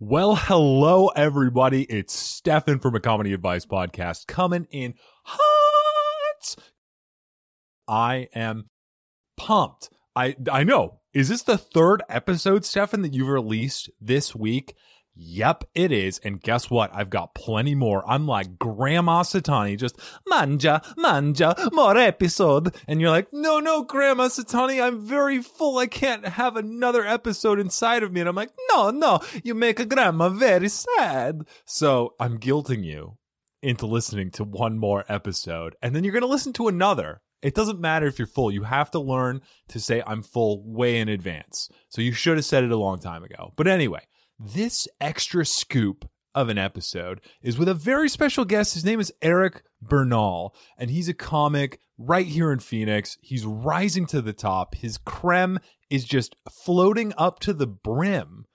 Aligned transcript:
Well, 0.00 0.36
hello, 0.36 1.08
everybody. 1.08 1.82
It's 1.82 2.14
Stephen 2.14 2.78
from 2.78 2.94
a 2.94 3.00
Comedy 3.00 3.32
Advice 3.32 3.66
Podcast 3.66 4.28
coming 4.28 4.68
in 4.70 4.94
hot. 5.24 6.54
I 7.88 8.28
am 8.32 8.70
pumped. 9.36 9.90
I 10.14 10.36
I 10.52 10.62
know. 10.62 11.00
Is 11.12 11.30
this 11.30 11.42
the 11.42 11.58
third 11.58 12.04
episode, 12.08 12.64
Stephen, 12.64 13.02
that 13.02 13.12
you've 13.12 13.26
released 13.26 13.90
this 14.00 14.36
week? 14.36 14.76
Yep, 15.20 15.64
it 15.74 15.90
is. 15.90 16.20
And 16.20 16.40
guess 16.40 16.70
what? 16.70 16.94
I've 16.94 17.10
got 17.10 17.34
plenty 17.34 17.74
more. 17.74 18.08
I'm 18.08 18.24
like 18.28 18.56
Grandma 18.56 19.24
Satani, 19.24 19.76
just 19.76 19.98
manja, 20.28 20.80
manja, 20.96 21.56
more 21.72 21.96
episode. 21.96 22.76
And 22.86 23.00
you're 23.00 23.10
like, 23.10 23.26
no, 23.32 23.58
no, 23.58 23.82
Grandma 23.82 24.28
Satani, 24.28 24.80
I'm 24.80 25.04
very 25.04 25.42
full. 25.42 25.78
I 25.78 25.88
can't 25.88 26.24
have 26.24 26.56
another 26.56 27.04
episode 27.04 27.58
inside 27.58 28.04
of 28.04 28.12
me. 28.12 28.20
And 28.20 28.28
I'm 28.28 28.36
like, 28.36 28.52
no, 28.70 28.90
no, 28.90 29.18
you 29.42 29.56
make 29.56 29.80
a 29.80 29.86
grandma 29.86 30.28
very 30.28 30.68
sad. 30.68 31.42
So 31.64 32.14
I'm 32.20 32.38
guilting 32.38 32.84
you 32.84 33.18
into 33.60 33.86
listening 33.86 34.30
to 34.30 34.44
one 34.44 34.78
more 34.78 35.04
episode. 35.08 35.74
And 35.82 35.96
then 35.96 36.04
you're 36.04 36.12
going 36.12 36.22
to 36.22 36.28
listen 36.28 36.52
to 36.54 36.68
another. 36.68 37.22
It 37.42 37.54
doesn't 37.54 37.80
matter 37.80 38.06
if 38.06 38.18
you're 38.18 38.26
full. 38.26 38.52
You 38.52 38.62
have 38.64 38.90
to 38.92 39.00
learn 39.00 39.42
to 39.68 39.80
say 39.80 40.02
I'm 40.06 40.22
full 40.22 40.62
way 40.64 40.98
in 40.98 41.08
advance. 41.08 41.68
So 41.88 42.02
you 42.02 42.12
should 42.12 42.36
have 42.36 42.44
said 42.44 42.62
it 42.62 42.70
a 42.70 42.76
long 42.76 43.00
time 43.00 43.24
ago. 43.24 43.52
But 43.56 43.66
anyway, 43.66 44.02
this 44.38 44.86
extra 45.00 45.44
scoop 45.44 46.08
of 46.34 46.48
an 46.48 46.58
episode 46.58 47.20
is 47.42 47.58
with 47.58 47.68
a 47.68 47.74
very 47.74 48.08
special 48.08 48.44
guest. 48.44 48.74
His 48.74 48.84
name 48.84 49.00
is 49.00 49.12
Eric 49.22 49.62
Bernal, 49.82 50.54
and 50.76 50.90
he's 50.90 51.08
a 51.08 51.14
comic 51.14 51.80
right 51.98 52.26
here 52.26 52.52
in 52.52 52.60
Phoenix. 52.60 53.18
He's 53.20 53.44
rising 53.44 54.06
to 54.06 54.22
the 54.22 54.32
top. 54.32 54.76
His 54.76 54.98
creme 54.98 55.58
is 55.90 56.04
just 56.04 56.36
floating 56.50 57.12
up 57.18 57.40
to 57.40 57.52
the 57.52 57.66
brim. 57.66 58.46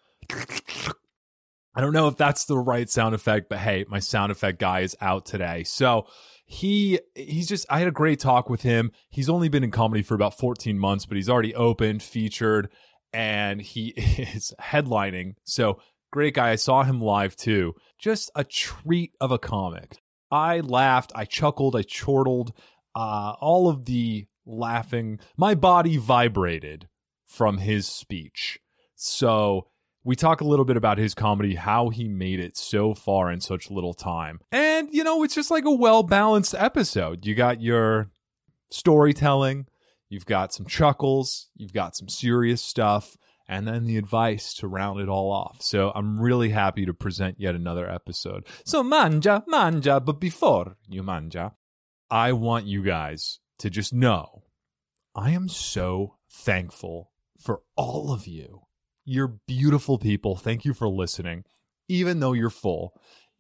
I 1.76 1.82
don't 1.82 1.94
know 1.94 2.08
if 2.08 2.18
that's 2.18 2.46
the 2.46 2.58
right 2.58 2.90
sound 2.90 3.16
effect, 3.16 3.50
but 3.50 3.58
hey, 3.58 3.86
my 3.90 4.00
sound 4.00 4.32
effect 4.32 4.60
guy 4.60 4.82
is 4.82 4.96
out 5.02 5.26
today. 5.26 5.64
So 5.64 6.06
he 6.46 7.00
he's 7.16 7.48
just 7.48 7.66
I 7.70 7.80
had 7.80 7.88
a 7.88 7.92
great 7.92 8.20
talk 8.20 8.50
with 8.50 8.62
him. 8.62 8.92
He's 9.10 9.30
only 9.30 9.50
been 9.50 9.64
in 9.64 9.72
comedy 9.72 10.04
for 10.04 10.14
about 10.14 10.38
14 10.38 10.78
months, 10.78 11.06
but 11.06 11.18
he's 11.18 11.30
already 11.30 11.56
opened, 11.56 12.04
featured, 12.04 12.70
and 13.14 13.62
he 13.62 13.88
is 13.98 14.54
headlining. 14.60 15.36
So 15.44 15.80
great 16.12 16.34
guy. 16.36 16.52
I 16.52 16.56
saw 16.56 16.84
him 16.84 17.02
live 17.02 17.36
too. 17.36 17.76
Just 18.00 18.32
a 18.36 18.44
treat 18.44 19.12
of 19.22 19.32
a 19.32 19.40
comic. 19.40 20.00
I 20.32 20.62
laughed, 20.62 21.12
I 21.14 21.26
chuckled, 21.26 21.76
I 21.76 21.84
chortled, 21.84 22.54
uh, 22.96 23.34
all 23.40 23.70
of 23.70 23.86
the 23.86 24.26
laughing. 24.46 25.20
My 25.38 25.54
body 25.54 25.98
vibrated 25.98 26.88
from 27.26 27.60
his 27.60 27.88
speech. 27.88 28.60
So 28.96 29.68
we 30.04 30.16
talk 30.16 30.42
a 30.42 30.46
little 30.46 30.66
bit 30.66 30.78
about 30.78 30.98
his 30.98 31.14
comedy, 31.14 31.56
how 31.56 31.90
he 31.90 32.08
made 32.08 32.40
it 32.40 32.58
so 32.58 32.94
far 32.94 33.32
in 33.32 33.42
such 33.42 33.72
little 33.72 33.94
time. 33.94 34.40
And, 34.52 34.90
you 34.92 35.04
know, 35.04 35.24
it's 35.24 35.36
just 35.36 35.52
like 35.52 35.66
a 35.66 35.72
well 35.72 36.04
balanced 36.04 36.56
episode. 36.56 37.26
You 37.26 37.36
got 37.36 37.62
your 37.62 38.10
storytelling, 38.70 39.68
You've 40.14 40.28
got 40.28 40.54
some 40.54 40.68
chuckles, 40.68 41.48
you've 41.56 41.74
got 41.74 41.96
some 41.96 42.08
serious 42.08 42.62
stuff, 42.62 43.18
and 43.48 43.68
then 43.68 43.88
the 43.88 43.98
advice 43.98 44.54
to 44.58 44.68
round 44.68 45.00
it 45.00 45.10
all 45.10 45.32
off. 45.32 45.64
So 45.64 45.92
I'm 45.96 46.22
really 46.22 46.50
happy 46.50 46.86
to 46.86 46.94
present 46.94 47.40
yet 47.40 47.56
another 47.56 47.90
episode. 47.90 48.46
So 48.64 48.84
manja, 48.84 49.44
manja, 49.48 50.00
but 50.00 50.20
before 50.20 50.78
you 50.88 51.02
manja, 51.02 51.54
I 52.12 52.32
want 52.34 52.68
you 52.68 52.84
guys 52.84 53.40
to 53.58 53.72
just 53.72 53.92
know 53.92 54.44
I 55.16 55.32
am 55.32 55.50
so 55.50 56.18
thankful 56.30 57.10
for 57.40 57.62
all 57.76 58.14
of 58.14 58.28
you. 58.28 58.68
You're 59.06 59.40
beautiful 59.48 59.98
people. 59.98 60.36
Thank 60.36 60.64
you 60.64 60.76
for 60.76 60.88
listening, 60.88 61.44
even 61.88 62.20
though 62.20 62.34
you're 62.34 62.52
full 62.52 62.94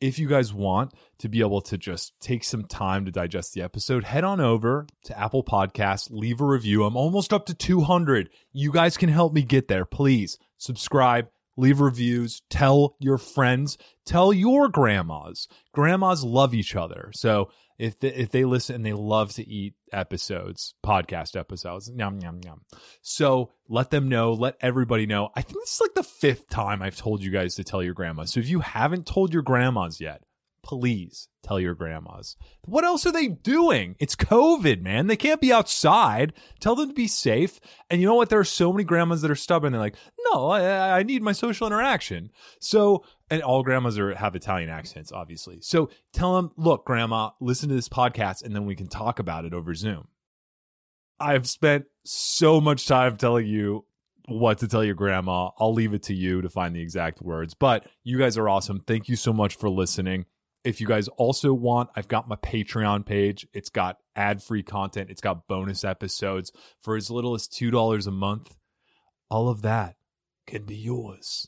if 0.03 0.19
you 0.19 0.27
guys 0.27 0.53
want 0.53 0.93
to 1.17 1.29
be 1.29 1.39
able 1.39 1.61
to 1.61 1.77
just 1.77 2.11
take 2.19 2.43
some 2.43 2.65
time 2.65 3.05
to 3.05 3.11
digest 3.11 3.53
the 3.53 3.61
episode, 3.61 4.03
head 4.03 4.25
on 4.25 4.41
over 4.41 4.85
to 5.05 5.17
Apple 5.17 5.45
Podcasts, 5.45 6.09
leave 6.11 6.41
a 6.41 6.45
review. 6.45 6.83
I'm 6.83 6.97
almost 6.97 7.31
up 7.31 7.45
to 7.45 7.53
200. 7.53 8.29
You 8.51 8.73
guys 8.73 8.97
can 8.97 9.07
help 9.07 9.31
me 9.31 9.43
get 9.43 9.69
there. 9.69 9.85
Please 9.85 10.37
subscribe, 10.57 11.29
leave 11.55 11.79
reviews, 11.79 12.41
tell 12.49 12.97
your 12.99 13.17
friends, 13.17 13.77
tell 14.05 14.33
your 14.33 14.67
grandmas. 14.67 15.47
Grandmas 15.71 16.21
love 16.21 16.53
each 16.53 16.75
other. 16.75 17.09
So 17.13 17.49
if 17.77 17.99
they, 17.99 18.13
if 18.13 18.29
they 18.29 18.45
listen 18.45 18.75
and 18.75 18.85
they 18.85 18.93
love 18.93 19.33
to 19.33 19.47
eat 19.47 19.73
episodes, 19.91 20.73
podcast 20.85 21.37
episodes, 21.37 21.91
yum 21.95 22.19
yum 22.19 22.39
yum. 22.43 22.61
So 23.01 23.51
let 23.67 23.89
them 23.89 24.09
know, 24.09 24.33
let 24.33 24.55
everybody 24.61 25.05
know. 25.05 25.29
I 25.35 25.41
think 25.41 25.59
this 25.59 25.73
is 25.73 25.81
like 25.81 25.93
the 25.95 26.03
fifth 26.03 26.49
time 26.49 26.81
I've 26.81 26.97
told 26.97 27.23
you 27.23 27.31
guys 27.31 27.55
to 27.55 27.63
tell 27.63 27.83
your 27.83 27.93
grandma. 27.93 28.25
So 28.25 28.39
if 28.39 28.49
you 28.49 28.59
haven't 28.59 29.05
told 29.05 29.33
your 29.33 29.43
grandmas 29.43 29.99
yet, 29.99 30.23
please 30.63 31.27
tell 31.43 31.59
your 31.59 31.75
grandmas. 31.75 32.37
What 32.65 32.85
else 32.85 33.05
are 33.05 33.11
they 33.11 33.27
doing? 33.27 33.95
It's 33.99 34.15
COVID, 34.15 34.81
man. 34.81 35.07
They 35.07 35.17
can't 35.17 35.41
be 35.41 35.51
outside. 35.51 36.33
Tell 36.59 36.75
them 36.75 36.87
to 36.87 36.93
be 36.93 37.07
safe. 37.07 37.59
And 37.89 38.01
you 38.01 38.07
know 38.07 38.15
what? 38.15 38.29
There 38.29 38.39
are 38.39 38.45
so 38.45 38.71
many 38.71 38.85
grandmas 38.85 39.21
that 39.21 39.31
are 39.31 39.35
stubborn. 39.35 39.73
They're 39.73 39.81
like, 39.81 39.97
no, 40.31 40.49
I, 40.49 40.99
I 40.99 41.03
need 41.03 41.21
my 41.21 41.33
social 41.33 41.67
interaction. 41.67 42.31
So 42.59 43.03
and 43.29 43.41
all 43.41 43.63
grandmas 43.63 43.99
are 43.99 44.15
have 44.15 44.35
Italian 44.35 44.69
accents, 44.69 45.11
obviously. 45.11 45.59
So 45.61 45.89
tell 46.13 46.35
them, 46.35 46.51
look, 46.55 46.85
grandma, 46.85 47.31
listen 47.41 47.69
to 47.69 47.75
this 47.75 47.89
podcast, 47.89 48.43
and 48.43 48.55
then 48.55 48.65
we 48.65 48.75
can 48.75 48.87
talk 48.87 49.19
about 49.19 49.45
it 49.45 49.53
over 49.53 49.73
Zoom. 49.73 50.07
I've 51.19 51.47
spent 51.47 51.85
so 52.05 52.59
much 52.61 52.87
time 52.87 53.17
telling 53.17 53.47
you 53.47 53.85
what 54.27 54.59
to 54.59 54.67
tell 54.67 54.83
your 54.83 54.95
grandma. 54.95 55.49
I'll 55.59 55.73
leave 55.73 55.93
it 55.93 56.03
to 56.03 56.13
you 56.13 56.41
to 56.41 56.49
find 56.49 56.75
the 56.75 56.81
exact 56.81 57.21
words. 57.21 57.53
But 57.53 57.87
you 58.03 58.17
guys 58.17 58.37
are 58.37 58.47
awesome. 58.47 58.81
Thank 58.85 59.09
you 59.09 59.15
so 59.15 59.33
much 59.33 59.55
for 59.55 59.69
listening. 59.69 60.25
If 60.63 60.79
you 60.79 60.87
guys 60.87 61.09
also 61.09 61.53
want, 61.53 61.89
I've 61.95 62.07
got 62.07 62.29
my 62.29 62.37
Patreon 62.37 63.05
page. 63.05 63.45
It's 63.53 63.69
got 63.69 63.97
ad 64.15 64.41
free 64.41 64.63
content, 64.63 65.09
it's 65.09 65.21
got 65.21 65.47
bonus 65.47 65.83
episodes 65.83 66.51
for 66.81 66.95
as 66.95 67.09
little 67.11 67.33
as 67.33 67.47
$2 67.47 68.07
a 68.07 68.11
month. 68.11 68.55
All 69.29 69.49
of 69.49 69.61
that 69.63 69.95
can 70.47 70.63
be 70.63 70.75
yours. 70.75 71.47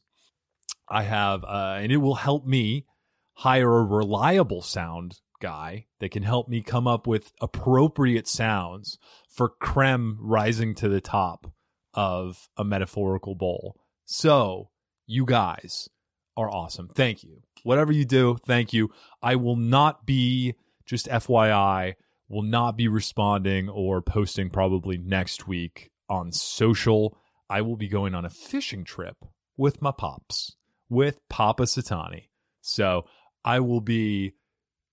I 0.90 1.04
have, 1.04 1.44
uh, 1.44 1.78
and 1.80 1.92
it 1.92 1.98
will 1.98 2.16
help 2.16 2.46
me 2.46 2.86
hire 3.34 3.78
a 3.78 3.84
reliable 3.84 4.62
sound 4.62 5.20
guy 5.42 5.86
that 6.00 6.12
can 6.12 6.24
help 6.24 6.48
me 6.48 6.62
come 6.62 6.88
up 6.88 7.08
with 7.08 7.32
appropriate 7.42 8.28
sounds 8.28 8.98
for 9.30 9.50
creme 9.50 10.18
rising 10.20 10.76
to 10.76 10.90
the 10.90 11.02
top 11.02 11.52
of 11.94 12.50
a 12.58 12.64
metaphorical 12.64 13.36
bowl. 13.36 13.76
So, 14.06 14.70
you 15.08 15.26
guys 15.26 15.90
are 16.38 16.50
awesome. 16.50 16.88
Thank 16.88 17.24
you. 17.24 17.42
Whatever 17.64 17.92
you 17.92 18.06
do, 18.06 18.38
thank 18.46 18.74
you. 18.74 18.92
I 19.22 19.36
will 19.36 19.56
not 19.56 20.06
be, 20.06 20.56
just 20.86 21.08
FYI, 21.08 21.96
will 22.30 22.44
not 22.44 22.78
be 22.78 22.88
responding 22.88 23.70
or 23.70 24.02
posting 24.02 24.50
probably 24.50 24.98
next 24.98 25.48
week 25.48 25.92
on 26.10 26.32
social. 26.32 27.18
I 27.50 27.62
will 27.62 27.78
be 27.78 27.88
going 27.88 28.16
on 28.16 28.26
a 28.26 28.30
fishing 28.30 28.84
trip 28.84 29.18
with 29.58 29.82
my 29.82 29.92
pops 29.92 30.56
with 30.90 31.20
Papa 31.30 31.64
Satani. 31.64 32.30
So 32.62 33.06
I 33.44 33.60
will 33.60 33.82
be 33.82 34.34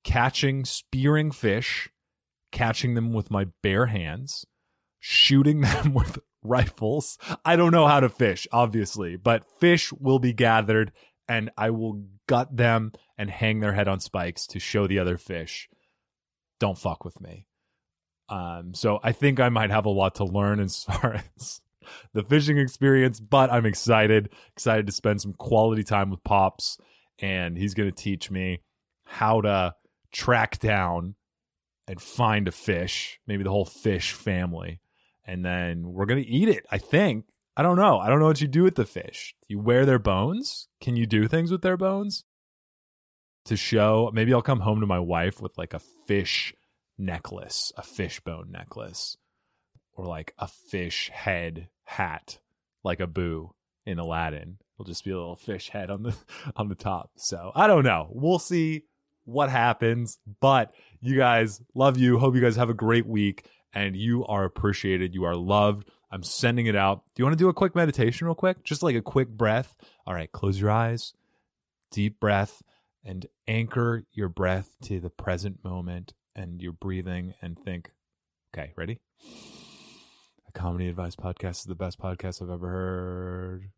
catching, 0.05 0.65
spearing 0.65 1.31
fish, 1.31 1.89
catching 2.51 2.95
them 2.95 3.13
with 3.13 3.31
my 3.31 3.47
bare 3.63 3.87
hands, 3.87 4.47
shooting 5.01 5.61
them 5.63 5.95
with 5.95 6.19
rifles. 6.43 7.19
I 7.45 7.57
don't 7.57 7.73
know 7.73 7.87
how 7.87 8.01
to 8.01 8.09
fish, 8.09 8.47
obviously, 8.53 9.17
but 9.17 9.45
fish 9.59 9.93
will 9.93 10.19
be 10.19 10.33
gathered 10.33 10.93
and 11.29 11.51
I 11.57 11.71
will 11.71 12.05
gut 12.27 12.57
them 12.57 12.93
and 13.17 13.31
hang 13.31 13.61
their 13.61 13.73
head 13.73 13.89
on 13.89 14.01
spikes 14.01 14.47
to 14.49 14.59
show 14.59 14.87
the 14.87 14.99
other 14.99 15.19
fish, 15.19 15.69
don't 16.59 16.79
fuck 16.79 17.05
with 17.05 17.21
me. 17.21 17.47
Um, 18.29 18.73
so 18.75 18.99
I 19.03 19.13
think 19.13 19.41
I 19.41 19.49
might 19.49 19.71
have 19.71 19.87
a 19.87 19.91
lot 19.91 20.17
to 20.17 20.25
learn 20.25 20.61
as 20.61 20.85
far 20.85 21.23
as 21.37 21.61
the 22.13 22.23
fishing 22.23 22.59
experience, 22.59 23.21
but 23.21 23.53
I'm 23.53 23.67
excited, 23.67 24.31
excited 24.57 24.87
to 24.87 24.93
spend 24.93 25.21
some 25.21 25.35
quality 25.35 25.83
time 25.83 26.11
with 26.11 26.25
Pops, 26.25 26.79
and 27.19 27.57
he's 27.57 27.75
going 27.75 27.91
to 27.91 27.95
teach 27.95 28.31
me 28.31 28.63
how 29.05 29.41
to 29.43 29.75
track 30.13 30.59
down 30.59 31.15
and 31.87 32.01
find 32.01 32.49
a 32.49 32.53
fish, 32.53 33.21
maybe 33.27 33.43
the 33.43 33.51
whole 33.51 33.65
fish 33.65 34.13
family, 34.13 34.81
and 35.27 35.45
then 35.45 35.93
we're 35.93 36.07
going 36.07 36.23
to 36.23 36.29
eat 36.29 36.49
it. 36.49 36.65
I 36.71 36.79
think. 36.79 37.27
I 37.57 37.63
don't 37.63 37.77
know. 37.77 37.99
I 37.99 38.09
don't 38.09 38.19
know 38.19 38.27
what 38.27 38.41
you 38.41 38.49
do 38.49 38.63
with 38.63 38.77
the 38.77 38.87
fish. 38.87 39.35
You 39.47 39.59
wear 39.59 39.85
their 39.85 39.99
bones? 39.99 40.69
Can 40.81 40.97
you 40.97 41.07
do 41.07 41.29
things 41.29 41.51
with 41.51 41.63
their 41.63 41.77
bones? 41.77 42.25
To 43.47 43.57
show, 43.57 44.11
maybe 44.15 44.33
I'll 44.33 44.43
come 44.43 44.61
home 44.61 44.81
to 44.81 44.87
my 44.87 45.01
wife 45.01 45.43
with 45.43 45.59
like 45.59 45.75
a 45.75 45.81
fish 46.07 46.55
necklace, 46.97 47.73
a 47.77 47.83
fish 47.83 48.21
bone 48.21 48.51
necklace 48.51 49.17
or 49.95 50.07
like 50.07 50.35
a 50.39 50.49
fish 50.49 51.11
head 51.13 51.69
hat, 51.85 52.39
like 52.85 53.01
Abu 53.01 53.51
in 53.85 53.99
Aladdin. 53.99 54.59
It'll 54.75 54.85
just 54.85 55.05
be 55.05 55.11
a 55.11 55.17
little 55.17 55.37
fish 55.37 55.69
head 55.69 55.91
on 55.91 56.03
the 56.03 56.17
on 56.57 56.69
the 56.69 56.75
top. 56.75 57.11
So 57.17 57.53
I 57.55 57.67
don't 57.67 57.85
know. 57.85 58.09
We'll 58.11 58.39
see 58.39 58.85
what 59.25 59.51
happens. 59.51 60.19
But 60.41 60.75
you 61.01 61.17
guys 61.17 61.61
love 61.75 61.99
you. 61.99 62.19
Hope 62.19 62.35
you 62.35 62.41
guys 62.41 62.57
have 62.57 62.71
a 62.71 62.75
great 62.75 63.07
week 63.07 63.47
and 63.75 63.97
you 63.97 64.25
are 64.27 64.45
appreciated. 64.45 65.15
You 65.15 65.25
are 65.25 65.37
loved. 65.37 65.89
I'm 66.13 66.23
sending 66.23 66.67
it 66.67 66.77
out. 66.77 67.03
Do 67.15 67.23
you 67.23 67.25
want 67.25 67.39
to 67.39 67.43
do 67.43 67.49
a 67.49 67.55
quick 67.55 67.75
meditation 67.75 68.27
real 68.27 68.35
quick? 68.35 68.63
Just 68.65 68.83
like 68.83 68.95
a 68.95 69.01
quick 69.03 69.29
breath. 69.29 69.75
All 70.07 70.13
right, 70.15 70.31
close 70.31 70.61
your 70.61 70.71
eyes. 70.71 71.15
deep 71.91 72.21
breath 72.21 72.63
and 73.05 73.27
anchor 73.49 74.05
your 74.13 74.29
breath 74.29 74.77
to 74.83 75.01
the 75.01 75.11
present 75.11 75.65
moment 75.65 76.13
and 76.35 76.61
you're 76.63 76.73
breathing 76.73 77.35
and 77.43 77.59
think, 77.59 77.91
okay, 78.55 78.73
ready? 78.77 79.01
A 80.49 80.53
comedy 80.53 80.89
advice 80.89 81.17
podcast 81.17 81.61
is 81.61 81.65
the 81.65 81.75
best 81.75 81.99
podcast 81.99 82.43
I've 82.43 82.51
ever 82.51 82.69
heard. 82.69 83.71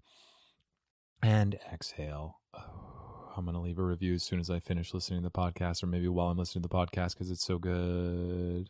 And 1.23 1.59
exhale. 1.73 2.41
Oh, 2.53 3.33
I'm 3.37 3.45
going 3.45 3.55
to 3.55 3.61
leave 3.61 3.79
a 3.79 3.83
review 3.85 4.15
as 4.15 4.23
soon 4.23 4.41
as 4.41 4.51
I 4.51 4.61
finish 4.61 4.93
listening 4.93 5.23
to 5.23 5.29
the 5.29 5.31
podcast, 5.31 5.83
or 5.83 5.87
maybe 5.87 6.09
while 6.09 6.29
I'm 6.29 6.39
listening 6.39 6.63
to 6.63 6.69
the 6.69 6.75
podcast 6.75 7.15
because 7.15 7.31
it's 7.31 7.45
so 7.45 7.59
good. 7.59 8.69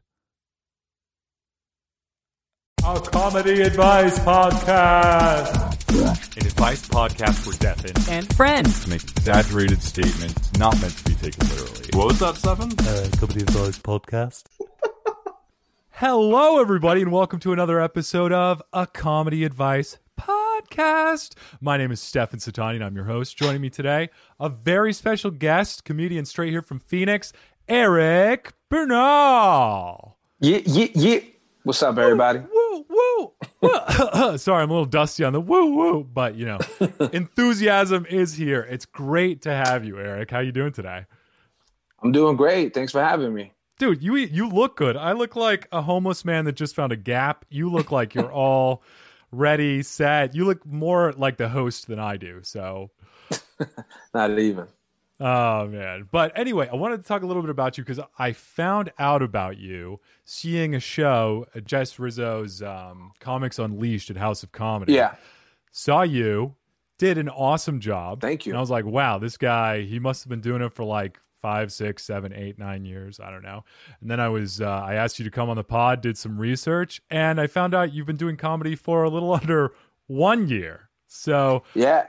A 2.87 3.01
comedy 3.01 3.63
advice 3.63 4.19
podcast. 4.19 5.55
An 6.37 6.47
advice 6.47 6.87
podcast 6.87 7.37
for 7.43 7.59
deaf 7.59 7.83
and, 7.83 8.09
and 8.11 8.37
friends 8.37 8.85
to 8.85 8.91
make 8.91 9.03
exaggerated 9.03 9.83
statements 9.83 10.53
not 10.59 10.79
meant 10.83 10.95
to 10.99 11.05
be 11.05 11.15
taken 11.15 11.49
literally. 11.49 11.89
What 11.95 12.09
was 12.09 12.19
that, 12.19 12.37
Stephen? 12.37 12.73
Uh, 12.79 13.09
comedy 13.19 13.41
advice 13.41 13.79
podcast. 13.79 14.43
Hello, 15.93 16.61
everybody, 16.61 17.01
and 17.01 17.11
welcome 17.11 17.41
to 17.41 17.55
another 17.55 17.81
episode 17.81 18.33
of 18.33 18.61
A 18.75 18.87
Comedy 18.87 19.45
Advice 19.45 19.97
Podcast. 20.21 21.37
My 21.63 21.79
name 21.79 21.91
is 21.91 22.03
Stephen 22.03 22.39
Satani, 22.39 22.75
and 22.75 22.85
I'm 22.85 22.97
your 22.97 23.07
host. 23.07 23.35
Joining 23.39 23.63
me 23.63 23.71
today, 23.71 24.11
a 24.39 24.51
very 24.51 24.93
special 24.93 25.31
guest, 25.31 25.87
comedian 25.87 26.27
straight 26.27 26.51
here 26.51 26.61
from 26.61 26.81
Phoenix, 26.81 27.33
Eric 27.67 28.53
Bernal. 28.69 30.19
Yeah, 30.39 30.59
yeah, 30.67 30.89
yeah. 30.95 31.21
What's 31.65 31.83
up, 31.83 31.97
everybody? 31.97 32.41
Woo, 32.41 32.47
woo, 32.53 32.55
woo. 32.55 32.64
Sorry, 34.39 34.63
I'm 34.63 34.71
a 34.71 34.73
little 34.73 34.85
dusty 34.85 35.25
on 35.25 35.33
the 35.33 35.41
woo, 35.41 35.75
woo, 35.75 36.05
but 36.05 36.35
you 36.37 36.47
know, 36.47 36.59
enthusiasm 37.13 38.07
is 38.07 38.35
here. 38.35 38.67
It's 38.71 38.87
great 38.87 39.43
to 39.43 39.51
have 39.51 39.85
you, 39.85 39.99
Eric. 39.99 40.31
How 40.31 40.41
you 40.41 40.53
doing 40.53 40.73
today? 40.73 41.07
I'm 42.03 42.13
doing 42.13 42.37
great. 42.37 42.75
Thanks 42.75 42.93
for 42.93 43.03
having 43.03 43.33
me. 43.33 43.53
Dude, 43.79 44.03
you 44.03 44.15
you 44.17 44.49
look 44.49 44.77
good. 44.77 44.97
I 44.97 45.13
look 45.13 45.35
like 45.35 45.67
a 45.73 45.83
homeless 45.83 46.25
man 46.25 46.45
that 46.45 46.53
just 46.53 46.75
found 46.75 46.93
a 46.93 46.97
gap. 46.97 47.45
You 47.49 47.71
look 47.71 47.91
like 47.91 48.15
you're 48.15 48.33
all 48.33 48.83
ready, 49.33 49.83
set. 49.83 50.35
You 50.35 50.45
look 50.45 50.65
more 50.65 51.13
like 51.13 51.39
the 51.39 51.49
host 51.49 51.89
than 51.89 51.99
I 51.99 52.17
do. 52.17 52.41
So, 52.43 52.91
not 54.15 54.39
even. 54.39 54.69
Oh 55.27 55.67
man. 55.69 56.07
But 56.13 56.39
anyway, 56.39 56.69
I 56.71 56.77
wanted 56.77 56.99
to 56.99 57.09
talk 57.09 57.23
a 57.23 57.27
little 57.27 57.41
bit 57.41 57.51
about 57.51 57.79
you 57.79 57.85
because 57.85 58.05
I 58.19 58.33
found 58.33 58.93
out 58.99 59.23
about 59.23 59.57
you 59.57 60.01
seeing 60.27 60.75
a 60.75 60.81
show, 60.81 61.47
uh, 61.57 61.61
Jess 61.61 61.99
Rizzo's 61.99 62.61
um, 62.61 63.13
Comics 63.21 63.59
Unleashed 63.59 64.11
at 64.11 64.19
House 64.19 64.43
of 64.43 64.53
Comedy. 64.53 64.93
Yeah. 64.93 65.15
Saw 65.71 66.03
you, 66.03 66.57
did 66.99 67.17
an 67.17 67.31
awesome 67.31 67.81
job. 67.81 68.21
Thank 68.21 68.45
you. 68.45 68.53
And 68.53 68.59
I 68.59 68.61
was 68.61 68.69
like, 68.69 68.85
wow, 68.85 69.17
this 69.19 69.39
guy, 69.39 69.81
he 69.81 69.99
must 69.99 70.25
have 70.25 70.29
been 70.29 70.43
doing 70.43 70.61
it 70.61 70.75
for 70.75 70.85
like 70.85 71.19
five, 71.41 71.73
six, 71.73 72.05
seven, 72.05 72.35
eight, 72.35 72.59
nine 72.59 72.85
years. 72.85 73.19
I 73.19 73.31
don't 73.31 73.43
know. 73.43 73.65
And 74.03 74.11
then 74.11 74.21
I 74.21 74.29
was, 74.29 74.61
uh, 74.61 74.69
I 74.69 74.97
asked 74.97 75.19
you 75.19 75.25
to 75.25 75.31
come 75.31 75.49
on 75.49 75.57
the 75.57 75.65
pod, 75.65 76.03
did 76.03 76.19
some 76.19 76.37
research, 76.37 77.01
and 77.09 77.41
I 77.41 77.47
found 77.47 77.75
out 77.75 77.95
you've 77.95 78.07
been 78.07 78.19
doing 78.19 78.37
comedy 78.37 78.77
for 78.77 79.05
a 79.05 79.09
little 79.09 79.33
under 79.41 79.73
one 80.07 80.49
year. 80.49 80.91
So, 81.07 81.63
yeah, 81.75 82.09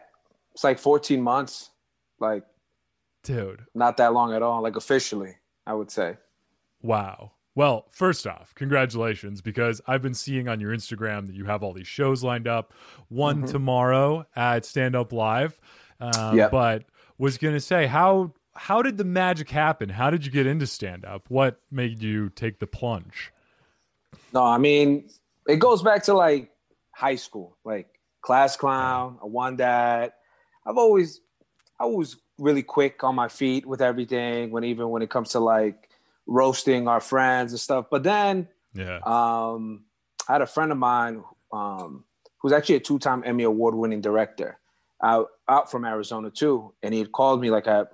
it's 0.53 0.65
like 0.65 0.79
14 0.79 1.21
months. 1.21 1.69
Like, 2.19 2.43
dude, 3.25 3.65
not 3.73 3.97
that 3.97 4.13
long 4.13 4.33
at 4.33 4.41
all. 4.41 4.61
Like, 4.61 4.75
officially, 4.75 5.35
I 5.65 5.73
would 5.73 5.91
say. 5.91 6.17
Wow. 6.81 7.31
Well, 7.55 7.87
first 7.91 8.27
off, 8.27 8.53
congratulations 8.53 9.41
because 9.41 9.81
I've 9.87 10.01
been 10.01 10.13
seeing 10.13 10.49
on 10.49 10.59
your 10.59 10.75
Instagram 10.75 11.25
that 11.27 11.35
you 11.35 11.45
have 11.45 11.63
all 11.63 11.71
these 11.71 11.87
shows 11.87 12.21
lined 12.21 12.47
up. 12.47 12.73
One 13.07 13.37
mm-hmm. 13.37 13.51
tomorrow 13.51 14.25
at 14.35 14.65
Stand 14.65 14.95
Up 14.95 15.13
Live. 15.13 15.59
Um, 16.01 16.37
yep. 16.37 16.51
But 16.51 16.83
was 17.17 17.37
going 17.37 17.53
to 17.53 17.61
say, 17.61 17.87
how 17.87 18.33
how 18.55 18.81
did 18.81 18.97
the 18.97 19.03
magic 19.03 19.49
happen? 19.49 19.89
How 19.89 20.09
did 20.09 20.25
you 20.25 20.31
get 20.31 20.47
into 20.47 20.67
stand 20.67 21.05
up? 21.05 21.29
What 21.29 21.59
made 21.71 22.01
you 22.01 22.29
take 22.29 22.59
the 22.59 22.67
plunge? 22.67 23.31
No, 24.33 24.43
I 24.43 24.57
mean, 24.57 25.09
it 25.47 25.57
goes 25.57 25.81
back 25.81 26.03
to 26.03 26.13
like 26.13 26.51
high 26.91 27.15
school, 27.15 27.57
like 27.63 27.87
class 28.21 28.55
clown. 28.55 29.17
I 29.21 29.25
won 29.25 29.57
that. 29.57 30.15
I've 30.65 30.77
always, 30.77 31.21
I 31.79 31.85
was 31.85 32.17
really 32.37 32.63
quick 32.63 33.03
on 33.03 33.15
my 33.15 33.27
feet 33.27 33.65
with 33.65 33.81
everything. 33.81 34.51
When 34.51 34.63
even 34.63 34.89
when 34.89 35.01
it 35.01 35.09
comes 35.09 35.29
to 35.29 35.39
like 35.39 35.89
roasting 36.27 36.87
our 36.87 36.99
friends 36.99 37.51
and 37.51 37.59
stuff. 37.59 37.85
But 37.89 38.03
then, 38.03 38.47
yeah, 38.73 38.99
um, 39.05 39.83
I 40.27 40.33
had 40.33 40.41
a 40.41 40.47
friend 40.47 40.71
of 40.71 40.77
mine 40.77 41.23
um, 41.51 42.03
who's 42.39 42.51
actually 42.51 42.75
a 42.75 42.79
two-time 42.79 43.23
Emmy 43.25 43.43
award-winning 43.43 44.01
director 44.01 44.59
out 45.03 45.29
out 45.47 45.69
from 45.69 45.85
Arizona 45.85 46.29
too, 46.29 46.73
and 46.81 46.93
he 46.93 46.99
had 46.99 47.11
called 47.11 47.41
me 47.41 47.49
like 47.49 47.67
at 47.67 47.91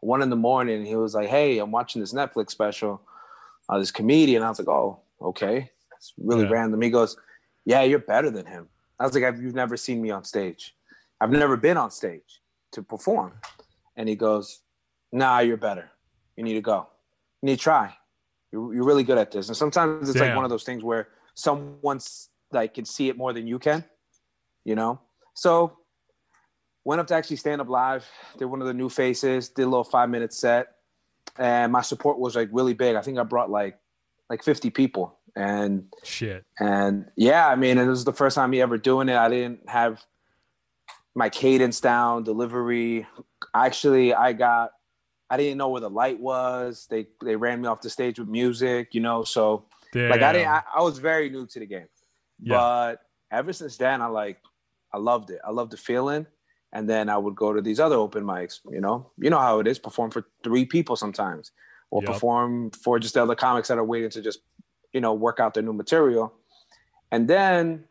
one 0.00 0.22
in 0.22 0.30
the 0.30 0.36
morning. 0.36 0.84
he 0.84 0.96
was 0.96 1.14
like, 1.14 1.28
"Hey, 1.28 1.58
I'm 1.58 1.70
watching 1.70 2.00
this 2.00 2.12
Netflix 2.12 2.50
special, 2.50 3.00
uh, 3.68 3.78
this 3.78 3.90
comedian." 3.90 4.42
I 4.42 4.48
was 4.48 4.58
like, 4.58 4.68
"Oh, 4.68 5.00
okay, 5.20 5.70
it's 5.96 6.12
really 6.18 6.44
yeah. 6.44 6.50
random." 6.50 6.80
He 6.80 6.90
goes, 6.90 7.16
"Yeah, 7.64 7.82
you're 7.82 7.98
better 7.98 8.30
than 8.30 8.46
him." 8.46 8.68
I 8.98 9.04
was 9.04 9.14
like, 9.14 9.22
"You've 9.40 9.54
never 9.54 9.76
seen 9.76 10.02
me 10.02 10.10
on 10.10 10.24
stage. 10.24 10.74
I've 11.20 11.30
never 11.30 11.56
been 11.56 11.76
on 11.76 11.90
stage 11.90 12.40
to 12.72 12.82
perform." 12.82 13.34
And 13.98 14.08
he 14.08 14.14
goes, 14.14 14.62
"Nah, 15.12 15.40
you're 15.40 15.58
better. 15.58 15.90
You 16.36 16.44
need 16.44 16.54
to 16.54 16.62
go. 16.62 16.86
You 17.42 17.48
need 17.48 17.56
to 17.56 17.62
try. 17.62 17.94
You're, 18.50 18.74
you're 18.74 18.84
really 18.84 19.04
good 19.04 19.18
at 19.18 19.30
this." 19.30 19.48
And 19.48 19.56
sometimes 19.56 20.08
it's 20.08 20.18
Damn. 20.18 20.28
like 20.28 20.36
one 20.36 20.44
of 20.44 20.50
those 20.50 20.64
things 20.64 20.82
where 20.82 21.08
someone's 21.34 22.30
like 22.52 22.74
can 22.74 22.86
see 22.86 23.10
it 23.10 23.18
more 23.18 23.34
than 23.34 23.46
you 23.46 23.58
can, 23.58 23.84
you 24.64 24.74
know. 24.74 25.00
So 25.34 25.76
went 26.84 27.00
up 27.00 27.06
to 27.08 27.14
actually 27.14 27.36
stand 27.36 27.60
up 27.60 27.68
live. 27.68 28.06
Did 28.38 28.46
one 28.46 28.62
of 28.62 28.66
the 28.66 28.72
new 28.72 28.88
faces. 28.88 29.50
Did 29.50 29.64
a 29.64 29.68
little 29.68 29.84
five 29.84 30.08
minute 30.08 30.32
set, 30.32 30.68
and 31.38 31.70
my 31.70 31.82
support 31.82 32.18
was 32.18 32.34
like 32.34 32.48
really 32.50 32.74
big. 32.74 32.96
I 32.96 33.02
think 33.02 33.18
I 33.18 33.24
brought 33.24 33.50
like 33.50 33.78
like 34.30 34.42
fifty 34.42 34.70
people, 34.70 35.18
and 35.36 35.84
shit. 36.02 36.44
And 36.58 37.06
yeah, 37.16 37.46
I 37.46 37.56
mean, 37.56 37.78
it 37.78 37.86
was 37.86 38.04
the 38.04 38.12
first 38.12 38.36
time 38.36 38.50
me 38.50 38.62
ever 38.62 38.78
doing 38.78 39.08
it. 39.08 39.16
I 39.16 39.28
didn't 39.28 39.68
have 39.68 40.02
my 41.18 41.28
cadence 41.28 41.80
down, 41.80 42.24
delivery. 42.24 43.06
Actually, 43.54 44.14
I 44.14 44.32
got. 44.32 44.72
I 45.30 45.36
didn't 45.36 45.58
know 45.58 45.68
where 45.68 45.82
the 45.82 45.90
light 45.90 46.18
was. 46.18 46.86
They 46.88 47.08
they 47.22 47.36
ran 47.36 47.60
me 47.60 47.68
off 47.68 47.82
the 47.82 47.90
stage 47.90 48.18
with 48.18 48.28
music, 48.28 48.94
you 48.94 49.00
know. 49.00 49.24
So 49.24 49.66
Damn. 49.92 50.10
like 50.10 50.22
I 50.22 50.32
didn't. 50.32 50.48
I, 50.48 50.62
I 50.76 50.82
was 50.82 50.98
very 50.98 51.28
new 51.28 51.46
to 51.46 51.58
the 51.58 51.66
game, 51.66 51.88
yeah. 52.40 52.56
but 52.56 53.00
ever 53.30 53.52
since 53.52 53.76
then, 53.76 54.00
I 54.00 54.06
like 54.06 54.38
I 54.94 54.98
loved 54.98 55.30
it. 55.30 55.40
I 55.44 55.50
loved 55.50 55.72
the 55.72 55.76
feeling 55.76 56.26
and 56.72 56.88
then 56.88 57.08
I 57.08 57.16
would 57.16 57.34
go 57.34 57.52
to 57.52 57.60
these 57.60 57.80
other 57.80 57.96
open 57.96 58.24
mics. 58.24 58.60
You 58.70 58.80
know, 58.80 59.10
you 59.18 59.30
know 59.30 59.38
how 59.38 59.60
it 59.60 59.66
is. 59.66 59.78
Perform 59.78 60.10
for 60.10 60.26
three 60.44 60.64
people 60.64 60.96
sometimes, 60.96 61.52
or 61.90 62.02
yep. 62.02 62.12
perform 62.12 62.70
for 62.70 62.98
just 62.98 63.14
the 63.14 63.22
other 63.22 63.34
comics 63.34 63.68
that 63.68 63.78
are 63.78 63.84
waiting 63.84 64.10
to 64.10 64.22
just, 64.22 64.40
you 64.92 65.00
know, 65.00 65.14
work 65.14 65.40
out 65.40 65.54
their 65.54 65.62
new 65.62 65.72
material. 65.72 66.32
And 67.10 67.26
then, 67.28 67.84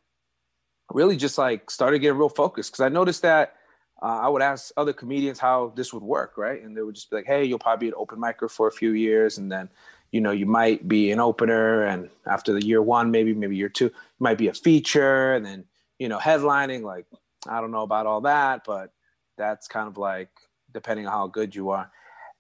really, 0.92 1.18
just 1.18 1.38
like 1.38 1.70
started 1.70 2.00
getting 2.00 2.18
real 2.18 2.30
focused 2.30 2.72
because 2.72 2.82
I 2.84 2.90
noticed 2.90 3.22
that 3.24 3.56
uh, 4.02 4.20
I 4.22 4.30
would 4.30 4.42
ask 4.42 4.72
other 4.78 4.94
comedians 4.94 5.40
how 5.40 5.74
this 5.76 5.94
would 5.94 6.04
work, 6.04 6.38
right? 6.38 6.62
And 6.62 6.78
they 6.78 6.82
would 6.82 6.96
just 6.96 7.10
be 7.10 7.18
like, 7.18 7.26
"Hey, 7.26 7.46
you'll 7.46 7.60
probably 7.60 7.88
be 7.88 7.90
an 7.90 7.96
open 7.98 8.20
micer 8.20 8.50
for 8.50 8.68
a 8.68 8.72
few 8.72 8.92
years, 8.92 9.38
and 9.38 9.52
then." 9.52 9.70
You 10.10 10.22
know, 10.22 10.32
you 10.32 10.46
might 10.46 10.88
be 10.88 11.12
an 11.12 11.20
opener, 11.20 11.84
and 11.84 12.10
after 12.26 12.54
the 12.54 12.66
year 12.66 12.82
one, 12.82 13.12
maybe 13.12 13.34
maybe 13.34 13.58
year 13.58 13.68
two, 13.68 13.92
might 14.20 14.38
be 14.38 14.48
a 14.48 14.54
feature, 14.54 15.34
and 15.34 15.46
then 15.46 15.66
you 16.00 16.10
know, 16.10 16.18
headlining. 16.18 16.84
Like, 16.84 17.06
I 17.48 17.62
don't 17.62 17.72
know 17.72 17.82
about 17.82 18.06
all 18.06 18.22
that, 18.22 18.64
but 18.66 18.94
that's 19.38 19.68
kind 19.68 19.88
of 19.88 19.98
like 19.98 20.30
depending 20.74 21.08
on 21.08 21.14
how 21.14 21.28
good 21.28 21.56
you 21.56 21.70
are. 21.70 21.92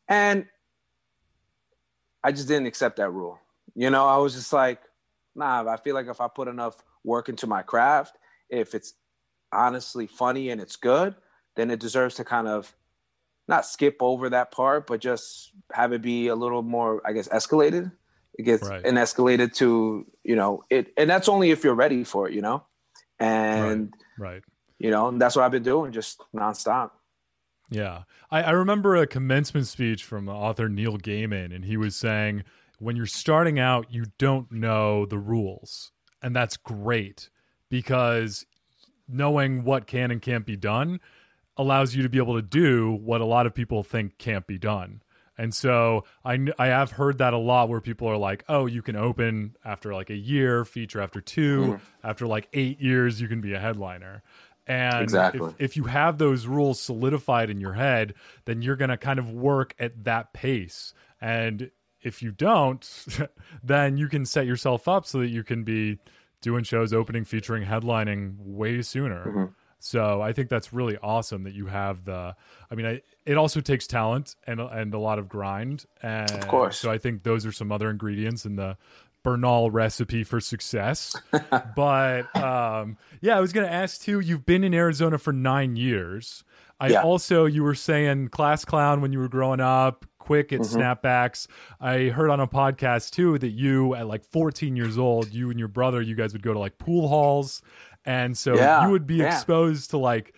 And 0.07 0.45
I 2.23 2.31
just 2.31 2.47
didn't 2.47 2.67
accept 2.67 2.97
that 2.97 3.11
rule. 3.11 3.39
You 3.75 3.89
know, 3.89 4.05
I 4.05 4.17
was 4.17 4.33
just 4.33 4.53
like, 4.53 4.81
nah, 5.35 5.69
I 5.69 5.77
feel 5.77 5.95
like 5.95 6.07
if 6.07 6.21
I 6.21 6.27
put 6.27 6.47
enough 6.47 6.83
work 7.03 7.29
into 7.29 7.47
my 7.47 7.61
craft, 7.61 8.17
if 8.49 8.75
it's 8.75 8.93
honestly 9.51 10.07
funny 10.07 10.49
and 10.49 10.61
it's 10.61 10.75
good, 10.75 11.15
then 11.55 11.71
it 11.71 11.79
deserves 11.79 12.15
to 12.15 12.23
kind 12.23 12.47
of 12.47 12.75
not 13.47 13.65
skip 13.65 13.97
over 14.01 14.29
that 14.29 14.51
part, 14.51 14.87
but 14.87 14.99
just 14.99 15.51
have 15.71 15.93
it 15.93 16.01
be 16.01 16.27
a 16.27 16.35
little 16.35 16.61
more, 16.61 17.01
I 17.05 17.13
guess, 17.13 17.27
escalated. 17.29 17.91
It 18.37 18.43
gets 18.43 18.67
right. 18.67 18.85
and 18.85 18.97
escalated 18.97 19.55
to, 19.55 20.05
you 20.23 20.35
know, 20.35 20.63
it, 20.69 20.93
and 20.97 21.09
that's 21.09 21.29
only 21.29 21.51
if 21.51 21.63
you're 21.63 21.73
ready 21.73 22.03
for 22.03 22.27
it, 22.27 22.33
you 22.33 22.41
know? 22.41 22.63
And 23.19 23.93
right. 24.19 24.33
right 24.33 24.43
you 24.79 24.91
know, 24.91 25.07
and 25.07 25.19
that's 25.21 25.35
what 25.35 25.43
I've 25.43 25.51
been 25.51 25.63
doing 25.63 25.91
just 25.91 26.21
nonstop. 26.35 26.91
Yeah. 27.69 28.03
I, 28.31 28.43
I 28.43 28.51
remember 28.51 28.95
a 28.95 29.07
commencement 29.07 29.67
speech 29.67 30.03
from 30.03 30.29
author 30.29 30.69
Neil 30.69 30.97
Gaiman, 30.97 31.53
and 31.53 31.65
he 31.65 31.77
was 31.77 31.95
saying, 31.95 32.43
when 32.79 32.95
you're 32.95 33.05
starting 33.05 33.59
out, 33.59 33.91
you 33.91 34.05
don't 34.17 34.51
know 34.51 35.05
the 35.05 35.17
rules. 35.17 35.91
And 36.21 36.35
that's 36.35 36.57
great 36.57 37.29
because 37.69 38.45
knowing 39.07 39.63
what 39.63 39.87
can 39.87 40.11
and 40.11 40.21
can't 40.21 40.45
be 40.45 40.55
done 40.55 40.99
allows 41.55 41.95
you 41.95 42.03
to 42.03 42.09
be 42.09 42.17
able 42.17 42.35
to 42.35 42.41
do 42.41 42.91
what 43.03 43.21
a 43.21 43.25
lot 43.25 43.45
of 43.45 43.53
people 43.53 43.83
think 43.83 44.17
can't 44.17 44.45
be 44.45 44.57
done. 44.57 45.01
And 45.37 45.53
so 45.53 46.03
I, 46.25 46.47
I 46.57 46.67
have 46.67 46.91
heard 46.91 47.19
that 47.19 47.33
a 47.33 47.37
lot 47.37 47.69
where 47.69 47.79
people 47.79 48.07
are 48.07 48.17
like, 48.17 48.43
oh, 48.49 48.65
you 48.65 48.81
can 48.81 48.95
open 48.95 49.55
after 49.63 49.93
like 49.93 50.09
a 50.09 50.15
year, 50.15 50.65
feature 50.65 50.99
after 50.99 51.21
two, 51.21 51.61
mm. 51.61 51.79
after 52.03 52.25
like 52.25 52.47
eight 52.53 52.81
years, 52.81 53.21
you 53.21 53.27
can 53.27 53.39
be 53.39 53.53
a 53.53 53.59
headliner. 53.59 54.23
And 54.65 55.03
Exactly. 55.03 55.49
if, 55.59 55.71
if 55.71 55.77
you 55.77 55.85
have 55.85 56.17
those 56.17 56.47
rules 56.47 56.81
solidified 56.81 57.49
in 57.49 57.61
your 57.61 57.73
head, 57.73 58.15
then 58.45 58.61
you're 58.61 58.75
going 58.75 58.89
to 58.89 58.97
kind 58.97 59.19
of 59.19 59.31
work 59.31 59.75
at 59.79 60.03
that 60.05 60.33
pace. 60.33 60.93
And 61.21 61.71
if 62.01 62.21
you 62.21 62.31
don't, 62.31 63.07
then 63.63 63.97
you 63.97 64.07
can 64.07 64.25
set 64.25 64.45
yourself 64.45 64.87
up 64.87 65.05
so 65.05 65.19
that 65.19 65.29
you 65.29 65.43
can 65.43 65.63
be 65.63 65.99
doing 66.47 66.63
shows, 66.63 66.93
opening, 66.93 67.25
featuring, 67.25 67.65
headlining 67.65 68.35
way 68.39 68.81
sooner. 68.81 69.25
Mm-hmm. 69.25 69.45
So 69.79 70.21
I 70.21 70.33
think 70.33 70.49
that's 70.49 70.73
really 70.73 70.97
awesome 71.03 71.43
that 71.43 71.53
you 71.53 71.67
have 71.67 72.05
the. 72.05 72.35
I 72.71 72.75
mean, 72.75 72.85
I, 72.85 73.01
it 73.25 73.37
also 73.37 73.59
takes 73.61 73.85
talent 73.85 74.35
and 74.47 74.59
and 74.59 74.93
a 74.93 74.97
lot 74.99 75.19
of 75.19 75.27
grind. 75.29 75.85
And 76.01 76.31
of 76.31 76.47
course. 76.47 76.79
So 76.79 76.89
I 76.89 76.97
think 76.97 77.23
those 77.23 77.45
are 77.45 77.51
some 77.51 77.71
other 77.71 77.89
ingredients 77.89 78.45
in 78.45 78.55
the 78.55 78.77
Bernal 79.23 79.69
recipe 79.69 80.23
for 80.23 80.39
success. 80.39 81.15
but 81.75 82.33
um, 82.35 82.97
yeah, 83.21 83.37
I 83.37 83.41
was 83.41 83.53
going 83.53 83.67
to 83.67 83.73
ask 83.73 84.01
too. 84.01 84.19
You've 84.19 84.45
been 84.45 84.63
in 84.63 84.73
Arizona 84.73 85.17
for 85.17 85.33
nine 85.33 85.75
years. 85.75 86.43
I 86.79 86.89
Yeah. 86.89 87.03
also 87.03 87.45
you 87.45 87.61
were 87.63 87.75
saying 87.75 88.29
class 88.29 88.63
clown 88.65 89.01
when 89.01 89.11
you 89.11 89.19
were 89.19 89.29
growing 89.29 89.59
up. 89.59 90.05
Quick 90.27 90.51
at 90.51 90.59
Mm-hmm. 90.59 90.77
snapbacks. 90.79 91.47
I 91.79 92.09
heard 92.09 92.29
on 92.29 92.39
a 92.41 92.47
podcast 92.47 93.11
too 93.11 93.37
that 93.39 93.51
you, 93.51 93.95
at 93.95 94.07
like 94.07 94.23
14 94.25 94.75
years 94.75 94.97
old, 94.97 95.33
you 95.33 95.49
and 95.49 95.57
your 95.57 95.69
brother, 95.69 96.01
you 96.01 96.15
guys 96.15 96.33
would 96.33 96.43
go 96.43 96.51
to 96.53 96.59
like 96.59 96.77
pool 96.77 97.07
halls, 97.07 97.61
and 98.05 98.37
so 98.37 98.55
Yeah, 98.55 98.85
you 98.85 98.91
would 98.91 99.07
be 99.07 99.15
yeah. 99.15 99.33
exposed 99.33 99.91
to 99.91 99.97
like 99.97 100.33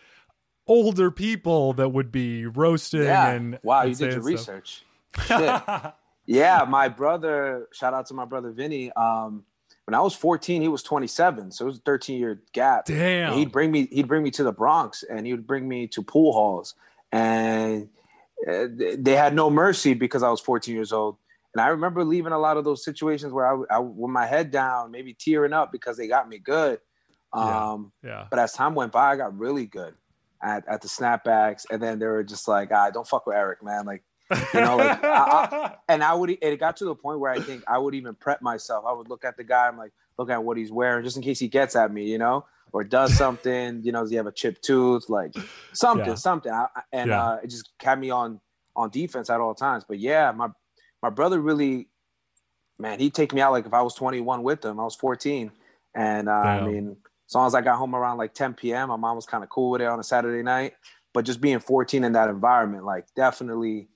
older 0.67 1.09
people 1.09 1.73
that 1.73 1.89
would 1.89 2.11
be 2.11 2.45
roasting 2.45 3.01
Yeah. 3.03 3.29
and 3.31 3.57
wow, 3.63 3.81
and 3.81 3.89
you 3.89 3.95
did 3.95 4.13
your 4.13 4.21
research. 4.23 4.85
Shit. 5.25 5.61
yeah, 6.27 6.65
my 6.67 6.87
brother. 6.87 7.67
Shout 7.73 7.95
out 7.95 8.05
to 8.07 8.13
my 8.13 8.25
brother 8.25 8.51
Vinny. 8.51 8.91
Um, 8.91 9.43
when 9.85 9.95
I 9.95 10.01
was 10.01 10.13
14, 10.13 10.61
he 10.61 10.67
was 10.67 10.83
27, 10.83 11.51
so 11.51 11.65
it 11.65 11.67
was 11.67 11.77
a 11.77 11.81
13 11.81 12.19
year 12.19 12.43
gap. 12.53 12.85
Damn. 12.85 13.31
And 13.31 13.39
he'd 13.39 13.51
bring 13.51 13.71
me. 13.71 13.87
He'd 13.91 14.07
bring 14.07 14.21
me 14.21 14.29
to 14.31 14.43
the 14.43 14.51
Bronx, 14.51 15.01
and 15.03 15.25
he 15.25 15.33
would 15.33 15.47
bring 15.47 15.67
me 15.67 15.87
to 15.87 16.03
pool 16.03 16.31
halls, 16.33 16.75
and 17.11 17.89
they 18.45 19.15
had 19.15 19.33
no 19.35 19.49
mercy 19.49 19.93
because 19.93 20.23
I 20.23 20.29
was 20.29 20.39
14 20.39 20.73
years 20.73 20.91
old. 20.91 21.17
And 21.53 21.61
I 21.61 21.69
remember 21.69 22.03
leaving 22.03 22.31
a 22.31 22.37
lot 22.39 22.57
of 22.57 22.63
those 22.63 22.83
situations 22.83 23.33
where 23.33 23.47
I, 23.47 23.77
I 23.77 23.79
with 23.79 24.11
my 24.11 24.25
head 24.25 24.51
down, 24.51 24.91
maybe 24.91 25.13
tearing 25.13 25.53
up 25.53 25.71
because 25.71 25.97
they 25.97 26.07
got 26.07 26.29
me 26.29 26.37
good. 26.37 26.79
Yeah. 27.35 27.71
Um, 27.71 27.91
yeah. 28.03 28.27
but 28.29 28.39
as 28.39 28.53
time 28.53 28.75
went 28.75 28.91
by, 28.91 29.11
I 29.11 29.15
got 29.15 29.37
really 29.37 29.65
good 29.65 29.95
at, 30.43 30.67
at 30.67 30.81
the 30.81 30.87
snapbacks, 30.87 31.65
and 31.69 31.81
then 31.81 31.99
they 31.99 32.07
were 32.07 32.23
just 32.23 32.47
like, 32.47 32.69
"Ah, 32.71 32.89
don't 32.91 33.07
fuck 33.07 33.25
with 33.25 33.35
Eric, 33.35 33.63
man." 33.63 33.85
Like, 33.85 34.03
you 34.53 34.61
know, 34.61 34.77
like, 34.77 35.03
I- 35.03 35.75
and 35.89 36.03
I 36.03 36.13
would. 36.13 36.37
It 36.41 36.59
got 36.59 36.77
to 36.77 36.85
the 36.85 36.95
point 36.95 37.19
where 37.19 37.31
I 37.31 37.39
think 37.39 37.63
I 37.67 37.77
would 37.77 37.95
even 37.95 38.15
prep 38.15 38.41
myself. 38.41 38.85
I 38.87 38.93
would 38.93 39.09
look 39.09 39.25
at 39.25 39.37
the 39.37 39.43
guy. 39.43 39.67
I'm 39.67 39.77
like, 39.77 39.91
look 40.17 40.29
at 40.29 40.43
what 40.43 40.57
he's 40.57 40.71
wearing, 40.71 41.03
just 41.03 41.17
in 41.17 41.23
case 41.23 41.39
he 41.39 41.47
gets 41.47 41.75
at 41.75 41.91
me, 41.91 42.09
you 42.09 42.17
know, 42.17 42.45
or 42.71 42.83
does 42.83 43.13
something. 43.17 43.81
You 43.83 43.91
know, 43.91 44.01
does 44.01 44.09
he 44.09 44.15
have 44.17 44.27
a 44.27 44.31
chipped 44.31 44.63
tooth? 44.63 45.09
Like 45.09 45.31
something, 45.73 46.07
Yeah. 46.07 46.15
something. 46.15 46.51
I, 46.51 46.67
and 46.91 47.09
Yeah. 47.09 47.21
uh, 47.21 47.37
it 47.43 47.49
just 47.49 47.69
kept 47.79 47.99
me 48.01 48.09
on 48.09 48.39
on 48.75 48.89
defense 48.89 49.29
at 49.29 49.41
all 49.41 49.55
times. 49.55 49.83
But 49.87 49.99
yeah, 49.99 50.31
my 50.31 50.49
my 51.01 51.09
brother 51.09 51.39
really, 51.39 51.87
man, 52.77 52.99
he'd 52.99 53.13
take 53.13 53.33
me 53.33 53.41
out 53.41 53.51
like 53.51 53.65
if 53.65 53.73
I 53.73 53.81
was 53.81 53.93
21 53.95 54.43
with 54.43 54.63
him. 54.63 54.79
I 54.79 54.83
was 54.83 54.95
14, 54.95 55.51
and 55.95 56.29
uh, 56.29 56.31
I 56.31 56.65
mean, 56.65 56.97
as 57.29 57.35
long 57.35 57.47
as 57.47 57.55
I 57.55 57.61
got 57.61 57.77
home 57.77 57.95
around 57.95 58.17
like 58.17 58.33
10 58.33 58.53
p.m., 58.55 58.89
my 58.89 58.95
mom 58.95 59.15
was 59.15 59.25
kind 59.25 59.43
of 59.43 59.49
cool 59.49 59.71
with 59.71 59.81
it 59.81 59.87
on 59.87 59.99
a 59.99 60.03
Saturday 60.03 60.43
night. 60.43 60.73
But 61.13 61.25
just 61.25 61.41
being 61.41 61.59
14 61.59 62.03
in 62.03 62.11
that 62.13 62.29
environment, 62.29 62.85
like, 62.85 63.05
definitely 63.15 63.87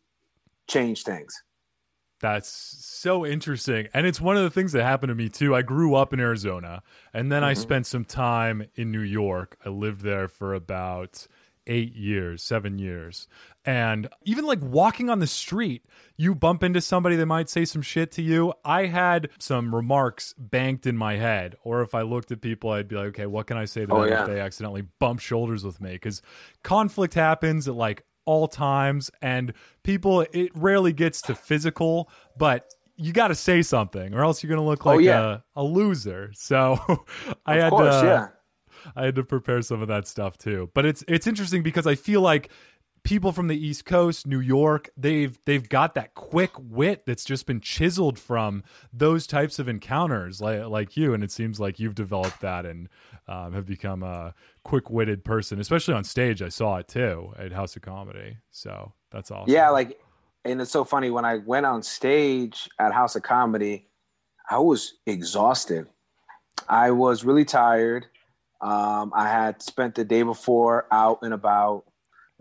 changed 0.68 1.06
things. 1.06 1.44
That's 2.24 2.48
so 2.48 3.26
interesting. 3.26 3.90
And 3.94 4.08
it's 4.08 4.22
one 4.22 4.38
of 4.38 4.44
the 4.44 4.50
things 4.50 4.72
that 4.72 4.84
happened 4.84 5.10
to 5.10 5.16
me 5.16 5.28
too. 5.28 5.54
I 5.54 5.62
grew 5.62 5.94
up 5.94 6.14
in 6.14 6.22
Arizona 6.22 6.82
and 7.14 7.30
then 7.30 7.42
Mm-hmm. 7.42 7.50
I 7.50 7.54
spent 7.54 7.86
some 7.86 8.06
time 8.06 8.66
in 8.76 8.92
New 8.94 9.02
York. 9.02 9.58
I 9.66 9.70
lived 9.70 10.02
there 10.02 10.30
for 10.30 10.54
about 10.54 11.28
eight 11.68 11.94
years, 11.96 12.42
seven 12.42 12.80
years. 12.80 13.28
And 13.66 14.08
even 14.24 14.46
like 14.46 14.60
walking 14.62 15.10
on 15.10 15.20
the 15.20 15.28
street, 15.28 15.86
you 16.16 16.34
bump 16.34 16.64
into 16.64 16.80
somebody 16.80 17.18
that 17.18 17.26
might 17.26 17.50
say 17.50 17.66
some 17.66 17.82
shit 17.82 18.10
to 18.14 18.22
you. 18.22 18.54
I 18.64 18.86
had 18.86 19.30
some 19.38 19.76
remarks 19.76 20.34
banked 20.38 20.86
in 20.86 20.96
my 20.98 21.18
head. 21.18 21.56
Or 21.64 21.82
if 21.82 21.94
I 21.94 22.04
looked 22.04 22.32
at 22.32 22.40
people, 22.40 22.70
I'd 22.70 22.88
be 22.88 22.96
like, 22.96 23.08
okay, 23.08 23.26
what 23.26 23.48
can 23.48 23.58
I 23.58 23.66
say 23.66 23.86
to 23.86 23.94
Oh, 23.94 24.02
them 24.02 24.10
yeah. 24.12 24.22
if 24.22 24.28
they 24.30 24.40
accidentally 24.40 24.84
bump 25.00 25.20
shoulders 25.20 25.66
with 25.66 25.82
me? 25.82 25.92
Because 25.92 26.22
conflict 26.64 27.14
happens 27.16 27.68
at 27.68 27.76
like 27.76 28.04
all 28.26 28.48
times 28.48 29.12
and 29.22 29.54
people 29.84 30.22
it 30.32 30.50
rarely 30.56 30.94
gets 30.94 31.22
to 31.22 31.36
physical 31.36 32.10
but 32.38 32.66
you 32.96 33.12
got 33.12 33.30
to 33.30 33.36
say 33.36 33.62
something 33.62 34.14
or 34.14 34.24
else 34.24 34.42
you're 34.44 34.50
gonna 34.50 34.66
look 34.66 34.86
Oh, 34.86 34.96
like 34.96 35.06
yeah. 35.06 35.40
a, 35.56 35.62
a 35.62 35.64
loser 35.64 36.32
so 36.34 36.80
i 37.46 37.56
Of 37.56 37.62
had 37.64 37.70
course, 37.72 38.02
to 38.02 38.06
yeah. 38.08 38.28
i 38.96 39.06
had 39.06 39.16
to 39.16 39.24
prepare 39.24 39.62
some 39.62 39.82
of 39.82 39.88
that 39.88 40.08
stuff 40.08 40.38
too 40.38 40.70
but 40.74 40.86
it's 40.86 41.04
it's 41.08 41.28
interesting 41.28 41.64
because 41.64 41.86
i 41.88 41.96
feel 41.96 42.22
like 42.22 42.50
people 43.04 43.32
from 43.32 43.48
the 43.48 43.58
east 43.58 43.86
coast 43.86 44.26
new 44.26 44.40
york 44.40 44.90
they've 44.96 45.38
they've 45.46 45.68
got 45.70 45.94
that 45.94 46.14
quick 46.14 46.52
wit 46.58 47.04
that's 47.06 47.26
just 47.26 47.46
been 47.46 47.60
chiseled 47.60 48.18
from 48.18 48.64
those 48.92 49.28
types 49.28 49.60
of 49.60 49.68
encounters 49.68 50.42
like 50.42 50.64
like 50.66 50.98
you 50.98 51.14
and 51.14 51.24
it 51.24 51.32
seems 51.32 51.60
like 51.60 51.80
you've 51.80 51.96
developed 51.96 52.42
that 52.42 52.66
and 52.66 52.90
um, 53.28 53.54
have 53.54 53.66
become 53.66 54.04
a 54.04 54.34
quick-witted 54.64 55.24
person 55.24 55.60
especially 55.60 55.94
on 55.94 56.04
stage 56.04 56.42
i 56.42 56.50
saw 56.50 56.78
it 56.78 56.88
too 56.88 57.34
at 57.38 57.52
house 57.52 57.76
of 57.76 57.82
comedy 57.82 58.38
so 58.52 58.94
that's 59.14 59.32
awesome 59.32 59.54
Yeah, 59.54 59.70
like, 59.70 60.02
and 60.44 60.60
it's 60.60 60.72
so 60.72 60.84
funny 60.84 61.10
when 61.12 61.24
I 61.24 61.38
went 61.38 61.66
on 61.66 61.84
stage 61.84 62.68
at 62.80 62.92
House 62.92 63.16
of 63.16 63.24
Comedy, 63.24 63.88
I 64.50 64.58
was 64.58 64.96
exhausted. 65.06 65.88
I 66.68 66.92
was 66.92 67.24
really 67.24 67.46
tired. 67.46 68.08
Um, 68.60 69.14
I 69.16 69.28
had 69.30 69.62
spent 69.62 69.96
the 69.96 70.04
day 70.04 70.24
before 70.24 70.88
out 70.92 71.20
and 71.22 71.34
about. 71.34 71.86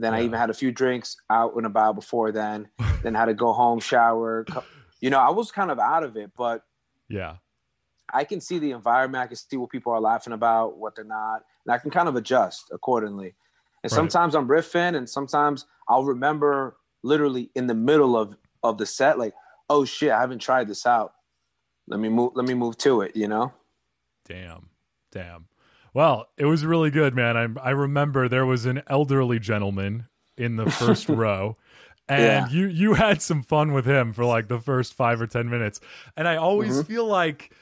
Then 0.02 0.14
I 0.14 0.22
even 0.24 0.38
had 0.38 0.50
a 0.50 0.54
few 0.54 0.72
drinks 0.72 1.16
out 1.30 1.54
and 1.56 1.64
about 1.64 1.94
before 1.94 2.32
then. 2.32 2.68
then 3.02 3.14
had 3.14 3.26
to 3.26 3.34
go 3.34 3.52
home, 3.52 3.80
shower. 3.80 4.46
You 5.00 5.10
know, 5.10 5.18
I 5.18 5.30
was 5.30 5.50
kind 5.50 5.70
of 5.70 5.78
out 5.78 6.02
of 6.04 6.16
it, 6.16 6.32
but 6.36 6.62
yeah 7.08 7.36
I 8.12 8.24
can 8.24 8.40
see 8.40 8.58
the 8.58 8.72
environment. 8.72 9.22
I 9.22 9.26
can 9.26 9.36
see 9.36 9.56
what 9.56 9.70
people 9.70 9.92
are 9.92 10.00
laughing 10.00 10.32
about, 10.32 10.76
what 10.76 10.94
they're 10.94 11.04
not, 11.04 11.42
and 11.64 11.72
I 11.72 11.78
can 11.78 11.90
kind 11.90 12.08
of 12.08 12.16
adjust 12.16 12.68
accordingly. 12.70 13.34
And 13.82 13.90
Right. 13.90 13.96
sometimes 13.96 14.34
I'm 14.34 14.48
riffing, 14.48 14.96
and 14.96 15.08
sometimes 15.08 15.66
I'll 15.88 16.04
remember 16.04 16.76
literally 17.02 17.50
in 17.54 17.66
the 17.66 17.74
middle 17.74 18.16
of 18.16 18.36
of 18.62 18.78
the 18.78 18.86
set, 18.86 19.18
like, 19.18 19.34
oh 19.68 19.84
shit, 19.84 20.12
I 20.12 20.20
haven't 20.20 20.38
tried 20.38 20.68
this 20.68 20.86
out. 20.86 21.14
Let 21.88 21.98
me 21.98 22.08
move. 22.08 22.32
Let 22.34 22.46
me 22.46 22.54
move 22.54 22.76
to 22.78 23.00
it. 23.00 23.16
You 23.16 23.28
know. 23.28 23.52
Damn. 24.24 24.68
Damn. 25.10 25.46
Well, 25.94 26.28
it 26.36 26.46
was 26.46 26.64
really 26.64 26.90
good, 26.90 27.14
man. 27.14 27.36
I 27.36 27.68
I 27.68 27.70
remember 27.70 28.28
there 28.28 28.46
was 28.46 28.64
an 28.66 28.82
elderly 28.86 29.38
gentleman 29.38 30.06
in 30.36 30.56
the 30.56 30.70
first 30.70 31.08
row. 31.10 31.56
And 32.08 32.50
Yeah. 32.50 32.58
you 32.58 32.66
you 32.66 32.94
had 32.94 33.22
some 33.22 33.42
fun 33.42 33.72
with 33.72 33.84
him 33.86 34.12
for 34.12 34.24
like 34.24 34.48
the 34.48 34.58
first 34.58 34.94
5 34.94 35.20
or 35.22 35.26
10 35.26 35.48
minutes. 35.48 35.80
And 36.16 36.26
I 36.26 36.36
always 36.36 36.70
Mm-hmm. 36.72 36.82
feel 36.92 37.06
like 37.06 37.52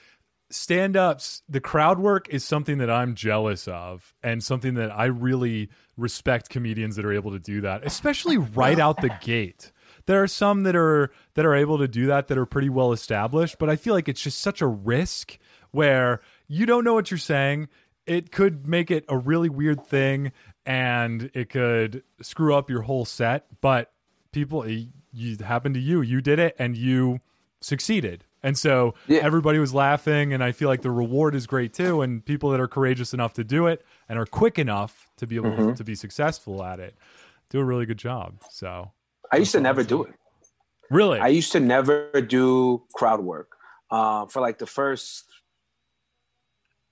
stand-ups 0.53 1.43
the 1.49 1.61
crowd 1.61 1.99
work 2.01 2.29
is 2.29 2.43
something 2.43 2.79
that 2.79 2.91
I'm 2.91 3.15
jealous 3.15 3.69
of 3.69 4.15
and 4.23 4.43
something 4.43 4.75
that 4.75 4.91
I 4.91 5.05
really 5.07 5.69
respect 5.97 6.49
comedians 6.49 6.97
that 6.97 7.05
are 7.05 7.13
able 7.13 7.31
to 7.33 7.39
do 7.39 7.61
that, 7.61 7.87
especially 7.87 8.37
right 8.37 8.79
out 8.79 9.01
the 9.01 9.11
gate. 9.21 9.71
There 10.07 10.21
are 10.23 10.27
some 10.27 10.65
that 10.65 10.75
are 10.75 11.13
that 11.35 11.45
are 11.47 11.55
able 11.55 11.79
to 11.79 11.87
do 11.87 12.07
that 12.07 12.29
that 12.29 12.39
are 12.39 12.47
pretty 12.47 12.69
well 12.69 12.93
established, 12.93 13.59
but 13.59 13.71
I 13.71 13.77
feel 13.77 13.95
like 13.95 14.09
it's 14.09 14.23
just 14.23 14.41
such 14.41 14.61
a 14.61 14.67
risk 14.67 15.39
where 15.71 16.21
you 16.49 16.67
don't 16.67 16.83
know 16.85 16.95
what 16.95 17.11
you're 17.11 17.19
saying. 17.19 17.69
It 18.11 18.33
could 18.33 18.67
make 18.67 18.91
it 18.91 19.05
a 19.09 19.17
really 19.17 19.49
weird 19.49 19.87
thing 19.87 20.33
and 20.67 21.31
it 21.33 21.49
could 21.49 22.03
screw 22.21 22.57
up 22.57 22.69
your 22.69 22.83
whole 22.83 23.05
set, 23.05 23.47
but 23.61 23.93
people 24.33 24.65
it, 24.65 24.89
you 25.13 25.37
happened 25.45 25.77
to 25.77 25.81
you, 25.81 26.03
you 26.03 26.21
did 26.21 26.41
it 26.41 26.57
and 26.59 26.77
you 26.77 27.21
succeeded. 27.61 28.25
And 28.43 28.59
so 28.59 28.95
Yeah. 29.07 29.21
everybody 29.21 29.61
was 29.61 29.73
laughing 29.73 30.33
and 30.33 30.43
I 30.43 30.51
feel 30.51 30.69
like 30.69 30.83
the 30.83 30.91
reward 30.91 31.37
is 31.37 31.47
great 31.47 31.73
too 31.73 32.03
and 32.03 32.25
people 32.25 32.51
that 32.51 32.59
are 32.59 32.67
courageous 32.67 33.15
enough 33.15 33.33
to 33.35 33.45
do 33.45 33.69
it 33.69 33.85
and 34.09 34.19
are 34.19 34.27
quick 34.27 34.59
enough 34.59 35.09
to 35.19 35.27
be 35.29 35.37
able 35.37 35.51
Mm-hmm. 35.51 35.75
to 35.75 35.85
be 35.85 35.95
successful 35.95 36.65
at 36.65 36.81
it 36.81 36.97
do 37.49 37.61
a 37.61 37.65
really 37.65 37.87
good 37.87 37.99
job. 37.99 38.43
So 38.51 38.91
I 39.31 39.37
used 39.37 39.53
to 39.53 39.61
never 39.61 39.85
do 39.85 40.03
it. 40.03 40.15
really 40.91 41.21
I 41.21 41.29
used 41.29 41.53
to 41.53 41.61
never 41.61 42.11
do 42.23 42.83
crowd 42.93 43.21
work 43.21 43.53
uh, 43.93 44.27
for 44.27 44.41
like 44.41 44.59
the 44.59 44.67
first 44.67 45.30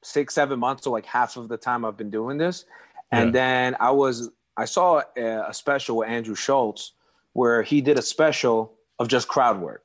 six, 0.02 0.34
seven 0.34 0.58
months, 0.58 0.86
or 0.86 0.90
like 0.90 1.06
half 1.06 1.36
of 1.36 1.48
the 1.48 1.56
time 1.56 1.84
I've 1.84 1.96
been 1.96 2.10
doing 2.10 2.38
this. 2.38 2.64
And 3.10 3.28
Yeah. 3.28 3.40
then 3.40 3.76
I 3.80 3.90
was, 3.90 4.30
I 4.56 4.64
saw 4.64 5.02
a, 5.16 5.22
a 5.48 5.54
special 5.54 5.98
with 5.98 6.08
Andrew 6.08 6.34
Schulz 6.34 6.92
where 7.32 7.62
he 7.62 7.80
did 7.80 7.98
a 7.98 8.02
special 8.02 8.74
of 8.98 9.08
just 9.08 9.28
crowd 9.28 9.60
work. 9.60 9.84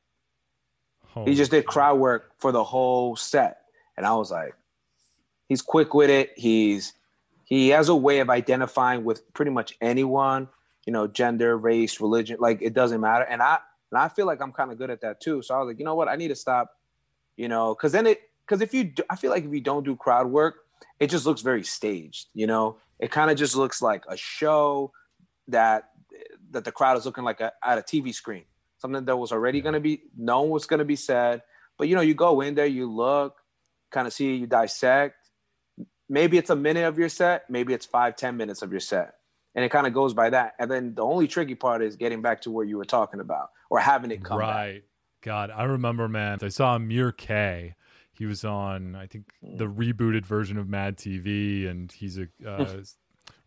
He 1.26 1.36
just 1.36 1.52
did 1.52 1.66
crowd 1.66 2.00
work 2.00 2.32
for 2.40 2.52
the 2.52 2.64
whole 2.64 3.16
set. 3.16 3.62
And 3.96 4.06
I 4.06 4.14
was 4.16 4.32
like, 4.32 4.56
he's 5.48 5.62
quick 5.62 5.94
with 5.94 6.10
it. 6.10 6.34
He's, 6.36 6.94
he 7.46 7.70
has 7.70 7.88
a 7.90 7.96
way 7.96 8.20
of 8.20 8.30
identifying 8.30 9.04
with 9.04 9.32
pretty 9.34 9.52
much 9.52 9.78
anyone, 9.80 10.50
you 10.86 10.92
know, 10.92 11.08
gender, 11.08 11.56
race, 11.56 12.02
religion, 12.02 12.38
like 12.40 12.62
it 12.62 12.74
doesn't 12.74 13.00
matter. 13.00 13.24
And 13.26 13.42
I, 13.42 13.60
and 13.92 14.00
I 14.00 14.10
feel 14.10 14.26
like 14.26 14.42
I'm 14.42 14.52
kind 14.52 14.72
of 14.72 14.78
good 14.78 14.90
at 14.90 15.02
that 15.02 15.22
too. 15.22 15.42
So 15.44 15.54
I 15.54 15.60
was 15.60 15.68
like, 15.68 15.80
you 15.80 15.86
know 15.86 15.96
what? 15.96 16.10
I 16.10 16.16
need 16.16 16.30
to 16.30 16.36
stop, 16.36 16.72
you 17.38 17.48
know, 17.48 17.76
cause 17.76 17.92
then 17.92 18.08
it, 18.08 18.22
cause 18.48 18.62
if 18.62 18.74
you, 18.74 18.86
do, 18.86 19.04
I 19.10 19.16
feel 19.16 19.32
like 19.32 19.46
if 19.46 19.54
you 19.54 19.62
don't 19.62 19.84
do 19.84 19.96
crowd 19.96 20.28
work, 20.28 20.56
it 21.00 21.10
just 21.10 21.26
looks 21.26 21.42
very 21.42 21.64
staged, 21.64 22.28
you 22.34 22.48
know, 22.48 22.78
It 23.00 23.12
kind 23.12 23.32
of 23.32 23.38
just 23.38 23.56
looks 23.56 23.82
like 23.82 24.04
a 24.08 24.18
show 24.18 24.92
that 25.48 25.90
that 26.52 26.64
the 26.64 26.72
crowd 26.72 26.98
is 26.98 27.06
looking 27.06 27.24
like 27.24 27.42
a, 27.42 27.52
at 27.64 27.78
a 27.78 27.82
TV 27.82 28.14
screen. 28.14 28.46
Something 28.78 29.06
that 29.06 29.18
was 29.18 29.32
already 29.32 29.62
going 29.62 29.74
to 29.74 29.80
be 29.80 30.04
known 30.16 30.50
what's 30.50 30.66
going 30.66 30.80
to 30.80 30.86
be 30.86 30.96
said. 30.96 31.42
But 31.78 31.88
you 31.88 31.96
know, 31.96 32.02
you 32.02 32.14
go 32.14 32.42
in 32.42 32.56
there, 32.56 32.66
you 32.66 32.90
look, 32.90 33.36
kind 33.92 34.08
of 34.08 34.14
see, 34.14 34.36
you 34.36 34.48
dissect. 34.48 35.16
Maybe 36.10 36.38
it's 36.38 36.50
a 36.50 36.56
minute 36.56 36.86
of 36.86 37.00
your 37.00 37.10
set, 37.10 37.50
maybe 37.50 37.74
it's 37.74 37.86
five, 37.86 38.16
ten 38.16 38.38
minutes 38.38 38.62
of 38.62 38.72
your 38.72 38.82
set. 38.82 39.16
And 39.56 39.64
it 39.64 39.70
kind 39.70 39.88
of 39.88 39.94
goes 39.94 40.14
by 40.14 40.30
that. 40.32 40.54
And 40.60 40.70
then 40.70 40.96
the 40.96 41.04
only 41.04 41.28
tricky 41.28 41.56
part 41.56 41.82
is 41.84 41.96
getting 41.96 42.22
back 42.22 42.42
to 42.42 42.52
where 42.52 42.66
you 42.66 42.78
were 42.78 42.86
talking 42.86 43.20
about 43.20 43.50
or 43.70 43.80
having 43.80 44.12
it 44.12 44.24
come 44.24 44.40
back. 44.40 44.48
right. 44.48 44.84
God, 45.22 45.52
I 45.52 45.64
remember, 45.64 46.10
man. 46.10 46.40
I 46.42 46.50
saw 46.50 46.76
Amir 46.76 47.12
K. 47.12 47.76
He 48.14 48.26
was 48.26 48.46
on, 48.46 48.96
I 48.96 49.08
think, 49.08 49.26
hmm. 49.44 49.58
the 49.58 49.66
rebooted 49.66 50.26
version 50.26 50.58
of 50.58 50.70
Mad 50.70 50.98
TV, 50.98 51.68
and 51.68 51.92
he's 51.92 52.18
a 52.18 52.28
uh, 52.46 52.66
hmm. 52.66 52.82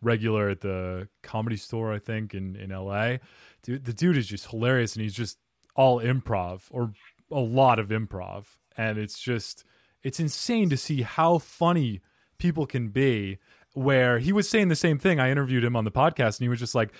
regular 0.02 0.50
at 0.50 0.60
the 0.60 1.08
comedy 1.22 1.56
store, 1.56 1.92
I 1.92 1.98
think, 1.98 2.34
in 2.34 2.56
in 2.56 2.70
LA. 2.70 3.18
Dude, 3.62 3.84
the 3.84 3.92
dude 3.92 4.16
is 4.16 4.26
just 4.26 4.50
hilarious, 4.50 4.94
and 4.94 5.02
he's 5.02 5.14
just 5.14 5.38
all 5.74 6.00
improv 6.00 6.62
or 6.70 6.92
a 7.30 7.40
lot 7.40 7.78
of 7.78 7.88
improv, 7.88 8.46
and 8.76 8.98
it's 8.98 9.18
just 9.18 9.64
it's 10.02 10.20
insane 10.20 10.68
to 10.70 10.76
see 10.76 11.02
how 11.02 11.38
funny 11.38 12.00
people 12.38 12.66
can 12.66 12.88
be. 12.88 13.38
Where 13.72 14.20
he 14.20 14.32
was 14.32 14.48
saying 14.48 14.68
the 14.68 14.74
same 14.74 14.98
thing. 14.98 15.20
I 15.20 15.30
interviewed 15.30 15.62
him 15.62 15.76
on 15.76 15.84
the 15.84 15.90
podcast, 15.90 16.38
and 16.38 16.44
he 16.44 16.48
was 16.48 16.58
just 16.58 16.74
like, 16.74 16.92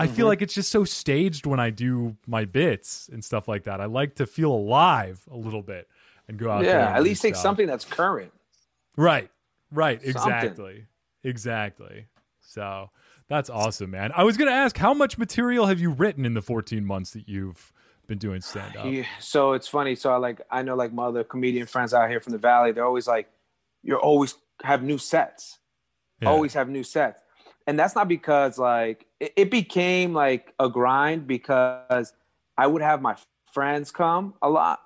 I 0.00 0.06
feel 0.06 0.14
mm-hmm. 0.14 0.26
like 0.30 0.42
it's 0.42 0.54
just 0.54 0.70
so 0.70 0.84
staged 0.84 1.46
when 1.46 1.60
I 1.60 1.70
do 1.70 2.16
my 2.26 2.44
bits 2.44 3.08
and 3.12 3.24
stuff 3.24 3.46
like 3.46 3.62
that. 3.64 3.80
I 3.80 3.84
like 3.84 4.16
to 4.16 4.26
feel 4.26 4.50
alive 4.50 5.22
a 5.30 5.36
little 5.36 5.62
bit 5.62 5.86
and 6.28 6.38
go 6.38 6.50
out. 6.50 6.64
Yeah, 6.64 6.94
at 6.94 7.02
least 7.02 7.22
take 7.22 7.34
stuff. 7.34 7.42
something 7.42 7.66
that's 7.66 7.84
current. 7.84 8.32
Right. 8.96 9.30
Right. 9.70 10.00
Something. 10.02 10.32
Exactly. 10.32 10.86
Exactly. 11.22 12.06
So 12.40 12.90
that's 13.28 13.50
awesome, 13.50 13.90
man. 13.90 14.12
I 14.14 14.24
was 14.24 14.36
going 14.36 14.48
to 14.48 14.54
ask, 14.54 14.76
how 14.76 14.94
much 14.94 15.18
material 15.18 15.66
have 15.66 15.80
you 15.80 15.90
written 15.90 16.24
in 16.24 16.34
the 16.34 16.42
14 16.42 16.84
months 16.84 17.12
that 17.12 17.28
you've 17.28 17.72
been 18.06 18.18
doing 18.18 18.40
stand 18.40 18.76
up? 18.76 18.86
Yeah, 18.86 19.04
so 19.18 19.54
it's 19.54 19.66
funny. 19.66 19.94
So 19.94 20.12
I 20.12 20.16
like 20.16 20.40
I 20.50 20.62
know 20.62 20.76
like 20.76 20.92
my 20.92 21.06
other 21.06 21.24
comedian 21.24 21.66
friends 21.66 21.94
out 21.94 22.08
here 22.08 22.20
from 22.20 22.32
the 22.32 22.38
valley. 22.38 22.72
They're 22.72 22.84
always 22.84 23.06
like, 23.06 23.30
"You're 23.82 23.98
always 23.98 24.34
have 24.62 24.82
new 24.82 24.98
sets, 24.98 25.58
always 26.24 26.54
have 26.54 26.68
new 26.68 26.84
sets," 26.84 27.22
and 27.66 27.78
that's 27.78 27.94
not 27.94 28.08
because 28.08 28.58
like 28.58 29.06
it, 29.20 29.32
it 29.36 29.50
became 29.50 30.12
like 30.12 30.52
a 30.58 30.68
grind 30.68 31.26
because 31.26 32.12
I 32.58 32.66
would 32.66 32.82
have 32.82 33.00
my 33.00 33.16
friends 33.52 33.90
come 33.90 34.34
a 34.42 34.50
lot. 34.50 34.80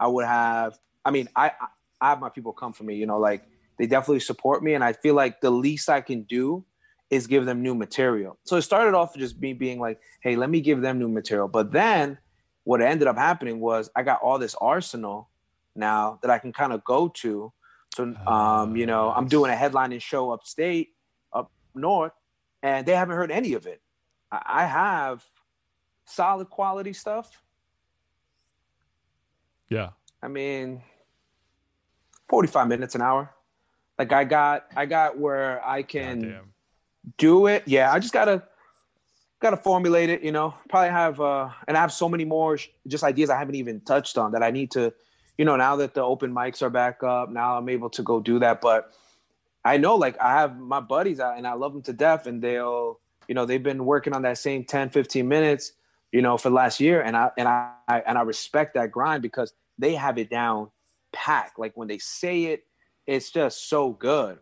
I 0.00 0.08
would 0.08 0.24
have. 0.24 0.78
I 1.04 1.10
mean, 1.10 1.28
I 1.36 1.52
I 2.00 2.10
have 2.10 2.20
my 2.20 2.30
people 2.30 2.52
come 2.52 2.72
for 2.72 2.84
me. 2.84 2.96
You 2.96 3.06
know, 3.06 3.18
like 3.18 3.44
they 3.78 3.86
definitely 3.86 4.20
support 4.20 4.64
me, 4.64 4.74
and 4.74 4.82
I 4.82 4.94
feel 4.94 5.14
like 5.14 5.40
the 5.40 5.50
least 5.50 5.88
I 5.88 6.00
can 6.00 6.22
do 6.22 6.64
is 7.10 7.26
give 7.26 7.44
them 7.44 7.62
new 7.62 7.74
material. 7.74 8.38
So 8.44 8.56
it 8.56 8.62
started 8.62 8.94
off 8.94 9.16
just 9.16 9.38
me 9.38 9.52
being 9.52 9.78
like, 9.78 10.00
"Hey, 10.22 10.34
let 10.34 10.50
me 10.50 10.60
give 10.60 10.80
them 10.80 10.98
new 10.98 11.08
material," 11.08 11.48
but 11.48 11.70
then 11.70 12.18
what 12.64 12.80
ended 12.80 13.08
up 13.08 13.16
happening 13.16 13.60
was 13.60 13.90
I 13.94 14.02
got 14.02 14.20
all 14.22 14.38
this 14.38 14.54
arsenal 14.60 15.28
now 15.74 16.18
that 16.22 16.30
I 16.30 16.38
can 16.38 16.52
kind 16.52 16.72
of 16.72 16.84
go 16.84 17.08
to. 17.08 17.52
So, 17.94 18.14
um, 18.26 18.76
you 18.76 18.86
know, 18.86 19.10
I'm 19.10 19.26
doing 19.26 19.50
a 19.50 19.56
headlining 19.56 20.00
show 20.00 20.30
upstate, 20.30 20.90
up 21.32 21.50
north, 21.74 22.12
and 22.62 22.86
they 22.86 22.94
haven't 22.94 23.16
heard 23.16 23.30
any 23.30 23.54
of 23.54 23.66
it. 23.66 23.80
I, 24.30 24.42
I 24.46 24.66
have 24.66 25.24
solid 26.06 26.50
quality 26.50 26.92
stuff. 26.92 27.42
Yeah. 29.70 29.90
I 30.22 30.28
mean, 30.28 30.82
45 32.28 32.68
minutes 32.68 32.94
an 32.94 33.02
hour. 33.02 33.30
Like 33.98 34.12
I 34.12 34.24
got, 34.24 34.66
I 34.76 34.86
got 34.86 35.18
where 35.18 35.66
I 35.66 35.82
can 35.82 36.40
do 37.18 37.46
it. 37.46 37.64
Yeah, 37.66 37.92
I 37.92 37.98
just 37.98 38.12
gotta 38.12 38.42
gotta 39.40 39.56
formulate 39.56 40.10
it. 40.10 40.22
You 40.22 40.32
know, 40.32 40.54
probably 40.68 40.90
have 40.90 41.20
uh, 41.20 41.50
and 41.66 41.76
I 41.76 41.80
have 41.80 41.92
so 41.92 42.08
many 42.08 42.24
more 42.24 42.58
sh- 42.58 42.68
just 42.86 43.04
ideas 43.04 43.30
I 43.30 43.38
haven't 43.38 43.54
even 43.56 43.80
touched 43.80 44.18
on 44.18 44.32
that 44.32 44.42
I 44.42 44.50
need 44.50 44.70
to. 44.72 44.92
You 45.38 45.44
know, 45.44 45.56
now 45.56 45.76
that 45.76 45.94
the 45.94 46.02
open 46.02 46.34
mics 46.34 46.60
are 46.60 46.70
back 46.70 47.02
up, 47.02 47.30
now 47.30 47.56
I'm 47.56 47.68
able 47.68 47.88
to 47.90 48.02
go 48.02 48.20
do 48.20 48.38
that. 48.40 48.60
But 48.60 48.92
I 49.64 49.78
know, 49.78 49.96
like, 49.96 50.20
I 50.20 50.32
have 50.32 50.58
my 50.58 50.80
buddies 50.80 51.18
out 51.18 51.38
and 51.38 51.46
I 51.46 51.54
love 51.54 51.72
them 51.72 51.82
to 51.82 51.92
death, 51.92 52.26
and 52.26 52.42
they'll, 52.42 53.00
you 53.26 53.34
know, 53.34 53.46
they've 53.46 53.62
been 53.62 53.84
working 53.86 54.12
on 54.12 54.22
that 54.22 54.36
same 54.36 54.64
10, 54.64 54.90
15 54.90 55.26
minutes, 55.26 55.72
you 56.12 56.20
know, 56.20 56.36
for 56.36 56.50
the 56.50 56.54
last 56.54 56.80
year, 56.80 57.00
and 57.00 57.16
I 57.16 57.30
and 57.38 57.48
I 57.48 58.02
and 58.06 58.18
I 58.18 58.22
respect 58.22 58.74
that 58.74 58.90
grind 58.90 59.22
because 59.22 59.52
they 59.80 59.94
have 59.94 60.18
it 60.18 60.30
down 60.30 60.70
packed. 61.12 61.58
Like 61.58 61.76
when 61.76 61.88
they 61.88 61.98
say 61.98 62.44
it, 62.44 62.64
it's 63.06 63.30
just 63.30 63.68
so 63.68 63.90
good. 63.90 64.38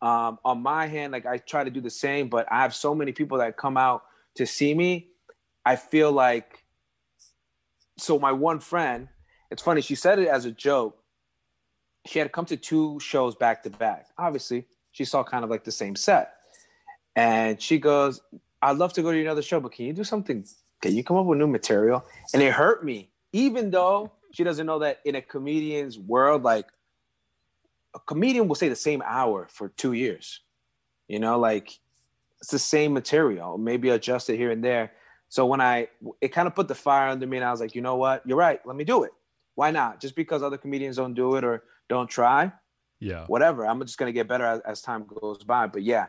Um, 0.00 0.38
on 0.44 0.62
my 0.62 0.86
hand, 0.86 1.12
like 1.12 1.26
I 1.26 1.38
try 1.38 1.64
to 1.64 1.70
do 1.70 1.80
the 1.80 1.90
same, 1.90 2.28
but 2.28 2.46
I 2.50 2.62
have 2.62 2.74
so 2.74 2.94
many 2.94 3.12
people 3.12 3.38
that 3.38 3.56
come 3.56 3.76
out 3.76 4.02
to 4.36 4.46
see 4.46 4.74
me. 4.74 5.08
I 5.64 5.76
feel 5.76 6.12
like 6.12 6.64
so 7.98 8.18
my 8.18 8.32
one 8.32 8.60
friend, 8.60 9.08
it's 9.50 9.62
funny, 9.62 9.80
she 9.80 9.94
said 9.94 10.18
it 10.18 10.28
as 10.28 10.44
a 10.44 10.52
joke. 10.52 11.02
She 12.06 12.18
had 12.18 12.32
come 12.32 12.46
to 12.46 12.56
two 12.56 12.98
shows 13.00 13.34
back 13.34 13.62
to 13.64 13.70
back. 13.70 14.06
Obviously, 14.16 14.66
she 14.92 15.04
saw 15.04 15.24
kind 15.24 15.44
of 15.44 15.50
like 15.50 15.64
the 15.64 15.72
same 15.72 15.96
set. 15.96 16.34
And 17.16 17.60
she 17.60 17.78
goes, 17.78 18.20
I'd 18.62 18.76
love 18.76 18.92
to 18.94 19.02
go 19.02 19.12
to 19.12 19.20
another 19.20 19.42
show, 19.42 19.60
but 19.60 19.72
can 19.72 19.86
you 19.86 19.92
do 19.92 20.04
something? 20.04 20.46
Can 20.80 20.94
you 20.94 21.02
come 21.02 21.16
up 21.16 21.26
with 21.26 21.38
new 21.38 21.48
material? 21.48 22.04
And 22.32 22.40
it 22.40 22.52
hurt 22.52 22.84
me, 22.84 23.10
even 23.32 23.70
though 23.70 24.12
she 24.32 24.44
doesn't 24.44 24.66
know 24.66 24.80
that 24.80 25.00
in 25.04 25.14
a 25.14 25.22
comedian's 25.22 25.98
world, 25.98 26.42
like 26.42 26.66
a 27.94 28.00
comedian 28.00 28.48
will 28.48 28.54
say 28.54 28.68
the 28.68 28.76
same 28.76 29.02
hour 29.04 29.48
for 29.50 29.68
two 29.70 29.92
years. 29.92 30.40
You 31.08 31.18
know, 31.18 31.38
like 31.38 31.78
it's 32.40 32.50
the 32.50 32.58
same 32.58 32.92
material, 32.92 33.58
maybe 33.58 33.88
adjust 33.88 34.30
it 34.30 34.36
here 34.36 34.50
and 34.50 34.62
there. 34.62 34.92
So 35.30 35.46
when 35.46 35.60
I, 35.60 35.88
it 36.20 36.28
kind 36.28 36.46
of 36.46 36.54
put 36.54 36.68
the 36.68 36.74
fire 36.74 37.08
under 37.08 37.26
me, 37.26 37.36
and 37.38 37.44
I 37.44 37.50
was 37.50 37.60
like, 37.60 37.74
you 37.74 37.82
know 37.82 37.96
what, 37.96 38.22
you're 38.26 38.36
right. 38.38 38.64
Let 38.66 38.76
me 38.76 38.84
do 38.84 39.04
it. 39.04 39.12
Why 39.54 39.70
not? 39.70 40.00
Just 40.00 40.14
because 40.14 40.42
other 40.42 40.56
comedians 40.56 40.96
don't 40.96 41.14
do 41.14 41.36
it 41.36 41.44
or 41.44 41.64
don't 41.88 42.08
try, 42.08 42.52
Yeah. 43.00 43.26
whatever. 43.26 43.66
I'm 43.66 43.80
just 43.80 43.98
gonna 43.98 44.12
get 44.12 44.28
better 44.28 44.44
as, 44.44 44.60
as 44.60 44.82
time 44.82 45.04
goes 45.06 45.42
by. 45.44 45.66
But 45.66 45.82
yeah, 45.82 46.06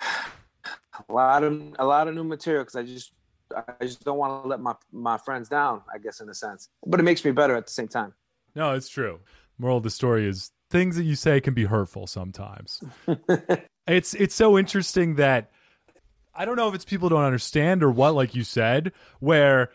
a 1.08 1.12
lot 1.12 1.44
of 1.44 1.60
a 1.78 1.84
lot 1.84 2.08
of 2.08 2.14
new 2.14 2.24
material 2.24 2.62
because 2.64 2.76
I 2.76 2.82
just 2.84 3.12
I 3.54 3.84
just 3.84 4.04
don't 4.04 4.18
want 4.18 4.42
to 4.44 4.48
let 4.48 4.60
my 4.60 4.74
my 4.92 5.18
friends 5.18 5.48
down. 5.48 5.82
I 5.92 5.98
guess 5.98 6.20
in 6.20 6.28
a 6.28 6.34
sense, 6.34 6.68
but 6.86 7.00
it 7.00 7.02
makes 7.02 7.24
me 7.24 7.30
better 7.30 7.56
at 7.56 7.66
the 7.66 7.72
same 7.72 7.88
time. 7.88 8.14
No, 8.54 8.72
it's 8.72 8.88
true. 8.88 9.20
Moral 9.58 9.78
of 9.78 9.82
the 9.82 9.90
story 9.90 10.26
is 10.26 10.50
things 10.70 10.96
that 10.96 11.04
you 11.04 11.14
say 11.14 11.40
can 11.40 11.54
be 11.54 11.64
hurtful 11.64 12.06
sometimes. 12.06 12.82
it's 13.86 14.14
it's 14.14 14.34
so 14.34 14.58
interesting 14.58 15.16
that 15.16 15.50
I 16.34 16.44
don't 16.44 16.56
know 16.56 16.68
if 16.68 16.74
it's 16.74 16.84
people 16.84 17.08
don't 17.08 17.24
understand 17.24 17.82
or 17.82 17.90
what, 17.90 18.14
like 18.14 18.34
you 18.34 18.44
said, 18.44 18.92
where 19.20 19.70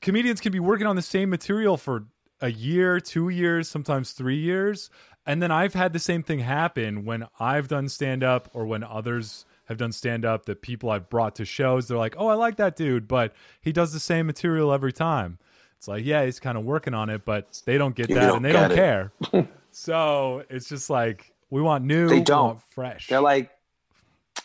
comedians 0.00 0.40
can 0.40 0.52
be 0.52 0.60
working 0.60 0.86
on 0.86 0.96
the 0.96 1.02
same 1.02 1.30
material 1.30 1.76
for 1.76 2.06
a 2.40 2.50
year, 2.50 3.00
two 3.00 3.30
years, 3.30 3.68
sometimes 3.68 4.12
three 4.12 4.38
years. 4.38 4.90
And 5.26 5.42
then 5.42 5.50
I've 5.50 5.72
had 5.72 5.94
the 5.94 5.98
same 5.98 6.22
thing 6.22 6.40
happen 6.40 7.06
when 7.06 7.26
I've 7.40 7.68
done 7.68 7.88
stand 7.88 8.22
up 8.22 8.50
or 8.52 8.66
when 8.66 8.84
others 8.84 9.46
have 9.66 9.78
done 9.78 9.92
stand 9.92 10.24
up 10.24 10.46
that 10.46 10.62
people 10.62 10.90
I've 10.90 11.08
brought 11.08 11.36
to 11.36 11.44
shows, 11.44 11.88
they're 11.88 11.98
like, 11.98 12.14
oh, 12.18 12.26
I 12.28 12.34
like 12.34 12.56
that 12.56 12.76
dude, 12.76 13.08
but 13.08 13.34
he 13.60 13.72
does 13.72 13.92
the 13.92 14.00
same 14.00 14.26
material 14.26 14.72
every 14.72 14.92
time. 14.92 15.38
It's 15.78 15.88
like, 15.88 16.04
yeah, 16.04 16.24
he's 16.24 16.40
kind 16.40 16.56
of 16.58 16.64
working 16.64 16.94
on 16.94 17.10
it, 17.10 17.24
but 17.24 17.60
they 17.66 17.78
don't 17.78 17.94
get 17.94 18.08
You 18.08 18.14
that 18.16 18.26
don't 18.26 18.36
and 18.36 18.44
they 18.44 18.52
don't 18.52 18.72
it. 18.72 18.74
care. 18.74 19.12
so 19.70 20.42
it's 20.50 20.68
just 20.68 20.88
like, 20.90 21.32
we 21.50 21.60
want 21.62 21.84
new, 21.84 22.08
They 22.08 22.20
don't. 22.20 22.46
want 22.46 22.62
fresh. 22.62 23.06
They're 23.08 23.20
like, 23.20 23.50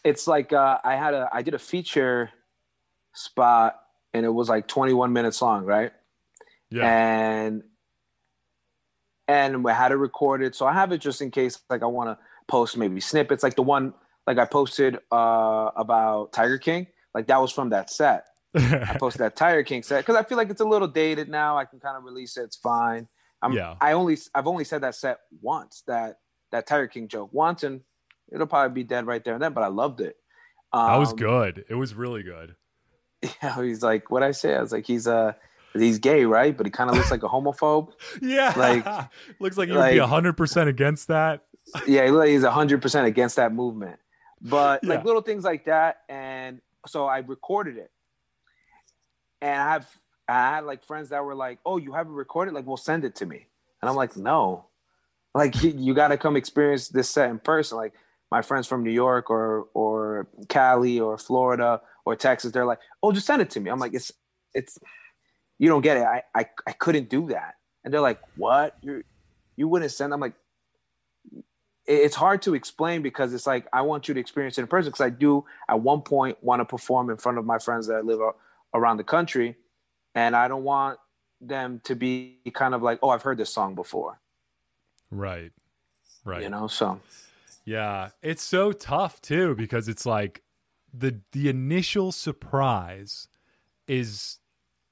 it's 0.04 0.28
like 0.28 0.54
uh, 0.54 0.78
I 0.84 0.96
had 0.96 1.14
a 1.14 1.28
I 1.34 1.42
did 1.42 1.54
a 1.56 1.60
feature 1.60 2.30
spot 3.14 3.80
and 4.14 4.26
it 4.26 4.30
was 4.30 4.48
like 4.50 4.68
21 4.68 5.12
minutes 5.14 5.42
long, 5.42 5.66
right? 5.66 5.92
yeah. 6.70 6.86
and 6.86 7.64
and 9.28 9.64
we 9.64 9.72
had 9.72 9.92
it 9.92 9.96
recorded. 9.96 10.56
So 10.56 10.66
I 10.66 10.74
have 10.74 10.92
it 10.92 11.00
just 11.00 11.22
in 11.22 11.32
case, 11.32 11.60
like 11.70 11.84
I 11.84 11.88
want 11.88 12.10
to 12.10 12.18
post 12.48 12.78
maybe 12.78 13.00
snippets, 13.00 13.44
like 13.44 13.56
the 13.56 13.62
one 13.64 13.94
like 14.30 14.38
I 14.38 14.46
posted 14.46 14.98
uh, 15.12 15.72
about 15.76 16.32
Tiger 16.32 16.58
King. 16.60 16.86
Like 17.16 17.26
that 17.28 17.42
was 17.42 17.52
from 17.52 17.72
that 17.72 17.90
set. 17.90 18.28
I 18.56 18.96
posted 19.00 19.22
that 19.22 19.36
Tiger 19.36 19.64
King 19.64 19.82
set 19.84 20.06
because 20.06 20.16
I 20.16 20.24
feel 20.24 20.38
like 20.38 20.50
it's 20.52 20.62
a 20.62 20.66
little 20.66 20.88
dated 20.88 21.28
now. 21.30 21.58
I 21.58 21.66
can 21.66 21.80
kind 21.80 21.98
of 21.98 22.04
release 22.04 22.38
it. 22.38 22.44
It's 22.44 22.56
fine. 22.56 23.08
I'm, 23.42 23.54
Yeah. 23.54 23.76
I 23.82 23.94
only 23.94 24.18
I've 24.36 24.46
only 24.48 24.64
said 24.66 24.82
that 24.82 24.94
set 24.96 25.18
once. 25.42 25.84
That 25.88 26.20
that 26.52 26.68
Tiger 26.68 26.88
King 26.88 27.08
joke 27.08 27.32
once, 27.34 27.64
and 27.64 27.82
it'll 28.32 28.46
probably 28.48 28.74
be 28.84 28.88
dead 28.88 29.08
right 29.08 29.24
there 29.24 29.34
and 29.34 29.42
then. 29.42 29.54
But 29.54 29.64
I 29.64 29.68
loved 29.68 30.00
it. 30.02 30.16
Um, 30.72 30.88
that 30.88 30.98
was 30.98 31.14
good. 31.14 31.66
It 31.68 31.76
was 31.76 31.94
really 31.96 32.22
good. 32.24 32.56
Yeah, 33.44 33.62
he's 33.62 33.82
like, 33.84 34.10
what 34.12 34.24
I 34.24 34.32
say? 34.32 34.56
I 34.56 34.62
was 34.62 34.72
like, 34.72 34.86
he's 34.88 35.06
uh 35.08 35.34
he's 35.74 36.00
gay, 36.00 36.24
right? 36.26 36.56
But 36.56 36.66
he 36.68 36.72
kind 36.72 36.90
of 36.90 36.96
looks 36.96 37.12
like 37.12 37.24
a 37.24 37.28
homophobe. 37.28 37.92
Yeah. 38.22 38.54
Like- 38.56 38.86
looks 39.42 39.58
like 39.58 39.68
you 39.70 39.76
would 39.76 39.92
be 39.92 40.00
like- 40.00 40.10
100% 40.24 40.68
against 40.68 41.08
that. 41.10 41.42
yeah, 41.88 42.06
he 42.26 42.32
he's 42.32 42.44
hundred 42.46 42.82
percent 42.82 43.08
against 43.08 43.36
that 43.36 43.54
movement. 43.54 44.00
But 44.42 44.84
like 44.84 45.04
little 45.04 45.22
things 45.22 45.44
like 45.44 45.66
that, 45.66 46.02
and 46.08 46.62
so 46.88 47.06
I 47.06 47.20
recorded 47.20 47.78
it, 47.78 47.92
and 49.42 49.62
I 49.62 49.74
have 49.74 49.90
I 50.28 50.56
had 50.56 50.66
like 50.66 50.86
friends 50.86 51.10
that 51.10 51.24
were 51.24 51.36
like, 51.36 51.60
"Oh, 51.66 51.78
you 51.78 51.94
haven't 51.94 52.14
recorded? 52.14 52.54
Like, 52.54 52.66
well, 52.66 52.78
send 52.78 53.04
it 53.04 53.16
to 53.16 53.26
me." 53.26 53.48
And 53.82 53.90
I'm 53.90 53.96
like, 53.96 54.16
"No, 54.16 54.68
like 55.34 55.62
you, 55.64 55.74
you 55.76 55.94
got 55.94 56.10
to 56.10 56.18
come 56.18 56.36
experience 56.36 56.88
this 56.88 57.10
set 57.10 57.30
in 57.30 57.40
person. 57.40 57.78
Like, 57.78 57.94
my 58.32 58.42
friends 58.42 58.68
from 58.68 58.84
New 58.84 58.92
York 58.92 59.30
or 59.30 59.68
or 59.74 60.28
Cali 60.48 61.00
or 61.00 61.18
Florida 61.18 61.82
or 62.06 62.16
Texas, 62.16 62.52
they're 62.52 62.66
like, 62.66 62.80
"Oh, 63.04 63.12
just 63.12 63.28
send 63.28 63.42
it 63.42 63.50
to 63.52 63.60
me." 63.60 63.70
I'm 63.70 63.80
like, 63.80 63.94
"It's 63.94 64.12
it's 64.54 64.78
you 65.58 65.68
don't 65.68 65.82
get 65.82 65.98
it. 65.98 66.04
I 66.04 66.24
I, 66.34 66.46
I 66.68 66.72
couldn't 66.74 67.10
do 67.10 67.28
that." 67.30 67.56
And 67.84 67.94
they're 67.94 68.02
like, 68.02 68.20
"What? 68.38 68.78
You 68.82 69.04
you 69.56 69.68
wouldn't 69.68 69.92
send?" 69.92 70.14
I'm 70.14 70.20
like, 70.20 70.36
it's 71.90 72.16
hard 72.16 72.42
to 72.44 72.54
explain 72.54 73.02
because 73.02 73.34
it's 73.34 73.48
like 73.48 73.68
I 73.74 73.82
want 73.82 74.08
you 74.08 74.14
to 74.14 74.20
experience 74.20 74.58
it 74.58 74.62
in 74.62 74.68
person 74.68 74.90
because 74.92 75.02
I 75.02 75.10
do 75.10 75.46
at 75.68 75.80
one 75.82 76.02
point 76.02 76.38
want 76.42 76.60
to 76.60 76.66
perform 76.66 77.10
in 77.10 77.18
front 77.18 77.38
of 77.40 77.46
my 77.46 77.58
friends 77.58 77.88
that 77.88 78.06
live 78.06 78.20
around 78.74 78.98
the 78.98 79.04
country, 79.04 79.56
and 80.14 80.36
I 80.36 80.48
don't 80.48 80.64
want 80.64 81.00
them 81.42 81.82
to 81.86 81.96
be 81.96 82.38
kind 82.54 82.76
of 82.76 82.84
like, 82.84 83.00
"Oh, 83.02 83.10
I've 83.10 83.24
heard 83.24 83.38
this 83.38 83.52
song 83.52 83.74
before." 83.74 84.20
Right. 85.10 85.52
Right. 86.24 86.44
You 86.44 86.50
know, 86.50 86.68
so 86.68 87.00
yeah, 87.66 88.10
it's 88.22 88.44
so 88.44 88.72
tough 88.72 89.20
too 89.22 89.56
because 89.56 89.88
it's 89.88 90.06
like 90.06 90.44
the 90.94 91.20
the 91.32 91.50
initial 91.50 92.12
surprise 92.12 93.28
is 93.88 94.38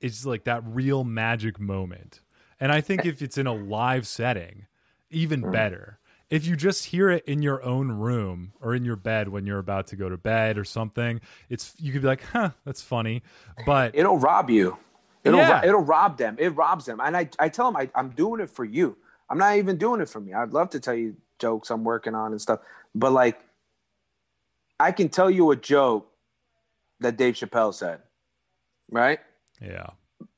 is 0.02 0.26
like 0.26 0.46
that 0.46 0.64
real 0.66 1.04
magic 1.04 1.60
moment. 1.60 2.22
And 2.60 2.72
I 2.72 2.82
think 2.82 3.06
if 3.06 3.22
it's 3.22 3.38
in 3.38 3.46
a 3.46 3.54
live 3.54 4.08
setting, 4.08 4.66
even 5.12 5.44
mm. 5.44 5.52
better. 5.52 6.00
If 6.30 6.46
you 6.46 6.56
just 6.58 6.86
hear 6.86 7.10
it 7.10 7.24
in 7.26 7.42
your 7.42 7.64
own 7.64 7.90
room 7.92 8.52
or 8.62 8.76
in 8.76 8.84
your 8.84 8.98
bed 8.98 9.30
when 9.30 9.46
you're 9.46 9.60
about 9.60 9.88
to 9.88 9.96
go 9.96 10.10
to 10.10 10.18
bed 10.18 10.58
or 10.58 10.66
something, 10.66 11.22
it's 11.50 11.74
you 11.78 11.94
could 11.94 12.02
be 12.02 12.08
like, 12.08 12.22
"Huh, 12.22 12.52
that's 12.66 12.82
funny." 12.82 13.24
But 13.66 13.96
it'll 13.96 14.18
rob 14.18 14.50
you. 14.50 14.78
It'll 15.24 15.40
yeah. 15.40 15.64
it'll 15.64 15.82
rob 15.82 16.18
them. 16.18 16.36
It 16.40 16.50
robs 16.50 16.86
them. 16.86 17.00
And 17.02 17.16
I 17.16 17.30
I 17.40 17.50
tell 17.50 17.72
them 17.72 17.78
I, 17.78 17.90
I'm 17.96 18.10
doing 18.10 18.42
it 18.42 18.50
for 18.50 18.66
you. 18.66 18.98
I'm 19.30 19.38
not 19.38 19.58
even 19.58 19.78
doing 19.78 20.02
it 20.02 20.10
for 20.10 20.20
me. 20.20 20.34
I'd 20.34 20.54
love 20.54 20.70
to 20.72 20.80
tell 20.80 20.94
you 20.94 21.16
jokes 21.40 21.70
I'm 21.70 21.84
working 21.84 22.16
on 22.16 22.32
and 22.32 22.42
stuff. 22.42 22.60
But 22.96 23.12
like, 23.12 23.40
I 24.80 24.92
can 24.92 25.10
tell 25.10 25.30
you 25.30 25.52
a 25.52 25.56
joke 25.56 26.10
that 27.00 27.18
Dave 27.18 27.36
Chappelle 27.36 27.74
said, 27.74 28.00
right? 28.90 29.20
Yeah. 29.62 29.88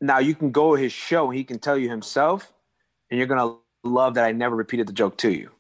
Now 0.02 0.19
you 0.19 0.36
can 0.36 0.52
go 0.52 0.75
to 0.75 0.82
his 0.82 0.91
show 0.91 1.28
and 1.30 1.38
he 1.38 1.43
can 1.43 1.60
tell 1.60 1.78
you 1.78 1.89
himself, 1.89 2.52
and 3.10 3.17
you're 3.17 3.28
gonna 3.28 3.56
love 3.84 4.15
that 4.15 4.25
I 4.25 4.32
never 4.32 4.56
repeated 4.56 4.88
the 4.88 4.93
joke 4.93 5.17
to 5.19 5.32
you. 5.32 5.52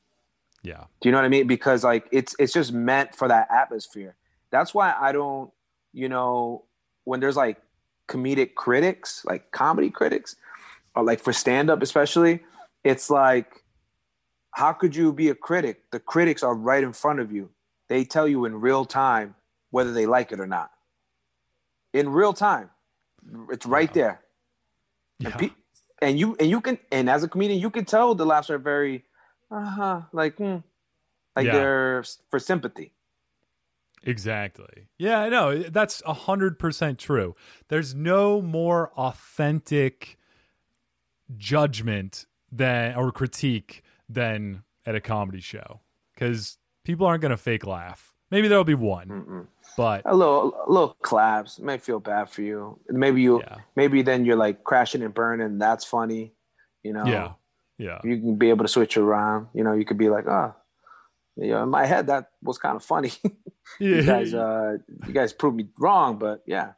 Yeah. 0.63 0.85
Do 1.01 1.09
you 1.09 1.11
know 1.11 1.19
what 1.19 1.25
I 1.25 1.29
mean? 1.29 1.47
Because 1.47 1.83
like 1.83 2.07
it's 2.11 2.35
it's 2.39 2.53
just 2.53 2.73
meant 2.73 3.15
for 3.15 3.27
that 3.27 3.47
atmosphere. 3.51 4.15
That's 4.51 4.73
why 4.73 4.93
I 4.99 5.11
don't, 5.11 5.51
you 5.93 6.09
know, 6.09 6.65
when 7.03 7.19
there's 7.19 7.37
like 7.37 7.61
comedic 8.07 8.55
critics, 8.55 9.23
like 9.25 9.51
comedy 9.51 9.89
critics, 9.89 10.35
or 10.95 11.03
like 11.03 11.19
for 11.19 11.33
stand 11.33 11.69
up 11.69 11.81
especially, 11.81 12.41
it's 12.83 13.09
like 13.09 13.63
how 14.51 14.73
could 14.73 14.95
you 14.95 15.13
be 15.13 15.29
a 15.29 15.35
critic? 15.35 15.89
The 15.91 15.99
critics 15.99 16.43
are 16.43 16.55
right 16.55 16.83
in 16.83 16.93
front 16.93 17.19
of 17.19 17.31
you. 17.31 17.49
They 17.87 18.03
tell 18.03 18.27
you 18.27 18.45
in 18.45 18.59
real 18.59 18.85
time 18.85 19.35
whether 19.71 19.93
they 19.93 20.05
like 20.05 20.31
it 20.31 20.39
or 20.39 20.47
not. 20.47 20.71
In 21.93 22.09
real 22.09 22.33
time. 22.33 22.69
It's 23.51 23.65
right 23.65 23.89
yeah. 23.89 24.01
there. 24.01 24.21
Yeah. 25.19 25.29
And, 25.29 25.39
pe- 25.39 25.55
and, 26.01 26.19
you 26.19 26.35
and 26.39 26.49
you 26.49 26.61
can 26.61 26.79
and 26.91 27.09
as 27.09 27.23
a 27.23 27.27
comedian 27.27 27.59
you 27.59 27.69
can 27.69 27.85
tell 27.85 28.15
the 28.15 28.25
laughs 28.25 28.49
are 28.49 28.57
very 28.57 29.03
uh-huh 29.51 30.01
like 30.11 30.37
hmm, 30.37 30.57
like 31.35 31.45
yeah. 31.45 31.53
they're 31.53 32.03
for 32.29 32.39
sympathy. 32.39 32.93
Exactly. 34.03 34.87
Yeah, 34.97 35.19
I 35.19 35.29
know. 35.29 35.63
That's 35.63 36.01
a 36.05 36.13
hundred 36.13 36.57
percent 36.57 36.99
true. 36.99 37.35
There's 37.67 37.93
no 37.93 38.41
more 38.41 38.91
authentic 38.95 40.17
judgment 41.37 42.25
than 42.51 42.95
or 42.95 43.11
critique 43.11 43.83
than 44.07 44.63
at 44.85 44.95
a 44.95 45.01
comedy 45.01 45.41
show 45.41 45.81
because 46.13 46.57
people 46.83 47.05
aren't 47.05 47.21
going 47.21 47.31
to 47.31 47.37
fake 47.37 47.65
laugh. 47.65 48.13
Maybe 48.31 48.47
there'll 48.47 48.63
be 48.63 48.75
one, 48.75 49.07
Mm-mm. 49.07 49.47
but 49.75 50.03
a 50.05 50.15
little, 50.15 50.53
a 50.67 50.71
little 50.71 50.95
claps 51.01 51.59
may 51.59 51.79
feel 51.79 51.99
bad 51.99 52.29
for 52.29 52.43
you. 52.43 52.79
Maybe 52.87 53.23
you, 53.23 53.39
yeah. 53.41 53.57
maybe 53.75 54.03
then 54.03 54.23
you're 54.23 54.35
like 54.35 54.63
crashing 54.63 55.01
and 55.01 55.13
burning. 55.13 55.57
That's 55.57 55.83
funny, 55.83 56.33
you 56.83 56.93
know. 56.93 57.05
Yeah, 57.05 57.31
yeah. 57.79 57.99
You 58.03 58.19
can 58.19 58.35
be 58.35 58.49
able 58.49 58.65
to 58.65 58.69
switch 58.69 58.97
around. 58.97 59.47
You 59.55 59.63
know, 59.63 59.73
you 59.73 59.85
could 59.85 59.97
be 59.97 60.09
like, 60.09 60.27
oh, 60.27 60.53
yeah. 61.35 61.63
In 61.63 61.69
my 61.69 61.87
head, 61.87 62.05
that 62.07 62.29
was 62.43 62.59
kind 62.59 62.75
of 62.75 62.83
funny. 62.83 63.11
you 63.79 64.03
guys, 64.03 64.35
uh, 64.35 64.77
you 65.07 65.13
guys 65.13 65.33
proved 65.33 65.57
me 65.57 65.69
wrong, 65.79 66.19
but 66.19 66.43
yeah. 66.45 66.73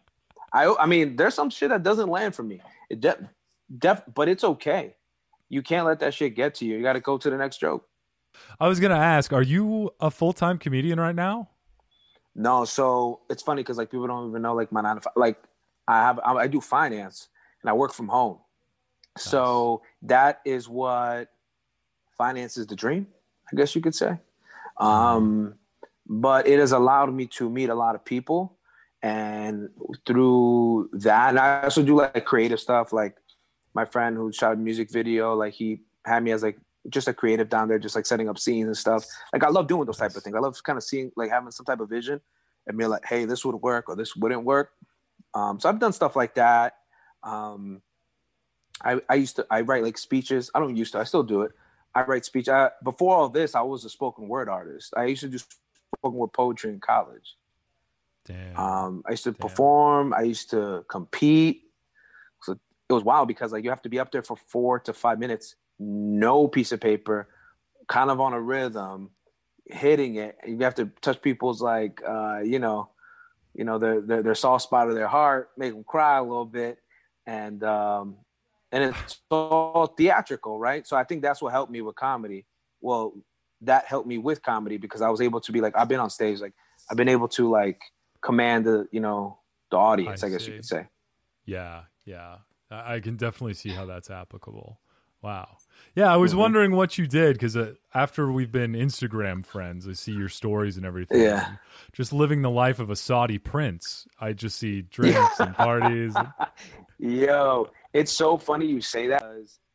I, 0.54 0.74
I 0.80 0.86
mean, 0.86 1.18
there's 1.18 1.34
some 1.34 1.50
shit 1.50 1.70
that 1.70 1.84
doesn't 1.84 2.08
land 2.08 2.36
for 2.36 2.44
me. 2.44 2.62
It 2.90 3.02
def, 3.02 3.18
def, 3.78 4.04
but 4.14 4.30
it's 4.30 4.44
okay 4.44 4.96
you 5.52 5.62
can't 5.62 5.86
let 5.86 6.00
that 6.00 6.14
shit 6.14 6.34
get 6.34 6.56
to 6.56 6.66
you. 6.66 6.78
You 6.78 6.82
got 6.82 6.94
to 6.94 7.02
go 7.02 7.18
to 7.18 7.30
the 7.30 7.38
next 7.38 7.60
joke. 7.60 7.86
I 8.62 8.70
was 8.70 8.80
gonna 8.80 8.96
ask, 8.96 9.34
are 9.34 9.42
you 9.42 9.92
a 10.00 10.10
full 10.10 10.32
time 10.32 10.58
comedian 10.58 10.98
right 10.98 11.14
now? 11.14 11.50
No, 12.34 12.64
so 12.64 13.20
it's 13.30 13.44
funny 13.44 13.62
because 13.62 13.78
like 13.78 13.92
people 13.92 14.08
don't 14.08 14.30
even 14.30 14.42
know 14.42 14.56
like 14.56 14.72
my 14.72 14.80
nine 14.80 14.96
to 14.96 15.02
five. 15.02 15.14
Like 15.18 15.38
I 15.86 15.98
have, 15.98 16.20
I 16.20 16.48
do 16.48 16.62
finance 16.62 17.28
and 17.62 17.70
I 17.70 17.74
work 17.74 17.92
from 17.94 18.08
home. 18.08 18.38
Nice. 19.18 19.26
So 19.26 19.82
that 20.04 20.42
is 20.46 20.70
what 20.70 21.30
finance 22.18 22.58
is 22.58 22.68
the 22.68 22.76
dream, 22.76 23.08
I 23.52 23.56
guess 23.56 23.76
you 23.76 23.82
could 23.82 23.96
say. 23.96 24.18
Um, 24.78 25.56
but 26.08 26.48
it 26.48 26.60
has 26.60 26.72
allowed 26.72 27.14
me 27.14 27.28
to 27.28 27.50
meet 27.50 27.70
a 27.70 27.76
lot 27.76 27.96
of 27.96 28.04
people, 28.04 28.58
and 29.02 29.70
through 30.06 30.90
that, 30.94 31.30
and 31.30 31.40
I 31.40 31.64
also 31.64 31.84
do 31.84 31.98
like 31.98 32.26
creative 32.26 32.60
stuff, 32.60 32.94
like 32.94 33.16
my 33.74 33.86
friend 33.86 34.16
who 34.16 34.32
shot 34.32 34.54
a 34.54 34.56
music 34.56 34.92
video, 34.92 35.34
like 35.34 35.54
he 35.54 35.82
had 36.06 36.24
me 36.24 36.32
as 36.32 36.44
like 36.44 36.60
just 36.90 37.08
a 37.08 37.14
creative 37.14 37.50
down 37.50 37.68
there, 37.68 37.80
just 37.80 37.96
like 37.96 38.06
setting 38.06 38.30
up 38.30 38.38
scenes 38.40 38.68
and 38.68 38.78
stuff. 38.78 39.06
Like 39.34 39.44
I 39.44 39.50
love 39.50 39.68
doing 39.68 39.86
those 39.86 39.98
type 39.98 40.16
of 40.16 40.24
things. 40.24 40.36
I 40.36 40.40
love 40.40 40.58
kind 40.64 40.78
of 40.78 40.84
seeing 40.84 41.12
like 41.16 41.30
having 41.30 41.52
some 41.52 41.66
type 41.66 41.80
of 41.80 41.90
vision 41.90 42.20
and 42.68 42.78
being 42.78 42.90
like, 42.90 43.06
hey, 43.06 43.26
this 43.26 43.46
would 43.46 43.56
work 43.56 43.88
or 43.88 43.96
this 43.96 44.16
wouldn't 44.16 44.44
work. 44.44 44.72
Um, 45.34 45.60
so 45.60 45.70
I've 45.70 45.80
done 45.80 45.94
stuff 45.94 46.16
like 46.16 46.36
that. 46.36 46.78
Um, 47.24 47.82
I, 48.84 49.02
I 49.10 49.16
used 49.16 49.36
to 49.38 49.46
I 49.50 49.62
write 49.62 49.84
like 49.84 49.98
speeches. 49.98 50.52
I 50.56 50.60
don't 50.60 50.76
used 50.76 50.94
to. 50.94 51.00
I 51.00 51.04
still 51.04 51.24
do 51.24 51.42
it. 51.44 51.52
I 51.94 52.04
write 52.04 52.26
speech. 52.26 52.48
I, 52.50 52.72
before 52.84 53.16
all 53.16 53.30
this, 53.30 53.56
I 53.56 53.62
was 53.62 53.86
a 53.86 53.90
spoken 53.90 54.28
word 54.28 54.50
artist. 54.50 54.94
I 54.96 55.06
used 55.06 55.22
to 55.22 55.28
do 55.30 55.38
spoken 55.38 56.18
word 56.20 56.34
poetry 56.34 56.72
in 56.72 56.80
college. 56.80 57.36
Damn. 58.26 58.58
Um, 58.58 59.04
I 59.08 59.12
used 59.12 59.26
to 59.26 59.32
Damn. 59.32 59.40
perform. 59.40 60.14
I 60.14 60.22
used 60.22 60.52
to 60.52 60.86
compete 60.88 61.64
So 62.44 62.54
it 62.90 62.94
was 62.94 63.04
wild 63.04 63.28
because 63.28 63.52
like 63.52 63.64
you 63.64 63.70
have 63.70 63.82
to 63.84 63.90
be 63.90 64.00
up 64.00 64.12
there 64.12 64.24
for 64.24 64.38
four 64.48 64.80
to 64.82 64.94
five 64.94 65.20
minutes, 65.20 65.56
no 65.80 66.48
piece 66.48 66.72
of 66.72 66.80
paper, 66.80 67.30
kind 67.88 68.10
of 68.10 68.20
on 68.22 68.34
a 68.34 68.42
rhythm, 68.42 69.12
hitting 69.66 70.16
it. 70.16 70.38
You 70.48 70.60
have 70.60 70.76
to 70.76 70.92
touch 71.02 71.22
people's 71.22 71.62
like 71.62 72.02
uh, 72.08 72.40
you 72.44 72.60
know, 72.60 72.90
you 73.54 73.64
know 73.64 73.80
their, 73.80 74.02
their 74.02 74.24
their 74.24 74.36
soft 74.36 74.64
spot 74.64 74.90
of 74.90 74.96
their 74.96 75.08
heart, 75.08 75.50
make 75.58 75.74
them 75.74 75.84
cry 75.84 76.18
a 76.18 76.24
little 76.24 76.46
bit, 76.46 76.78
and 77.26 77.64
um, 77.64 78.16
and 78.72 78.84
it's 78.84 79.22
all 79.30 79.88
theatrical, 79.88 80.58
right? 80.60 80.86
So 80.88 80.96
I 80.96 81.04
think 81.04 81.22
that's 81.22 81.42
what 81.42 81.52
helped 81.52 81.72
me 81.72 81.82
with 81.82 81.96
comedy. 81.96 82.46
Well, 82.80 83.14
that 83.62 83.86
helped 83.86 84.08
me 84.08 84.18
with 84.18 84.42
comedy 84.42 84.78
because 84.78 85.02
I 85.02 85.10
was 85.10 85.22
able 85.22 85.42
to 85.42 85.52
be 85.52 85.62
like 85.62 85.78
I've 85.78 85.88
been 85.88 86.00
on 86.00 86.10
stage, 86.10 86.40
like 86.40 86.54
I've 86.90 86.98
been 86.98 87.10
able 87.10 87.28
to 87.30 87.50
like 87.50 87.82
command 88.22 88.66
the 88.66 88.88
you 88.92 89.00
know 89.00 89.40
the 89.70 89.78
audience, 89.78 90.24
I, 90.24 90.28
I 90.28 90.30
guess 90.32 90.48
you 90.48 90.56
could 90.56 90.66
say. 90.66 90.88
Yeah, 91.46 91.84
yeah. 92.06 92.38
I 92.70 93.02
can 93.02 93.18
definitely 93.18 93.54
see 93.54 93.70
how 93.70 93.86
that's 93.86 94.10
applicable. 94.10 94.80
Wow. 95.22 95.58
Yeah, 95.96 96.12
I 96.12 96.18
was 96.18 96.32
mm-hmm. 96.32 96.40
wondering 96.40 96.72
what 96.72 96.98
you 96.98 97.06
did 97.06 97.34
because 97.34 97.56
uh, 97.56 97.74
after 97.94 98.32
we've 98.32 98.52
been 98.52 98.74
Instagram 98.74 99.46
friends, 99.46 99.88
I 99.88 99.94
see 99.94 100.14
your 100.14 100.30
stories 100.30 100.78
and 100.78 100.86
everything. 100.86 101.22
Yeah. 101.22 101.48
And 101.48 101.58
just 101.94 102.12
living 102.14 102.42
the 102.42 102.50
life 102.50 102.80
of 102.80 102.90
a 102.90 102.96
Saudi 102.96 103.38
prince. 103.38 104.08
I 104.20 104.34
just 104.34 104.58
see 104.58 104.82
drinks 104.82 105.40
and 105.40 105.54
parties. 105.56 106.16
Yo, 106.98 107.70
it's 107.94 108.12
so 108.12 108.38
funny 108.38 108.66
you 108.66 108.82
say 108.82 109.08
that. 109.08 109.24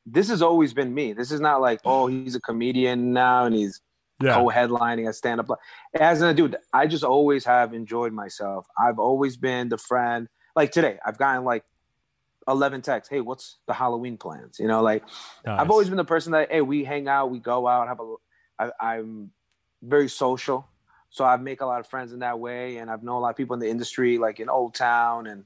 This 0.04 0.28
has 0.28 0.40
always 0.40 0.72
been 0.72 0.94
me. 0.94 1.12
This 1.12 1.32
is 1.32 1.40
not 1.40 1.60
like, 1.60 1.80
oh, 1.84 2.06
he's 2.06 2.36
a 2.36 2.40
comedian 2.40 3.12
now 3.12 3.44
and 3.44 3.54
he's 3.54 3.80
yeah. 4.22 4.34
co-headlining 4.34 5.08
a 5.08 5.12
stand-up. 5.12 5.48
As 5.98 6.22
a 6.22 6.32
dude, 6.32 6.56
I 6.72 6.86
just 6.86 7.04
always 7.04 7.44
have 7.44 7.74
enjoyed 7.74 8.12
myself. 8.12 8.66
I've 8.78 8.98
always 8.98 9.36
been 9.36 9.68
the 9.68 9.78
friend. 9.78 10.28
Like 10.54 10.70
today, 10.70 10.98
I've 11.04 11.18
gotten 11.18 11.44
like 11.44 11.64
11 12.48 12.82
texts. 12.82 13.10
Hey, 13.10 13.20
what's 13.20 13.58
the 13.66 13.74
Halloween 13.74 14.16
plans? 14.16 14.58
You 14.60 14.68
know, 14.68 14.80
like 14.80 15.02
nice. 15.44 15.60
I've 15.60 15.70
always 15.70 15.88
been 15.88 15.96
the 15.96 16.04
person 16.04 16.32
that, 16.32 16.52
hey, 16.52 16.62
we 16.62 16.84
hang 16.84 17.08
out, 17.08 17.30
we 17.30 17.40
go 17.40 17.66
out, 17.66 17.88
have 17.88 18.00
a, 18.00 18.14
I, 18.58 18.92
I'm 18.92 19.32
very 19.82 20.08
social. 20.08 20.68
So 21.10 21.24
I 21.24 21.36
make 21.36 21.60
a 21.60 21.66
lot 21.66 21.80
of 21.80 21.88
friends 21.88 22.12
in 22.12 22.20
that 22.20 22.38
way. 22.38 22.76
And 22.76 22.90
I've 22.90 23.02
known 23.02 23.16
a 23.16 23.20
lot 23.20 23.30
of 23.30 23.36
people 23.36 23.54
in 23.54 23.60
the 23.60 23.68
industry, 23.68 24.18
like 24.18 24.38
in 24.38 24.48
Old 24.48 24.74
Town 24.74 25.26
and, 25.26 25.44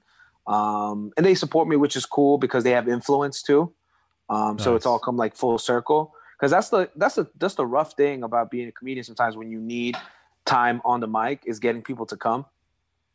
um, 0.50 1.12
and 1.16 1.24
they 1.24 1.34
support 1.34 1.68
me, 1.68 1.76
which 1.76 1.94
is 1.94 2.04
cool 2.06 2.38
because 2.38 2.64
they 2.64 2.72
have 2.72 2.88
influence 2.88 3.42
too. 3.42 3.72
Um, 4.28 4.56
nice. 4.56 4.64
so 4.64 4.74
it's 4.74 4.86
all 4.86 4.98
come 4.98 5.16
like 5.16 5.36
full 5.36 5.58
circle. 5.58 6.14
Cause 6.40 6.50
that's 6.50 6.70
the, 6.70 6.90
that's 6.96 7.16
the, 7.16 7.28
that's 7.38 7.54
the 7.54 7.66
rough 7.66 7.92
thing 7.92 8.22
about 8.22 8.50
being 8.50 8.66
a 8.68 8.72
comedian 8.72 9.04
sometimes 9.04 9.36
when 9.36 9.50
you 9.50 9.60
need 9.60 9.96
time 10.46 10.80
on 10.84 11.00
the 11.00 11.06
mic 11.06 11.42
is 11.44 11.58
getting 11.58 11.82
people 11.82 12.06
to 12.06 12.16
come, 12.16 12.46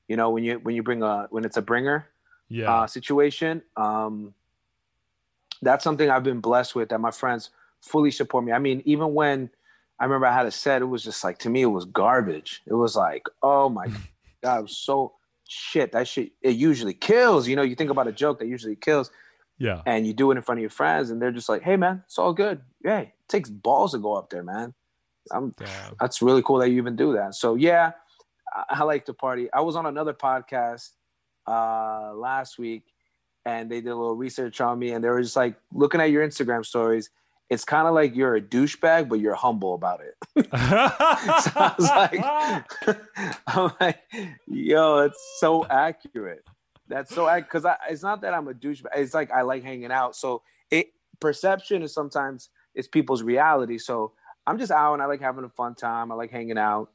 you 0.07 0.15
know, 0.15 0.29
when 0.29 0.43
you, 0.43 0.59
when 0.59 0.75
you 0.75 0.83
bring 0.83 1.01
a, 1.01 1.27
when 1.31 1.43
it's 1.43 1.57
a 1.57 1.61
bringer, 1.61 2.07
yeah. 2.49 2.71
uh, 2.71 2.87
situation. 2.87 3.63
Um, 3.75 4.35
that's 5.61 5.83
something 5.83 6.09
I've 6.09 6.23
been 6.23 6.39
blessed 6.39 6.75
with 6.75 6.89
that 6.89 7.01
my 7.01 7.11
friends 7.11 7.49
fully 7.81 8.11
support 8.11 8.45
me. 8.45 8.51
I 8.51 8.59
mean, 8.59 8.83
even 8.85 9.13
when 9.15 9.49
I 9.99 10.03
remember 10.03 10.27
I 10.27 10.33
had 10.33 10.45
a 10.45 10.51
set. 10.51 10.81
It 10.81 10.85
was 10.85 11.03
just 11.03 11.23
like 11.23 11.39
to 11.39 11.49
me, 11.49 11.61
it 11.61 11.67
was 11.67 11.85
garbage. 11.85 12.61
It 12.65 12.73
was 12.73 12.95
like, 12.95 13.27
oh 13.41 13.69
my 13.69 13.87
god, 14.43 14.59
it 14.59 14.61
was 14.63 14.77
so 14.77 15.13
shit. 15.47 15.91
That 15.91 16.08
shit 16.08 16.31
it 16.41 16.55
usually 16.55 16.93
kills. 16.93 17.47
You 17.47 17.55
know, 17.55 17.62
you 17.62 17.75
think 17.75 17.89
about 17.91 18.08
a 18.08 18.12
joke 18.12 18.39
that 18.39 18.47
usually 18.47 18.75
kills, 18.75 19.12
Yeah. 19.58 19.81
and 19.86 20.05
you 20.08 20.13
do 20.13 20.31
it 20.31 20.38
in 20.38 20.41
front 20.43 20.60
of 20.60 20.62
your 20.62 20.69
friends, 20.69 21.10
and 21.10 21.21
they're 21.21 21.31
just 21.31 21.49
like, 21.49 21.62
hey 21.63 21.75
man, 21.77 22.03
it's 22.05 22.17
all 22.17 22.34
good. 22.34 22.62
Yeah, 22.84 22.99
it 22.99 23.12
takes 23.29 23.49
balls 23.49 23.91
to 23.93 23.99
go 23.99 24.13
up 24.13 24.29
there, 24.29 24.43
man. 24.43 24.73
I'm 25.31 25.51
Damn. 25.58 25.95
that's 25.99 26.21
really 26.21 26.43
cool 26.43 26.60
that 26.60 26.69
you 26.69 26.77
even 26.77 26.95
do 26.95 27.13
that. 27.13 27.34
So 27.36 27.55
yeah, 27.55 27.93
I, 28.53 28.63
I 28.81 28.84
like 28.84 29.05
to 29.05 29.13
party. 29.13 29.51
I 29.53 29.62
was 29.62 29.75
on 29.75 29.86
another 29.86 30.13
podcast 30.13 30.91
uh 31.47 32.12
last 32.15 32.58
week 32.58 32.84
and 33.45 33.69
they 33.69 33.79
did 33.81 33.89
a 33.89 33.95
little 33.95 34.15
research 34.15 34.60
on 34.62 34.79
me 34.79 34.91
and 34.91 35.03
they 35.03 35.10
were 35.10 35.21
just 35.21 35.36
like 35.36 35.55
looking 35.71 36.01
at 36.01 36.10
your 36.12 36.27
Instagram 36.27 36.65
stories. 36.65 37.10
It's 37.49 37.63
kind 37.63 37.88
of 37.88 37.93
like 37.93 38.15
you're 38.15 38.36
a 38.36 38.41
douchebag, 38.41 39.08
but 39.08 39.19
you're 39.19 39.36
humble 39.36 39.75
about 39.75 40.01
it. 40.01 40.15
so 40.45 40.49
I 40.51 41.75
was 41.77 41.89
like, 41.89 42.97
I'm 43.47 43.71
like, 43.79 43.99
yo, 44.47 44.99
it's 44.99 45.38
so 45.39 45.65
accurate. 45.67 46.43
That's 46.88 47.13
so 47.13 47.27
accurate 47.27 47.49
because 47.51 47.77
it's 47.89 48.01
not 48.01 48.21
that 48.21 48.34
I'm 48.34 48.47
a 48.47 48.53
douchebag. 48.53 48.88
It's 48.95 49.13
like 49.13 49.31
I 49.31 49.41
like 49.41 49.63
hanging 49.63 49.91
out. 49.91 50.15
So 50.15 50.41
it 50.71 50.88
perception 51.19 51.84
is 51.84 51.93
sometimes 51.93 52.49
it's 52.73 52.88
people's 52.88 53.21
reality. 53.21 53.77
So 53.77 54.13
I'm 54.47 54.58
just 54.58 54.71
out 54.71 54.93
and 54.93 55.01
I 55.01 55.05
like 55.05 55.21
having 55.21 55.43
a 55.43 55.49
fun 55.49 55.75
time. 55.75 56.12
I 56.12 56.15
like 56.15 56.31
hanging 56.31 56.58
out. 56.58 56.89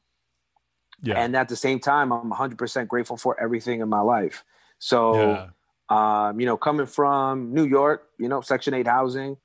yeah. 1.01 1.15
And 1.15 1.35
at 1.35 1.49
the 1.49 1.55
same 1.55 1.79
time, 1.79 2.11
I'm 2.11 2.31
100% 2.31 2.87
grateful 2.87 3.17
for 3.17 3.39
everything 3.39 3.81
in 3.81 3.89
my 3.89 4.01
life. 4.01 4.43
So, 4.79 5.49
yeah. 5.89 6.27
um, 6.29 6.39
you 6.39 6.45
know, 6.45 6.57
coming 6.57 6.85
from 6.85 7.53
New 7.53 7.65
York, 7.65 8.07
you 8.17 8.29
know, 8.29 8.41
Section 8.41 8.73
8 8.73 8.87
housing, 8.87 9.37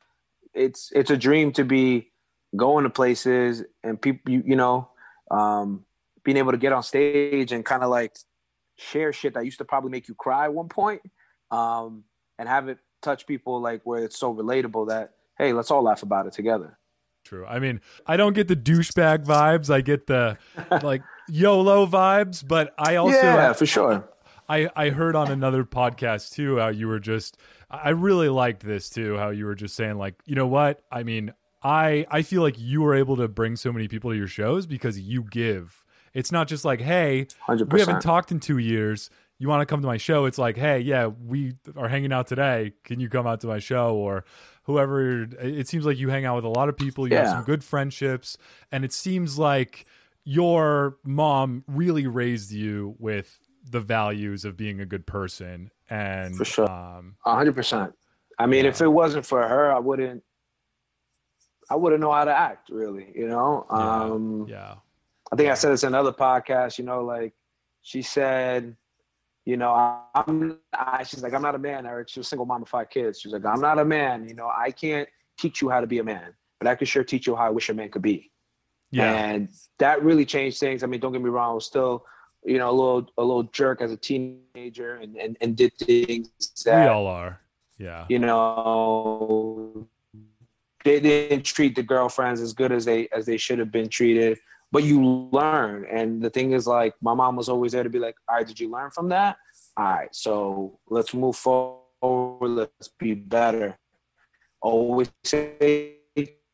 it's 0.57 0.91
it's 0.95 1.11
a 1.11 1.17
dream 1.17 1.53
to 1.53 1.65
be 1.65 2.11
going 2.57 2.85
to 2.85 2.91
places 2.91 3.63
and 3.85 4.01
people, 4.01 4.33
you, 4.33 4.43
you 4.47 4.57
know, 4.57 4.89
um, 5.31 5.85
being 6.25 6.39
able 6.39 6.53
to 6.53 6.59
get 6.59 6.73
on 6.73 6.83
stage 6.83 7.53
and 7.53 7.65
kind 7.65 7.83
of 7.83 7.91
like 7.91 8.17
share 8.77 9.13
shit 9.13 9.35
that 9.35 9.45
used 9.45 9.59
to 9.59 9.65
probably 9.65 9.91
make 9.91 10.09
you 10.09 10.15
cry 10.15 10.45
at 10.45 10.55
one 10.55 10.69
point 10.69 11.03
um, 11.51 12.05
and 12.39 12.49
have 12.49 12.69
it 12.69 12.79
touch 13.03 13.27
people 13.27 13.61
like 13.61 13.83
where 13.85 14.05
it's 14.05 14.19
so 14.19 14.35
relatable 14.35 14.89
that, 14.89 15.13
hey, 15.39 15.53
let's 15.53 15.71
all 15.71 15.83
laugh 15.83 16.03
about 16.03 16.27
it 16.27 16.33
together. 16.33 16.79
True. 17.25 17.45
I 17.47 17.59
mean, 17.59 17.81
I 18.07 18.17
don't 18.17 18.35
get 18.35 18.49
the 18.49 18.57
douchebag 18.57 19.25
vibes. 19.25 19.69
I 19.69 19.81
get 19.81 20.07
the 20.07 20.39
like 20.83 21.03
YOLO 21.29 21.87
vibes, 21.87 22.47
but 22.47 22.73
I 22.79 22.97
also 22.97 23.17
yeah, 23.17 23.53
for 23.53 23.67
sure. 23.67 24.09
I, 24.49 24.71
I 24.77 24.91
heard 24.91 25.17
on 25.17 25.31
another 25.31 25.65
podcast 25.65 26.33
too 26.33 26.59
how 26.59 26.69
you 26.69 26.87
were 26.87 27.01
just 27.01 27.37
I 27.71 27.91
really 27.91 28.29
liked 28.29 28.65
this 28.65 28.89
too 28.89 29.17
how 29.17 29.31
you 29.31 29.47
were 29.47 29.55
just 29.55 29.75
saying 29.75 29.99
like 29.99 30.15
you 30.25 30.35
know 30.35 30.47
what? 30.47 30.83
I 30.91 31.03
mean 31.03 31.33
I 31.63 32.07
I 32.11 32.23
feel 32.23 32.43
like 32.43 32.59
you 32.59 32.83
were 32.83 32.95
able 32.95 33.17
to 33.17 33.29
bring 33.29 33.57
so 33.57 33.73
many 33.73 33.89
people 33.89 34.11
to 34.11 34.17
your 34.17 34.29
shows 34.29 34.67
because 34.67 34.99
you 35.01 35.25
give. 35.25 35.85
It's 36.15 36.33
not 36.33 36.49
just 36.49 36.65
like 36.65 36.81
hey 36.81 37.27
100%. 37.47 37.73
we 37.73 37.81
haven't 37.81 38.03
talked 38.03 38.31
in 38.33 38.41
two 38.41 38.59
years. 38.59 39.11
You 39.39 39.49
want 39.49 39.61
to 39.61 39.67
come 39.67 39.83
to 39.83 39.87
my 39.87 39.99
show? 39.99 40.25
It's 40.27 40.39
like 40.39 40.57
hey 40.57 40.81
yeah 40.81 41.07
we 41.07 41.55
are 41.77 41.89
hanging 41.89 42.13
out 42.13 42.27
today. 42.27 42.73
Can 42.85 43.01
you 43.01 43.09
come 43.09 43.27
out 43.27 43.41
to 43.41 43.47
my 43.47 43.59
show? 43.59 43.97
Or 43.97 44.25
whoever 44.63 45.23
it 45.23 45.69
seems 45.69 45.85
like 45.87 45.99
you 45.99 46.09
hang 46.09 46.25
out 46.25 46.37
with 46.37 46.45
a 46.45 46.49
lot 46.49 46.69
of 46.69 46.77
people. 46.77 47.09
You 47.09 47.17
have 47.17 47.29
some 47.31 47.45
good 47.45 47.65
friendships. 47.65 48.37
And 48.71 48.85
it 48.85 48.93
seems 48.93 49.39
like 49.39 49.87
your 50.25 50.99
mom 51.05 51.63
really 51.69 52.07
raised 52.07 52.51
you 52.51 52.97
with 52.99 53.39
the 53.69 53.81
values 53.81 54.45
of 54.45 54.57
being 54.57 54.81
a 54.81 54.87
good 54.87 55.07
person 55.07 55.71
and 55.91 56.37
For 56.37 56.45
sure. 56.45 56.71
um 56.71 57.17
A 57.25 57.35
hundred 57.35 57.55
percent. 57.55 57.93
I 58.39 58.47
mean, 58.47 58.65
Yeah. 58.65 58.71
if 58.71 58.81
it 58.81 58.89
wasn't 58.89 59.25
for 59.27 59.47
her, 59.47 59.73
I 59.73 59.79
wouldn't. 59.79 60.23
I 61.71 61.75
wouldn't 61.75 62.01
know 62.01 62.13
how 62.13 62.25
to 62.25 62.33
act, 62.37 62.69
really. 62.71 63.13
You 63.15 63.29
know. 63.29 63.67
Yeah. 63.71 63.77
Um, 64.03 64.47
yeah 64.49 64.75
I 65.33 65.37
think 65.37 65.51
I 65.51 65.55
said 65.55 65.73
this 65.73 65.83
in 65.83 65.89
another 65.89 66.13
podcast. 66.13 66.79
You 66.79 66.85
know, 66.85 67.05
like 67.05 67.35
she 67.83 68.03
said, 68.03 68.77
you 69.45 69.57
know, 69.57 69.71
I, 69.73 70.01
I'm. 70.15 70.59
I, 70.73 71.03
she's 71.03 71.23
like, 71.23 71.35
I'm 71.35 71.43
not 71.43 71.55
a 71.55 71.59
man, 71.59 71.87
Eric. 71.87 72.09
She 72.09 72.21
was 72.21 72.27
a 72.27 72.31
single 72.31 72.47
mom 72.47 72.63
of 72.63 72.69
five 72.69 72.91
kids. 72.91 73.21
She's 73.21 73.33
like, 73.33 73.45
I'm 73.45 73.61
not 73.61 73.79
a 73.79 73.85
man. 73.85 74.29
You 74.29 74.35
know, 74.35 74.49
I 74.57 74.71
can't 74.71 75.09
teach 75.39 75.61
you 75.61 75.69
how 75.69 75.81
to 75.81 75.87
be 75.87 75.99
a 75.99 76.05
man, 76.05 76.35
but 76.61 76.69
I 76.69 76.75
can 76.77 76.87
sure 76.87 77.03
teach 77.05 77.27
you 77.27 77.35
how 77.35 77.47
I 77.47 77.51
wish 77.51 77.69
a 77.69 77.75
man 77.75 77.91
could 77.91 78.03
be. 78.03 78.31
yeah 78.91 79.13
And 79.13 79.49
that 79.79 80.03
really 80.03 80.25
changed 80.25 80.59
things. 80.61 80.83
I 80.83 80.87
mean, 80.87 81.01
don't 81.01 81.13
get 81.13 81.21
me 81.23 81.29
wrong, 81.31 81.51
I 81.51 81.55
was 81.55 81.67
still, 81.67 82.05
you 82.47 82.59
know, 82.59 82.71
a 82.71 82.73
little 82.73 83.11
a 83.19 83.25
little 83.25 83.43
jerk 83.45 83.81
as 83.83 83.93
a 83.93 83.97
teenager 83.97 84.97
and 84.97 85.17
and, 85.17 85.37
and 85.41 85.57
did 85.57 85.73
things 85.75 86.31
that 86.65 86.85
we 86.85 86.89
all 86.89 87.07
are 87.07 87.41
yeah 87.79 88.07
you 88.09 88.19
know 88.19 89.87
they 90.87 91.01
didn't 91.01 91.43
treat 91.43 91.75
the 91.75 91.83
girlfriends 91.83 92.41
as 92.41 92.53
good 92.53 92.71
as 92.71 92.85
they 92.85 93.09
as 93.09 93.27
they 93.27 93.37
should 93.37 93.59
have 93.59 93.73
been 93.73 93.89
treated. 93.89 94.39
But 94.71 94.85
you 94.85 95.05
learn. 95.33 95.85
And 95.91 96.23
the 96.23 96.31
thing 96.31 96.53
is 96.53 96.67
like 96.67 96.95
my 97.03 97.13
mom 97.13 97.37
was 97.37 97.49
always 97.49 97.73
there 97.73 97.83
to 97.83 97.91
be 97.91 97.99
like, 97.99 98.15
all 98.29 98.37
right, 98.37 98.47
did 98.47 98.59
you 98.59 98.71
learn 98.71 98.91
from 98.93 99.09
that? 99.09 99.37
All 99.77 99.85
right, 99.85 100.15
so 100.15 100.79
let's 100.89 101.13
move 101.13 101.37
forward, 101.37 101.83
let's 102.41 102.89
be 102.99 103.15
better. 103.15 103.77
Always 104.63 105.11
say 105.25 105.97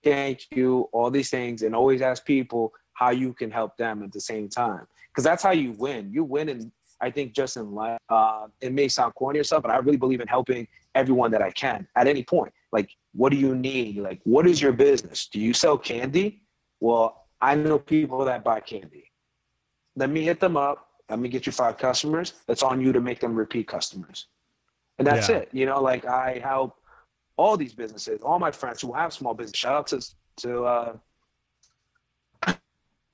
thank 0.02 0.46
you, 0.50 0.88
all 0.92 1.11
these 1.11 1.31
things, 1.31 1.62
and 1.62 1.76
always 1.76 2.02
ask 2.02 2.24
people 2.24 2.72
how 2.94 3.11
you 3.11 3.33
can 3.33 3.50
help 3.50 3.76
them 3.76 4.02
at 4.02 4.12
the 4.12 4.20
same 4.20 4.48
time. 4.48 4.87
Because 5.12 5.25
that's 5.25 5.42
how 5.42 5.51
you 5.53 5.72
win. 5.72 6.11
You 6.12 6.25
win 6.25 6.48
in 6.48 6.72
I 7.01 7.11
think 7.11 7.33
just 7.35 7.57
in 7.57 7.72
life. 7.72 7.98
Uh, 8.09 8.46
it 8.61 8.72
may 8.72 8.87
sound 8.87 9.14
corny 9.16 9.40
or 9.40 9.44
stuff, 9.44 9.62
but 9.62 9.72
I 9.72 9.79
really 9.79 9.96
believe 9.96 10.20
in 10.20 10.29
helping 10.29 10.68
everyone 10.94 11.33
that 11.33 11.42
I 11.42 11.51
can 11.51 11.87
at 11.96 12.07
any 12.07 12.22
point. 12.22 12.53
Like, 12.70 12.90
what 13.12 13.33
do 13.33 13.37
you 13.37 13.57
need? 13.57 13.96
Like, 13.98 14.20
what 14.22 14.46
is 14.46 14.62
your 14.62 14.70
business? 14.72 15.27
Do 15.27 15.40
you 15.40 15.53
sell 15.53 15.77
candy? 15.77 16.42
Well, 16.79 17.27
I 17.40 17.57
know 17.57 17.79
people 17.81 18.25
that 18.25 18.44
buy 18.44 18.61
candy. 18.61 19.11
Let 19.96 20.11
me 20.11 20.22
hit 20.22 20.38
them 20.38 20.57
up. 20.57 20.87
Let 21.11 21.18
me 21.18 21.29
get 21.29 21.44
you 21.44 21.51
five 21.53 21.77
customers. 21.77 22.35
It's 22.48 22.62
on 22.62 22.81
you 22.81 22.92
to 22.92 23.01
make 23.01 23.18
them 23.18 23.35
repeat 23.35 23.66
customers. 23.66 24.29
And 24.98 25.07
that's 25.07 25.29
Yeah. 25.29 25.38
it. 25.38 25.48
You 25.53 25.66
know, 25.66 25.83
like 25.83 26.05
I 26.07 26.38
help 26.38 26.77
all 27.37 27.57
these 27.57 27.75
businesses, 27.75 28.20
all 28.22 28.38
my 28.38 28.53
friends 28.53 28.81
who 28.81 28.92
have 28.92 29.12
small 29.12 29.35
business. 29.35 29.59
Shout 29.59 29.75
out 29.75 29.87
to 29.88 30.01
to 30.37 30.64
uh 30.64 30.96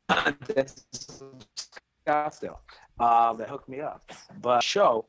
Scottsdale 2.09 2.59
um, 3.01 3.39
that 3.39 3.49
hooked 3.49 3.69
me 3.69 3.81
up. 3.81 4.11
But 4.41 4.63
show, 4.63 5.07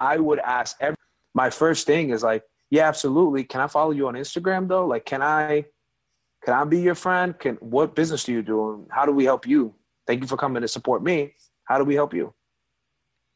I 0.00 0.16
would 0.16 0.38
ask 0.38 0.76
every 0.80 0.96
my 1.34 1.48
first 1.50 1.86
thing 1.86 2.10
is 2.10 2.22
like, 2.22 2.42
yeah, 2.70 2.88
absolutely. 2.88 3.44
Can 3.44 3.60
I 3.60 3.66
follow 3.66 3.90
you 3.92 4.08
on 4.08 4.14
Instagram 4.14 4.68
though? 4.68 4.86
Like, 4.86 5.04
can 5.04 5.22
I 5.22 5.66
can 6.44 6.54
I 6.54 6.64
be 6.64 6.80
your 6.80 6.94
friend? 6.94 7.38
Can 7.38 7.56
what 7.56 7.94
business 7.94 8.24
do 8.24 8.32
you 8.32 8.42
do? 8.42 8.86
How 8.90 9.06
do 9.06 9.12
we 9.12 9.24
help 9.24 9.46
you? 9.46 9.74
Thank 10.06 10.20
you 10.20 10.26
for 10.26 10.36
coming 10.36 10.62
to 10.62 10.68
support 10.68 11.02
me. 11.02 11.34
How 11.64 11.78
do 11.78 11.84
we 11.84 11.94
help 11.94 12.12
you? 12.12 12.34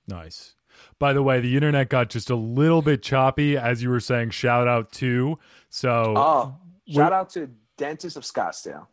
Nice. 0.08 0.54
By 0.98 1.12
the 1.12 1.22
way, 1.22 1.40
the 1.40 1.54
internet 1.54 1.88
got 1.88 2.10
just 2.10 2.28
a 2.28 2.36
little 2.36 2.82
bit 2.82 3.02
choppy 3.02 3.56
as 3.56 3.82
you 3.82 3.90
were 3.90 4.00
saying 4.00 4.30
shout 4.30 4.68
out 4.68 4.92
to. 4.92 5.36
So 5.70 6.14
Oh, 6.16 6.56
shout 6.88 7.12
out 7.12 7.30
to 7.30 7.50
Dentist 7.78 8.16
of 8.16 8.24
Scottsdale. 8.24 8.86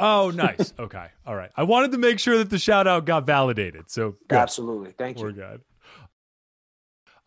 Oh, 0.00 0.30
nice. 0.34 0.72
Okay. 0.78 1.06
All 1.26 1.34
right. 1.36 1.50
I 1.56 1.62
wanted 1.62 1.92
to 1.92 1.98
make 1.98 2.18
sure 2.18 2.38
that 2.38 2.50
the 2.50 2.58
shout 2.58 2.86
out 2.86 3.04
got 3.04 3.26
validated. 3.26 3.90
So 3.90 4.16
good. 4.28 4.38
Absolutely. 4.38 4.92
Thank 4.92 5.18
you. 5.18 5.24
We're 5.24 5.32
good. 5.32 5.60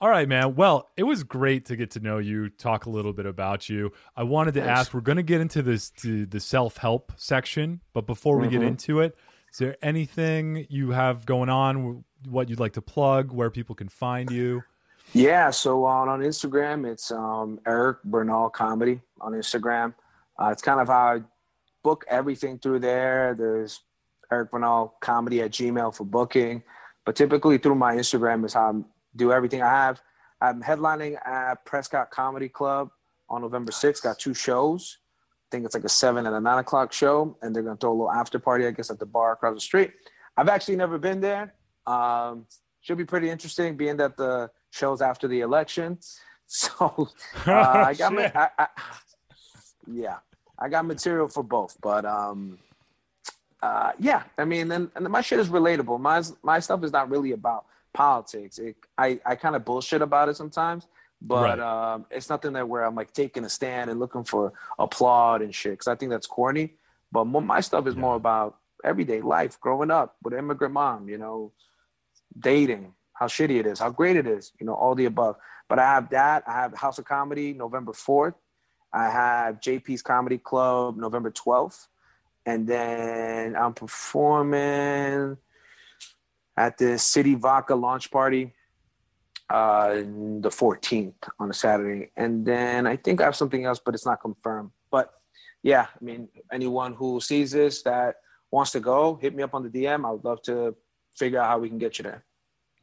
All 0.01 0.09
right, 0.09 0.27
man. 0.27 0.55
Well, 0.55 0.89
it 0.97 1.03
was 1.03 1.23
great 1.23 1.65
to 1.67 1.77
get 1.77 1.91
to 1.91 1.99
know 2.01 2.17
you, 2.17 2.49
talk 2.49 2.85
a 2.85 2.89
little 2.89 3.13
bit 3.13 3.25
about 3.25 3.69
you. 3.69 3.93
I 4.17 4.23
wanted 4.23 4.55
to 4.55 4.61
Thanks. 4.61 4.79
ask, 4.81 4.93
we're 4.93 4.99
going 5.01 5.15
to 5.17 5.23
get 5.23 5.39
into 5.39 5.61
this 5.61 5.91
to 6.01 6.25
the 6.25 6.41
self-help 6.41 7.13
section, 7.15 7.79
but 7.93 8.05
before 8.05 8.37
we 8.37 8.49
get 8.49 8.61
Mhm. 8.61 8.67
into 8.67 8.99
it, 8.99 9.15
is 9.51 9.59
there 9.59 9.77
anything 9.81 10.65
you 10.69 10.91
have 10.91 11.25
going 11.25 11.49
on 11.49 12.03
what 12.27 12.49
you'd 12.49 12.59
like 12.59 12.73
to 12.73 12.81
plug, 12.81 13.31
where 13.31 13.49
people 13.49 13.75
can 13.75 13.87
find 13.87 14.29
you? 14.29 14.63
Yeah, 15.13 15.51
so 15.51 15.85
on, 15.85 16.09
on 16.09 16.19
Instagram, 16.21 16.85
it's 16.91 17.11
um, 17.11 17.59
Eric 17.65 18.03
Bernal 18.03 18.49
Comedy 18.49 18.99
on 19.21 19.31
Instagram. 19.33 19.93
Uh, 20.37 20.49
it's 20.51 20.61
kind 20.63 20.81
of 20.81 20.87
how 20.87 20.95
I 21.15 21.21
book 21.83 22.05
everything 22.07 22.57
through 22.59 22.79
there. 22.79 23.35
There's 23.37 23.81
Eric 24.31 24.51
Bernal 24.51 24.95
Comedy 25.01 25.41
at 25.41 25.51
Gmail 25.51 25.95
for 25.95 26.05
booking. 26.05 26.63
But 27.05 27.15
typically 27.15 27.57
through 27.57 27.75
my 27.75 27.95
Instagram 27.95 28.45
is 28.45 28.53
how 28.53 28.71
I 28.71 28.81
do 29.15 29.31
everything. 29.31 29.61
I 29.61 29.69
have, 29.69 30.01
I'm 30.41 30.61
headlining 30.61 31.15
at 31.25 31.65
Prescott 31.65 32.11
Comedy 32.11 32.49
Club 32.49 32.89
on 33.29 33.41
November 33.41 33.71
6th. 33.71 34.01
Got 34.01 34.19
two 34.19 34.33
shows. 34.33 34.97
I 35.01 35.47
think 35.51 35.65
it's 35.65 35.75
like 35.75 35.83
a 35.83 35.89
7 35.89 36.25
and 36.25 36.35
a 36.35 36.39
9 36.39 36.59
o'clock 36.59 36.93
show. 36.93 37.37
And 37.41 37.55
they're 37.55 37.63
going 37.63 37.77
to 37.77 37.79
throw 37.79 37.91
a 37.91 37.93
little 37.93 38.11
after 38.11 38.39
party, 38.39 38.65
I 38.65 38.71
guess, 38.71 38.89
at 38.89 38.99
the 38.99 39.05
bar 39.05 39.33
across 39.33 39.55
the 39.55 39.61
street. 39.61 39.91
I've 40.37 40.49
actually 40.49 40.77
never 40.77 40.97
been 40.97 41.21
there. 41.21 41.53
Um, 41.85 42.47
should 42.81 42.97
be 42.97 43.05
pretty 43.05 43.29
interesting 43.29 43.77
being 43.77 43.97
that 43.97 44.17
the 44.17 44.49
show's 44.71 45.01
after 45.01 45.27
the 45.27 45.41
election. 45.41 45.99
So 46.45 46.75
uh, 47.47 47.51
I 47.51 47.95
got 47.95 48.13
my, 48.13 48.31
I, 48.35 48.49
I, 48.59 48.67
yeah, 49.87 50.17
I 50.63 50.69
got 50.69 50.85
material 50.85 51.27
for 51.27 51.43
both, 51.43 51.77
but 51.81 52.05
um, 52.05 52.57
uh, 53.61 53.91
yeah, 53.99 54.23
I 54.37 54.45
mean, 54.45 54.71
and, 54.71 54.89
and 54.95 55.09
my 55.09 55.19
shit 55.21 55.39
is 55.39 55.49
relatable. 55.49 55.99
My 55.99 56.23
my 56.41 56.59
stuff 56.59 56.83
is 56.85 56.91
not 56.93 57.09
really 57.09 57.33
about 57.33 57.65
politics. 57.93 58.59
It, 58.59 58.77
I 58.97 59.19
I 59.25 59.35
kind 59.35 59.55
of 59.57 59.65
bullshit 59.65 60.01
about 60.01 60.29
it 60.29 60.37
sometimes, 60.37 60.87
but 61.21 61.59
Right. 61.59 61.59
um, 61.59 62.05
it's 62.09 62.29
nothing 62.29 62.53
that 62.53 62.67
where 62.69 62.85
I'm 62.85 62.95
like 62.95 63.11
taking 63.13 63.43
a 63.43 63.49
stand 63.49 63.89
and 63.89 63.99
looking 63.99 64.23
for 64.23 64.53
applaud 64.79 65.41
and 65.41 65.53
shit. 65.53 65.73
Because 65.73 65.89
I 65.89 65.95
think 65.95 66.11
that's 66.11 66.27
corny. 66.27 66.75
But 67.11 67.25
mo- 67.25 67.41
my 67.41 67.59
stuff 67.59 67.85
is 67.87 67.95
more 67.97 68.15
about 68.15 68.57
everyday 68.85 69.21
life, 69.21 69.59
growing 69.59 69.91
up 69.91 70.15
with 70.23 70.33
an 70.33 70.39
immigrant 70.39 70.73
mom, 70.73 71.09
you 71.09 71.17
know, 71.17 71.51
dating, 72.39 72.93
how 73.13 73.27
shitty 73.27 73.59
it 73.59 73.65
is, 73.67 73.79
how 73.79 73.89
great 73.89 74.15
it 74.15 74.27
is, 74.27 74.51
you 74.59 74.65
know, 74.65 74.73
all 74.73 74.95
the 74.95 75.05
above. 75.05 75.35
But 75.69 75.79
I 75.79 75.83
have 75.83 76.09
that. 76.09 76.43
I 76.47 76.53
have 76.53 76.73
House 76.73 76.99
of 76.99 77.05
Comedy 77.05 77.53
November 77.53 77.91
4th. 77.91 78.33
I 78.93 79.09
have 79.09 79.59
JP's 79.59 80.01
Comedy 80.01 80.37
Club 80.37 80.97
November 80.97 81.31
12th. 81.31 81.87
And 82.45 82.67
then 82.67 83.55
I'm 83.55 83.73
performing 83.73 85.37
at 86.55 86.77
the 86.77 86.99
City 86.99 87.35
Vodka 87.35 87.73
launch 87.73 88.11
party 88.11 88.53
uh, 89.49 89.93
the 89.93 90.49
14th 90.49 91.13
on 91.39 91.49
a 91.49 91.53
Saturday. 91.53 92.11
And 92.15 92.45
then 92.45 92.85
I 92.85 92.95
think 92.95 93.21
I 93.21 93.25
have 93.25 93.35
something 93.35 93.65
else, 93.65 93.79
but 93.83 93.93
it's 93.93 94.05
not 94.05 94.21
confirmed. 94.21 94.71
But 94.91 95.13
yeah, 95.61 95.87
I 95.99 96.03
mean, 96.03 96.27
anyone 96.51 96.93
who 96.93 97.19
sees 97.21 97.51
this 97.51 97.81
that 97.83 98.15
wants 98.51 98.71
to 98.71 98.79
go, 98.79 99.15
hit 99.15 99.35
me 99.35 99.43
up 99.43 99.53
on 99.53 99.63
the 99.63 99.69
DM. 99.69 100.05
I 100.05 100.11
would 100.11 100.25
love 100.25 100.41
to 100.43 100.75
figure 101.15 101.39
out 101.39 101.47
how 101.47 101.59
we 101.59 101.69
can 101.69 101.77
get 101.77 101.97
you 101.97 102.03
there. 102.03 102.23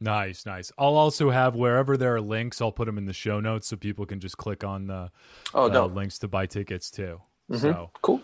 Nice, 0.03 0.45
nice. 0.47 0.71
I'll 0.79 0.95
also 0.95 1.29
have 1.29 1.55
wherever 1.55 1.95
there 1.95 2.15
are 2.15 2.21
links, 2.21 2.59
I'll 2.59 2.71
put 2.71 2.85
them 2.87 2.97
in 2.97 3.05
the 3.05 3.13
show 3.13 3.39
notes 3.39 3.67
so 3.67 3.77
people 3.77 4.05
can 4.07 4.19
just 4.19 4.35
click 4.35 4.63
on 4.63 4.87
the 4.87 5.11
Oh, 5.53 5.65
uh, 5.65 5.67
no. 5.67 5.85
links 5.85 6.17
to 6.19 6.27
buy 6.27 6.47
tickets 6.47 6.89
too. 6.89 7.21
Mhm. 7.51 7.59
So 7.59 7.91
Cool. 8.01 8.21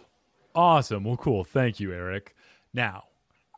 awesome. 0.56 1.04
Well, 1.04 1.18
cool. 1.18 1.44
Thank 1.44 1.80
you, 1.80 1.94
Eric. 1.94 2.36
Now 2.74 3.04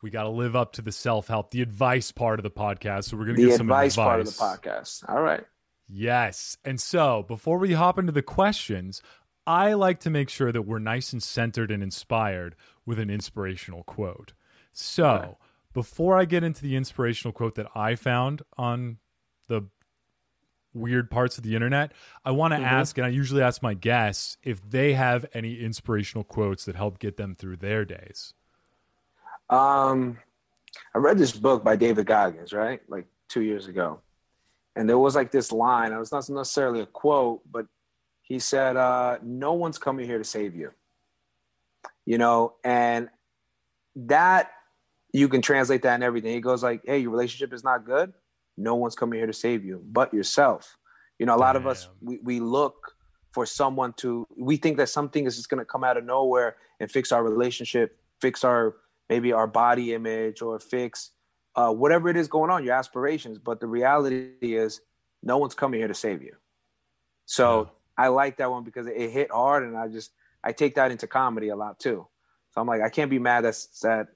we 0.01 0.09
got 0.09 0.23
to 0.23 0.29
live 0.29 0.53
up 0.55 0.73
to 0.73 0.81
the 0.81 0.91
self 0.91 1.27
help, 1.29 1.51
the 1.51 1.61
advice 1.61 2.11
part 2.11 2.39
of 2.39 2.43
the 2.43 2.51
podcast. 2.51 3.05
So 3.05 3.15
we're 3.17 3.25
gonna 3.25 3.37
The 3.37 3.45
give 3.47 3.53
some 3.57 3.67
advice, 3.69 3.93
advice 3.93 4.05
part 4.05 4.19
of 4.19 4.25
the 4.25 4.31
podcast. 4.69 5.09
All 5.09 5.21
right. 5.21 5.45
Yes. 5.87 6.57
And 6.65 6.79
so 6.79 7.23
before 7.23 7.57
we 7.57 7.73
hop 7.73 7.97
into 7.97 8.11
the 8.11 8.21
questions, 8.21 9.01
I 9.47 9.73
like 9.73 9.99
to 10.01 10.09
make 10.09 10.29
sure 10.29 10.51
that 10.51 10.63
we're 10.63 10.77
nice 10.79 11.13
and 11.13 11.23
centered 11.23 11.71
and 11.71 11.81
inspired 11.81 12.55
with 12.85 12.99
an 12.99 13.09
inspirational 13.09 13.83
quote. 13.83 14.33
So. 14.73 15.37
Before 15.79 16.17
I 16.17 16.25
get 16.25 16.43
into 16.43 16.61
the 16.61 16.75
inspirational 16.75 17.31
quote 17.31 17.55
that 17.55 17.67
I 17.73 17.95
found 17.95 18.41
on 18.57 18.97
the 19.47 19.61
weird 20.73 21.09
parts 21.09 21.37
of 21.37 21.45
the 21.45 21.55
internet, 21.55 21.93
I 22.25 22.31
want 22.31 22.53
to 22.53 22.59
Mhm. 22.59 22.65
ask, 22.65 22.97
and 22.97 23.05
I 23.05 23.09
usually 23.09 23.41
ask 23.41 23.63
my 23.63 23.75
guests 23.75 24.37
if 24.43 24.61
they 24.61 24.91
have 24.91 25.25
any 25.33 25.61
inspirational 25.61 26.25
quotes 26.25 26.65
that 26.65 26.75
help 26.75 26.99
get 26.99 27.15
them 27.15 27.33
through 27.33 27.55
their 27.55 27.85
days. 27.85 28.33
Um, 29.49 30.19
I 30.93 30.97
read 30.97 31.17
this 31.17 31.31
book 31.31 31.63
by 31.63 31.77
David 31.77 32.07
Goggins, 32.07 32.51
right? 32.51 32.81
Like 32.89 33.07
two 33.29 33.41
years 33.41 33.67
ago. 33.67 34.01
And 34.75 34.89
there 34.89 34.99
was 34.99 35.15
like 35.15 35.31
this 35.31 35.49
line, 35.49 35.93
it 35.93 35.97
was 35.97 36.11
not 36.11 36.27
necessarily 36.29 36.81
a 36.81 36.87
quote, 36.87 37.41
but 37.49 37.67
he 38.21 38.37
said, 38.37 38.75
uh, 38.75 39.17
no 39.21 39.53
one's 39.53 39.77
coming 39.77 40.05
here 40.05 40.17
to 40.17 40.25
save 40.25 40.57
you. 40.57 40.73
You 42.05 42.17
know, 42.17 42.55
and 42.65 43.09
that 43.95 44.51
you 45.13 45.27
can 45.27 45.41
translate 45.41 45.81
that 45.83 45.95
and 45.95 46.03
everything. 46.03 46.33
He 46.33 46.41
goes 46.41 46.63
like, 46.63 46.81
hey, 46.85 46.99
your 46.99 47.11
relationship 47.11 47.53
is 47.53 47.63
not 47.63 47.85
good. 47.85 48.13
No 48.57 48.75
one's 48.75 48.95
coming 48.95 49.17
here 49.19 49.27
to 49.27 49.33
save 49.33 49.65
you 49.65 49.81
but 49.85 50.13
yourself. 50.13 50.77
You 51.17 51.25
know, 51.25 51.35
a 51.35 51.37
lot 51.37 51.55
of 51.55 51.67
us 51.67 51.89
we, 52.01 52.19
we 52.23 52.39
look 52.39 52.93
for 53.31 53.45
someone 53.45 53.93
to 53.97 54.25
we 54.37 54.57
think 54.57 54.77
that 54.77 54.89
something 54.89 55.25
is 55.25 55.35
just 55.35 55.49
gonna 55.49 55.65
come 55.65 55.83
out 55.83 55.97
of 55.97 56.05
nowhere 56.05 56.57
and 56.79 56.91
fix 56.91 57.11
our 57.11 57.23
relationship, 57.23 57.97
fix 58.21 58.43
our 58.43 58.75
maybe 59.09 59.33
our 59.33 59.47
body 59.47 59.93
image 59.93 60.41
or 60.41 60.59
fix 60.59 61.11
uh, 61.55 61.71
whatever 61.71 62.09
it 62.09 62.15
is 62.15 62.27
going 62.27 62.49
on, 62.49 62.63
your 62.63 62.73
aspirations. 62.73 63.37
But 63.37 63.59
the 63.59 63.67
reality 63.67 64.31
is, 64.41 64.81
no 65.21 65.37
one's 65.37 65.55
coming 65.55 65.79
here 65.79 65.87
to 65.87 65.93
save 65.93 66.21
you. 66.21 66.35
So 67.25 67.71
I 67.97 68.07
like 68.07 68.37
that 68.37 68.49
one 68.49 68.63
because 68.63 68.87
it 68.87 69.09
hit 69.09 69.29
hard, 69.31 69.63
and 69.63 69.77
I 69.77 69.87
just 69.87 70.11
I 70.43 70.53
take 70.53 70.75
that 70.75 70.91
into 70.91 71.07
comedy 71.07 71.49
a 71.49 71.55
lot 71.55 71.79
too. 71.79 72.07
So 72.51 72.61
I'm 72.61 72.67
like, 72.67 72.81
I 72.81 72.89
can't 72.89 73.09
be 73.09 73.19
mad 73.19 73.43
that 73.43 73.57
that 73.83 74.07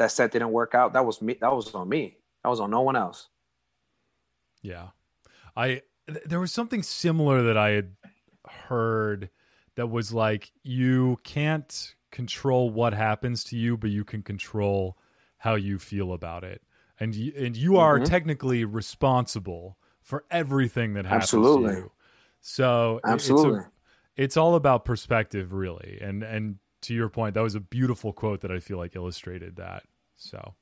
that 0.00 0.10
set 0.10 0.32
didn't 0.32 0.50
work 0.50 0.74
out. 0.74 0.94
That 0.94 1.04
was 1.04 1.20
me. 1.20 1.36
That 1.42 1.52
was 1.54 1.74
on 1.74 1.86
me. 1.88 2.16
That 2.42 2.48
was 2.48 2.58
on 2.58 2.70
no 2.70 2.80
one 2.80 2.96
else. 2.96 3.28
Yeah. 4.62 4.88
I 5.54 5.82
th- 6.08 6.24
there 6.24 6.40
was 6.40 6.52
something 6.52 6.82
similar 6.82 7.42
that 7.42 7.58
I 7.58 7.70
had 7.70 7.96
heard 8.48 9.28
that 9.76 9.88
was 9.88 10.10
like 10.12 10.52
you 10.62 11.18
can't 11.22 11.94
control 12.10 12.70
what 12.70 12.94
happens 12.94 13.44
to 13.44 13.56
you, 13.58 13.76
but 13.76 13.90
you 13.90 14.04
can 14.04 14.22
control 14.22 14.96
how 15.36 15.54
you 15.54 15.78
feel 15.78 16.12
about 16.14 16.44
it. 16.44 16.62
And 16.98 17.14
you, 17.14 17.32
and 17.36 17.54
you 17.54 17.76
are 17.76 17.98
Mhm. 17.98 18.06
technically 18.06 18.64
responsible 18.64 19.76
for 20.00 20.24
everything 20.30 20.94
that 20.94 21.04
happens 21.04 21.24
Absolutely. 21.24 21.74
to 21.74 21.80
you. 21.80 21.92
So 22.40 23.00
Absolutely. 23.04 23.58
it's 23.60 23.66
a, 23.68 24.22
it's 24.22 24.36
all 24.38 24.54
about 24.54 24.86
perspective 24.86 25.52
really. 25.52 25.98
And 26.00 26.22
and 26.22 26.56
to 26.82 26.94
your 26.94 27.10
point, 27.10 27.34
that 27.34 27.42
was 27.42 27.54
a 27.54 27.60
beautiful 27.60 28.14
quote 28.14 28.40
that 28.40 28.50
I 28.50 28.58
feel 28.58 28.78
like 28.78 28.96
illustrated 28.96 29.56
that. 29.56 29.84
So 30.20 30.54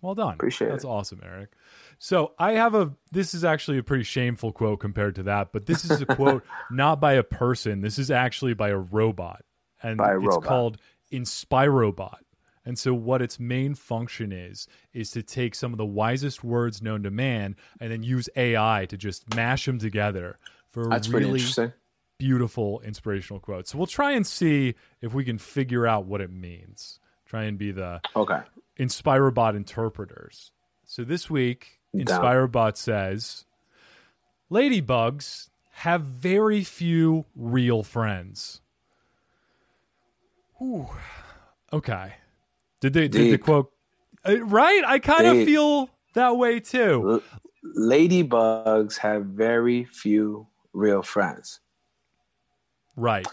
well 0.00 0.14
done. 0.14 0.34
Appreciate 0.34 0.68
That's 0.68 0.84
it. 0.84 0.88
awesome, 0.88 1.20
Eric. 1.24 1.50
So 1.98 2.32
I 2.38 2.52
have 2.52 2.74
a 2.74 2.92
this 3.10 3.34
is 3.34 3.44
actually 3.44 3.78
a 3.78 3.82
pretty 3.82 4.04
shameful 4.04 4.52
quote 4.52 4.80
compared 4.80 5.14
to 5.16 5.24
that, 5.24 5.52
but 5.52 5.66
this 5.66 5.84
is 5.84 6.00
a 6.00 6.06
quote 6.06 6.44
not 6.70 7.00
by 7.00 7.14
a 7.14 7.22
person. 7.22 7.80
This 7.80 7.98
is 7.98 8.10
actually 8.10 8.54
by 8.54 8.68
a 8.68 8.76
robot. 8.76 9.44
And 9.82 10.00
a 10.00 10.16
it's 10.16 10.26
robot. 10.26 10.44
called 10.44 10.78
Inspirobot. 11.12 12.18
And 12.64 12.78
so 12.78 12.92
what 12.92 13.22
its 13.22 13.40
main 13.40 13.74
function 13.74 14.30
is 14.30 14.68
is 14.92 15.10
to 15.12 15.22
take 15.22 15.54
some 15.54 15.72
of 15.72 15.78
the 15.78 15.86
wisest 15.86 16.44
words 16.44 16.82
known 16.82 17.02
to 17.04 17.10
man 17.10 17.56
and 17.80 17.90
then 17.90 18.02
use 18.02 18.28
AI 18.36 18.86
to 18.90 18.96
just 18.96 19.34
mash 19.34 19.64
them 19.64 19.78
together 19.78 20.36
for 20.70 20.88
That's 20.88 21.08
really 21.08 21.42
beautiful 22.18 22.80
inspirational 22.80 23.40
quote. 23.40 23.68
So 23.68 23.78
we'll 23.78 23.86
try 23.86 24.12
and 24.12 24.26
see 24.26 24.74
if 25.00 25.14
we 25.14 25.24
can 25.24 25.38
figure 25.38 25.86
out 25.86 26.04
what 26.04 26.20
it 26.20 26.30
means. 26.30 27.00
Try 27.24 27.44
and 27.44 27.58
be 27.58 27.72
the 27.72 28.00
Okay. 28.14 28.40
Inspirobot 28.78 29.56
interpreters. 29.56 30.52
So 30.84 31.04
this 31.04 31.28
week. 31.28 31.80
Inspirobot 31.94 32.76
says 32.76 33.46
Ladybugs 34.50 35.48
have 35.72 36.02
very 36.02 36.62
few 36.62 37.24
real 37.34 37.82
friends. 37.82 38.60
Ooh. 40.60 40.88
Okay. 41.72 42.14
Did 42.80 42.92
they 42.92 43.08
did 43.08 43.32
the 43.32 43.38
quote 43.38 43.72
uh, 44.24 44.44
right? 44.44 44.82
I 44.86 44.98
kind 44.98 45.26
of 45.26 45.44
feel 45.44 45.90
that 46.14 46.36
way 46.36 46.60
too. 46.60 47.22
L- 47.22 47.88
Ladybugs 47.90 48.98
have 48.98 49.24
very 49.26 49.84
few 49.84 50.46
real 50.72 51.02
friends. 51.02 51.60
Right. 52.96 53.26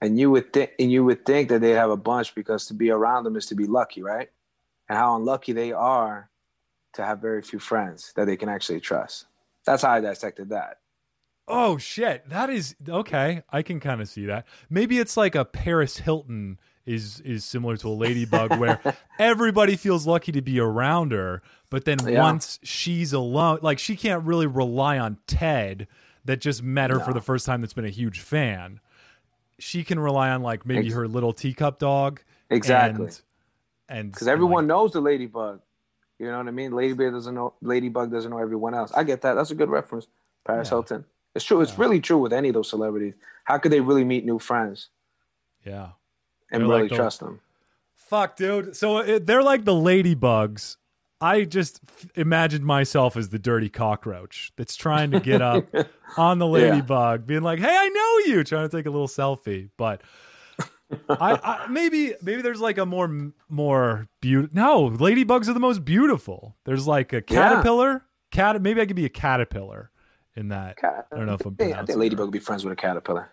And 0.00 0.18
you 0.18 0.30
would 0.30 0.52
think 0.52 0.70
and 0.78 0.90
you 0.90 1.04
would 1.04 1.24
think 1.26 1.48
that 1.48 1.60
they 1.60 1.70
have 1.70 1.90
a 1.90 1.96
bunch 1.96 2.34
because 2.34 2.66
to 2.66 2.74
be 2.74 2.90
around 2.90 3.24
them 3.24 3.36
is 3.36 3.46
to 3.46 3.54
be 3.54 3.66
lucky 3.66 4.02
right 4.02 4.30
and 4.88 4.98
how 4.98 5.16
unlucky 5.16 5.52
they 5.52 5.72
are 5.72 6.30
to 6.94 7.04
have 7.04 7.20
very 7.20 7.42
few 7.42 7.58
friends 7.58 8.12
that 8.16 8.24
they 8.26 8.36
can 8.36 8.48
actually 8.48 8.80
trust 8.80 9.26
that's 9.64 9.82
how 9.82 9.90
i 9.90 10.00
dissected 10.00 10.48
that 10.50 10.78
Oh 11.50 11.78
shit, 11.78 12.28
that 12.28 12.50
is 12.50 12.76
okay. 12.86 13.42
I 13.50 13.62
can 13.62 13.80
kind 13.80 14.02
of 14.02 14.08
see 14.10 14.26
that. 14.26 14.46
Maybe 14.68 14.98
it's 14.98 15.16
like 15.16 15.34
a 15.34 15.46
Paris 15.46 15.96
Hilton 15.96 16.60
is 16.84 17.20
is 17.20 17.42
similar 17.42 17.78
to 17.78 17.88
a 17.88 17.90
ladybug 17.90 18.58
where 18.58 18.78
everybody 19.18 19.76
feels 19.76 20.06
lucky 20.06 20.30
to 20.32 20.42
be 20.42 20.60
around 20.60 21.12
her, 21.12 21.40
but 21.70 21.86
then 21.86 21.98
Yeah. 22.06 22.20
once 22.20 22.58
she's 22.62 23.14
alone, 23.14 23.60
like 23.62 23.78
she 23.78 23.96
can't 23.96 24.24
really 24.24 24.46
rely 24.46 24.98
on 24.98 25.16
Ted 25.26 25.86
that 26.26 26.42
just 26.42 26.62
met 26.62 26.90
her 26.90 27.00
for 27.00 27.14
the 27.14 27.22
first 27.22 27.46
time 27.46 27.62
that's 27.62 27.72
been 27.72 27.86
a 27.86 27.88
huge 27.90 28.20
fan. 28.20 28.80
She 29.58 29.84
can 29.84 29.98
rely 29.98 30.30
on 30.30 30.42
like 30.42 30.64
maybe 30.66 30.86
Ex- 30.86 30.94
her 30.94 31.08
little 31.08 31.32
teacup 31.32 31.78
dog. 31.78 32.20
exactly 32.50 33.06
And 33.06 33.20
and 33.88 34.12
because 34.12 34.26
and, 34.26 34.32
everyone 34.32 34.64
like, 34.64 34.68
knows 34.68 34.92
the 34.92 35.00
ladybug 35.00 35.60
you 36.18 36.26
know 36.26 36.38
what 36.38 36.48
i 36.48 36.50
mean 36.50 36.72
ladybug 36.72 37.12
doesn't 37.12 37.34
know 37.34 37.54
ladybug 37.62 38.10
doesn't 38.10 38.30
know 38.30 38.38
everyone 38.38 38.74
else 38.74 38.90
i 38.92 39.02
get 39.04 39.20
that 39.22 39.34
that's 39.34 39.50
a 39.50 39.54
good 39.54 39.68
reference 39.70 40.06
paris 40.46 40.66
Yeah. 40.68 40.70
hilton 40.76 41.04
it's 41.34 41.44
true 41.44 41.60
it's 41.60 41.72
Yeah. 41.72 41.80
really 41.82 42.00
true 42.00 42.18
with 42.18 42.32
any 42.32 42.48
of 42.48 42.54
those 42.54 42.68
celebrities 42.68 43.14
how 43.44 43.56
could 43.58 43.70
they 43.72 43.80
really 43.80 44.04
meet 44.04 44.24
new 44.26 44.38
friends 44.38 44.88
yeah. 45.64 45.90
and 46.50 46.62
They're 46.62 46.68
really 46.68 46.82
like 46.82 46.90
the- 46.90 46.96
trust 46.96 47.20
them 47.20 47.40
Fuck, 47.94 48.36
dude. 48.36 48.74
So 48.74 48.98
it, 49.00 49.26
they're 49.26 49.42
like 49.42 49.66
the 49.66 49.74
ladybugs. 49.74 50.76
I 51.20 51.44
just 51.44 51.80
f- 51.88 52.06
imagined 52.14 52.64
myself 52.64 53.16
as 53.16 53.30
the 53.30 53.38
dirty 53.38 53.68
cockroach 53.68 54.52
that's 54.56 54.76
trying 54.76 55.10
to 55.10 55.20
get 55.20 55.42
up 55.42 55.66
on 56.16 56.38
the 56.38 56.46
Yeah. 56.46 56.70
ladybug, 56.70 57.26
being 57.26 57.42
like, 57.42 57.58
"Hey, 57.58 57.74
I 57.76 57.88
know 57.88 58.32
you," 58.32 58.44
trying 58.44 58.68
to 58.68 58.76
take 58.76 58.86
a 58.86 58.90
little 58.90 59.08
selfie. 59.08 59.70
But 59.76 60.02
I, 61.10 61.38
I 61.42 61.66
maybe 61.68 62.14
maybe 62.22 62.40
there's 62.42 62.60
like 62.60 62.78
a 62.78 62.86
more 62.86 63.32
more 63.48 64.08
beautiful. 64.20 64.54
No, 64.54 64.90
ladybugs 64.90 65.48
are 65.48 65.52
the 65.54 65.60
most 65.60 65.84
beautiful. 65.84 66.56
There's 66.64 66.86
like 66.86 67.12
a 67.12 67.16
Yeah. 67.16 67.20
caterpillar. 67.50 68.04
Cat. 68.30 68.60
Maybe 68.62 68.80
I 68.80 68.86
could 68.86 68.96
be 68.96 69.04
a 69.06 69.08
caterpillar 69.10 69.90
in 70.36 70.48
that. 70.48 70.76
I 70.82 71.16
don't 71.16 71.26
know 71.26 71.34
if 71.34 71.44
I'm 71.46 71.56
I 71.60 71.84
think 71.84 71.98
ladybug 71.98 72.26
would 72.26 72.32
be 72.32 72.38
friends 72.38 72.62
with 72.64 72.72
a 72.72 72.76
caterpillar 72.76 73.30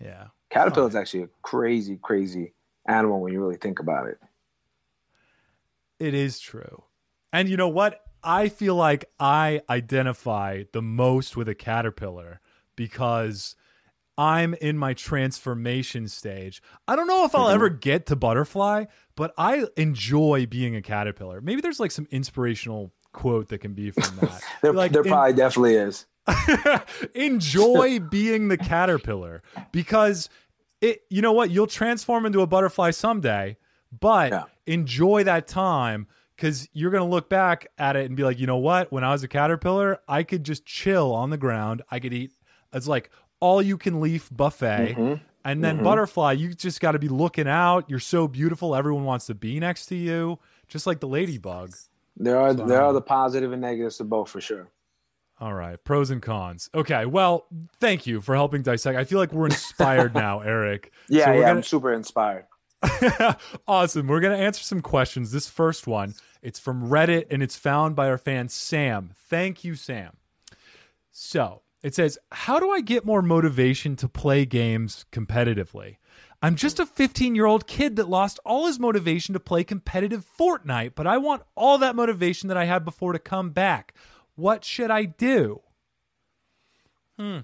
Yeah. 0.00 0.26
Caterpillar 0.50 0.88
is 0.88 0.94
actually 0.96 1.22
a 1.24 1.28
crazy, 1.42 1.98
crazy 2.02 2.52
animal 2.86 3.20
when 3.20 3.32
you 3.32 3.40
really 3.40 3.56
think 3.56 3.78
about 3.80 4.06
it. 4.08 4.18
It 5.98 6.14
is 6.14 6.38
true. 6.38 6.84
And 7.32 7.48
you 7.48 7.56
know 7.56 7.68
what? 7.68 8.00
I 8.22 8.48
feel 8.48 8.74
like 8.74 9.04
I 9.20 9.60
identify 9.68 10.64
the 10.72 10.82
most 10.82 11.36
with 11.36 11.48
a 11.48 11.54
caterpillar 11.54 12.40
because 12.76 13.54
I'm 14.16 14.54
in 14.54 14.78
my 14.78 14.94
transformation 14.94 16.08
stage. 16.08 16.62
I 16.86 16.96
don't 16.96 17.06
know 17.06 17.24
if 17.24 17.34
I'll 17.34 17.46
mm-hmm. 17.46 17.54
ever 17.54 17.68
get 17.68 18.06
to 18.06 18.16
butterfly, 18.16 18.84
but 19.16 19.34
I 19.36 19.66
enjoy 19.76 20.46
being 20.46 20.76
a 20.76 20.82
caterpillar. 20.82 21.40
Maybe 21.40 21.60
there's 21.60 21.80
like 21.80 21.90
some 21.90 22.06
inspirational 22.10 22.92
quote 23.12 23.48
that 23.48 23.58
can 23.58 23.74
be 23.74 23.90
from 23.90 24.16
that. 24.20 24.42
There, 24.62 24.72
like 24.72 24.92
there 24.92 25.02
in- 25.02 25.08
probably 25.08 25.34
definitely 25.34 25.74
is. 25.74 26.06
enjoy 27.14 28.00
being 28.00 28.48
the 28.48 28.56
caterpillar 28.56 29.42
because 29.72 30.30
it 30.80 31.02
you 31.10 31.20
know 31.20 31.32
what 31.32 31.50
you'll 31.50 31.66
transform 31.66 32.24
into 32.24 32.40
a 32.40 32.46
butterfly 32.46 32.90
someday 32.90 33.58
but 34.00 34.32
Yeah. 34.32 34.44
enjoy 34.66 35.24
that 35.24 35.46
time 35.46 36.06
because 36.36 36.68
you're 36.72 36.90
going 36.90 37.02
to 37.04 37.10
look 37.10 37.28
back 37.28 37.66
at 37.78 37.96
it 37.96 38.06
and 38.06 38.16
be 38.16 38.22
like 38.24 38.38
you 38.38 38.46
know 38.46 38.56
what 38.56 38.90
when 38.92 39.04
i 39.04 39.12
was 39.12 39.22
a 39.22 39.28
caterpillar 39.28 40.00
i 40.08 40.22
could 40.22 40.42
just 40.44 40.64
chill 40.64 41.12
on 41.14 41.30
the 41.30 41.36
ground 41.36 41.82
i 41.90 41.98
could 42.00 42.12
eat 42.12 42.32
it's 42.72 42.88
like 42.88 43.10
all 43.40 43.60
you 43.62 43.76
can 43.78 44.00
leaf 44.00 44.28
buffet 44.32 44.94
Mm-hmm. 44.98 45.22
and 45.44 45.62
then 45.62 45.82
butterfly 45.82 46.32
you 46.32 46.54
just 46.54 46.80
got 46.80 46.92
to 46.92 46.98
be 46.98 47.08
looking 47.08 47.46
out 47.48 47.88
you're 47.88 48.00
so 48.00 48.26
beautiful 48.26 48.74
everyone 48.74 49.04
wants 49.04 49.26
to 49.26 49.34
be 49.34 49.60
next 49.60 49.86
to 49.86 49.94
you 49.96 50.38
just 50.68 50.86
like 50.86 51.00
the 51.00 51.08
ladybug 51.08 51.72
There 52.16 52.38
are 52.40 52.56
So- 52.56 52.66
there 52.66 52.82
are 52.82 52.92
the 52.92 53.02
positive 53.02 53.52
and 53.52 53.60
negatives 53.62 53.98
to 53.98 54.04
both 54.04 54.30
for 54.30 54.40
sure. 54.40 54.70
All 55.40 55.52
right, 55.52 55.82
pros 55.82 56.10
and 56.10 56.22
cons. 56.22 56.70
Okay, 56.72 57.06
well, 57.06 57.46
thank 57.80 58.06
you 58.06 58.20
for 58.20 58.36
helping 58.36 58.62
dissect. 58.62 58.96
I 58.96 59.02
feel 59.02 59.18
like 59.18 59.32
we're 59.32 59.46
inspired 59.46 60.14
now, 60.26 60.38
Eric. 60.40 60.92
Yeah, 61.08 61.24
So 61.24 61.30
we're 61.32 61.34
yeah, 61.34 61.40
gonna- 61.48 61.56
I'm 61.56 61.62
super 61.64 61.92
inspired. 61.92 62.46
awesome. 63.68 64.06
We're 64.06 64.20
going 64.20 64.36
to 64.38 64.44
answer 64.44 64.62
some 64.62 64.80
questions. 64.80 65.30
This 65.32 65.48
first 65.48 65.86
one, 65.86 66.14
it's 66.42 66.58
from 66.58 66.88
Reddit 66.88 67.26
and 67.30 67.42
it's 67.42 67.56
found 67.56 67.96
by 67.96 68.08
our 68.08 68.18
fan 68.18 68.48
Sam. 68.48 69.10
Thank 69.28 69.64
you, 69.64 69.74
Sam. 69.74 70.16
So, 71.10 71.62
it 71.82 71.94
says, 71.94 72.18
"How 72.32 72.58
do 72.58 72.70
I 72.70 72.80
get 72.80 73.04
more 73.04 73.22
motivation 73.22 73.96
to 73.96 74.08
play 74.08 74.44
games 74.44 75.04
competitively?" 75.12 75.96
I'm 76.42 76.56
just 76.56 76.78
a 76.78 76.84
15 76.84 77.34
year 77.34 77.46
old 77.46 77.66
kid 77.66 77.96
that 77.96 78.08
lost 78.08 78.38
all 78.44 78.66
his 78.66 78.78
motivation 78.78 79.32
to 79.32 79.40
play 79.40 79.64
competitive 79.64 80.26
Fortnite, 80.38 80.92
but 80.94 81.06
I 81.06 81.16
want 81.16 81.42
all 81.54 81.78
that 81.78 81.96
motivation 81.96 82.48
that 82.48 82.56
I 82.58 82.64
had 82.64 82.84
before 82.84 83.12
to 83.12 83.18
come 83.18 83.50
back. 83.50 83.94
What 84.34 84.64
should 84.64 84.90
I 84.90 85.04
do? 85.04 85.62
Hmm. 87.18 87.38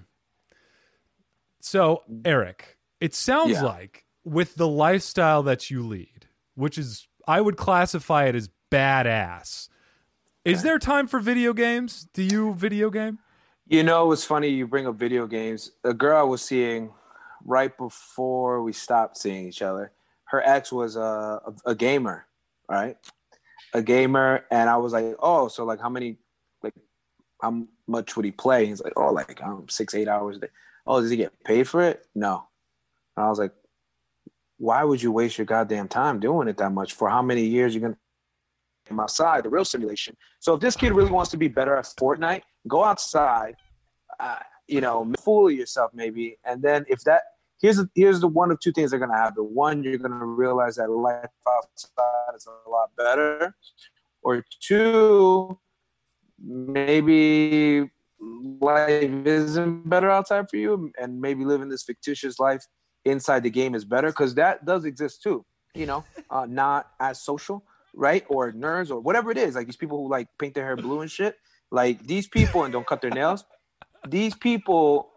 So, 1.61 2.03
Eric, 2.25 2.77
it 2.99 3.15
sounds 3.15 3.51
Yeah. 3.53 3.63
like 3.63 4.05
with 4.23 4.55
the 4.55 4.67
lifestyle 4.67 5.43
that 5.43 5.69
you 5.69 5.85
lead, 5.85 6.27
which 6.55 6.77
is, 6.77 7.07
I 7.27 7.41
would 7.41 7.57
classify 7.57 8.25
it 8.25 8.35
as 8.35 8.49
badass. 8.71 9.69
Is 10.43 10.63
there 10.63 10.79
time 10.79 11.07
for 11.07 11.19
video 11.19 11.53
games? 11.53 12.07
Do 12.13 12.23
you 12.23 12.53
video 12.55 12.89
game? 12.89 13.19
You 13.67 13.83
know, 13.83 14.11
it's 14.11 14.25
funny 14.25 14.49
you 14.49 14.67
bring 14.67 14.87
up 14.87 14.95
video 14.95 15.27
games. 15.27 15.71
A 15.83 15.93
girl 15.93 16.17
I 16.17 16.23
was 16.23 16.41
seeing 16.41 16.91
right 17.45 17.75
before 17.77 18.61
we 18.63 18.73
stopped 18.73 19.17
seeing 19.17 19.47
each 19.47 19.61
other, 19.61 19.91
her 20.25 20.41
ex 20.45 20.71
was 20.71 20.95
a, 20.95 20.99
a, 21.45 21.53
a 21.67 21.75
gamer, 21.75 22.25
right? 22.67 22.97
A 23.73 23.81
gamer, 23.81 24.45
and 24.51 24.69
I 24.69 24.77
was 24.77 24.93
like, 24.93 25.15
oh, 25.19 25.47
so 25.47 25.63
like 25.63 25.79
how 25.79 25.89
many, 25.89 26.17
like 26.63 26.73
how 27.41 27.63
much 27.87 28.15
would 28.15 28.25
he 28.25 28.31
play? 28.31 28.65
He's 28.65 28.81
like, 28.81 28.93
oh, 28.97 29.11
like 29.11 29.41
um, 29.43 29.67
six, 29.69 29.93
eight 29.93 30.07
hours 30.07 30.37
a 30.37 30.39
day. 30.41 30.47
Oh, 30.87 30.99
does 30.99 31.11
he 31.11 31.17
get 31.17 31.43
paid 31.43 31.67
for 31.67 31.81
it? 31.83 32.05
No. 32.15 32.47
And 33.15 33.25
I 33.25 33.29
was 33.29 33.39
like, 33.39 33.53
why 34.61 34.83
would 34.83 35.01
you 35.01 35.11
waste 35.11 35.39
your 35.39 35.45
goddamn 35.45 35.87
time 35.87 36.19
doing 36.19 36.47
it 36.47 36.55
that 36.57 36.71
much 36.71 36.93
for 36.93 37.09
how 37.09 37.23
many 37.23 37.43
years 37.43 37.73
you're 37.73 37.81
gonna 37.81 39.01
outside 39.01 39.43
the 39.43 39.49
real 39.49 39.65
simulation? 39.65 40.15
So 40.39 40.53
if 40.53 40.61
this 40.61 40.75
kid 40.75 40.93
really 40.93 41.09
wants 41.09 41.31
to 41.31 41.37
be 41.37 41.47
better 41.47 41.75
at 41.75 41.85
Fortnite, 41.99 42.43
go 42.67 42.83
outside, 42.83 43.55
uh, 44.19 44.37
you 44.67 44.79
know, 44.79 45.11
fool 45.19 45.49
yourself 45.49 45.89
maybe, 45.95 46.37
and 46.45 46.61
then 46.61 46.85
if 46.87 47.01
that 47.05 47.23
here's 47.59 47.77
the, 47.77 47.89
here's 47.95 48.19
the 48.19 48.27
one 48.27 48.51
of 48.51 48.59
two 48.59 48.71
things 48.71 48.91
that 48.91 48.97
are 48.97 48.99
gonna 48.99 49.17
happen. 49.17 49.45
One, 49.45 49.83
you're 49.83 49.97
gonna 49.97 50.23
realize 50.23 50.75
that 50.75 50.91
life 50.91 51.25
outside 51.49 52.35
is 52.35 52.47
a 52.47 52.69
lot 52.69 52.91
better, 52.95 53.55
or 54.21 54.45
two, 54.59 55.59
maybe 56.39 57.89
life 58.59 59.11
isn't 59.25 59.89
better 59.89 60.11
outside 60.11 60.51
for 60.51 60.57
you, 60.57 60.91
and 61.01 61.19
maybe 61.19 61.45
living 61.45 61.69
this 61.69 61.81
fictitious 61.81 62.37
life 62.37 62.63
inside 63.05 63.43
the 63.43 63.49
game 63.49 63.75
is 63.75 63.85
better 63.85 64.09
because 64.09 64.35
that 64.35 64.65
does 64.65 64.85
exist 64.85 65.21
too. 65.21 65.45
You 65.73 65.85
know, 65.85 66.03
uh, 66.29 66.45
not 66.49 66.91
as 66.99 67.21
social, 67.21 67.63
right? 67.95 68.25
Or 68.29 68.51
nerds 68.51 68.91
or 68.91 68.99
whatever 68.99 69.31
it 69.31 69.37
is. 69.37 69.55
Like 69.55 69.67
these 69.67 69.77
people 69.77 69.97
who 69.97 70.09
like 70.09 70.27
paint 70.37 70.53
their 70.53 70.65
hair 70.65 70.75
blue 70.75 71.01
and 71.01 71.09
shit. 71.09 71.35
Like 71.71 72.05
these 72.05 72.27
people 72.27 72.63
and 72.63 72.73
don't 72.73 72.85
cut 72.85 73.01
their 73.01 73.11
nails. 73.11 73.45
These 74.07 74.35
people 74.35 75.11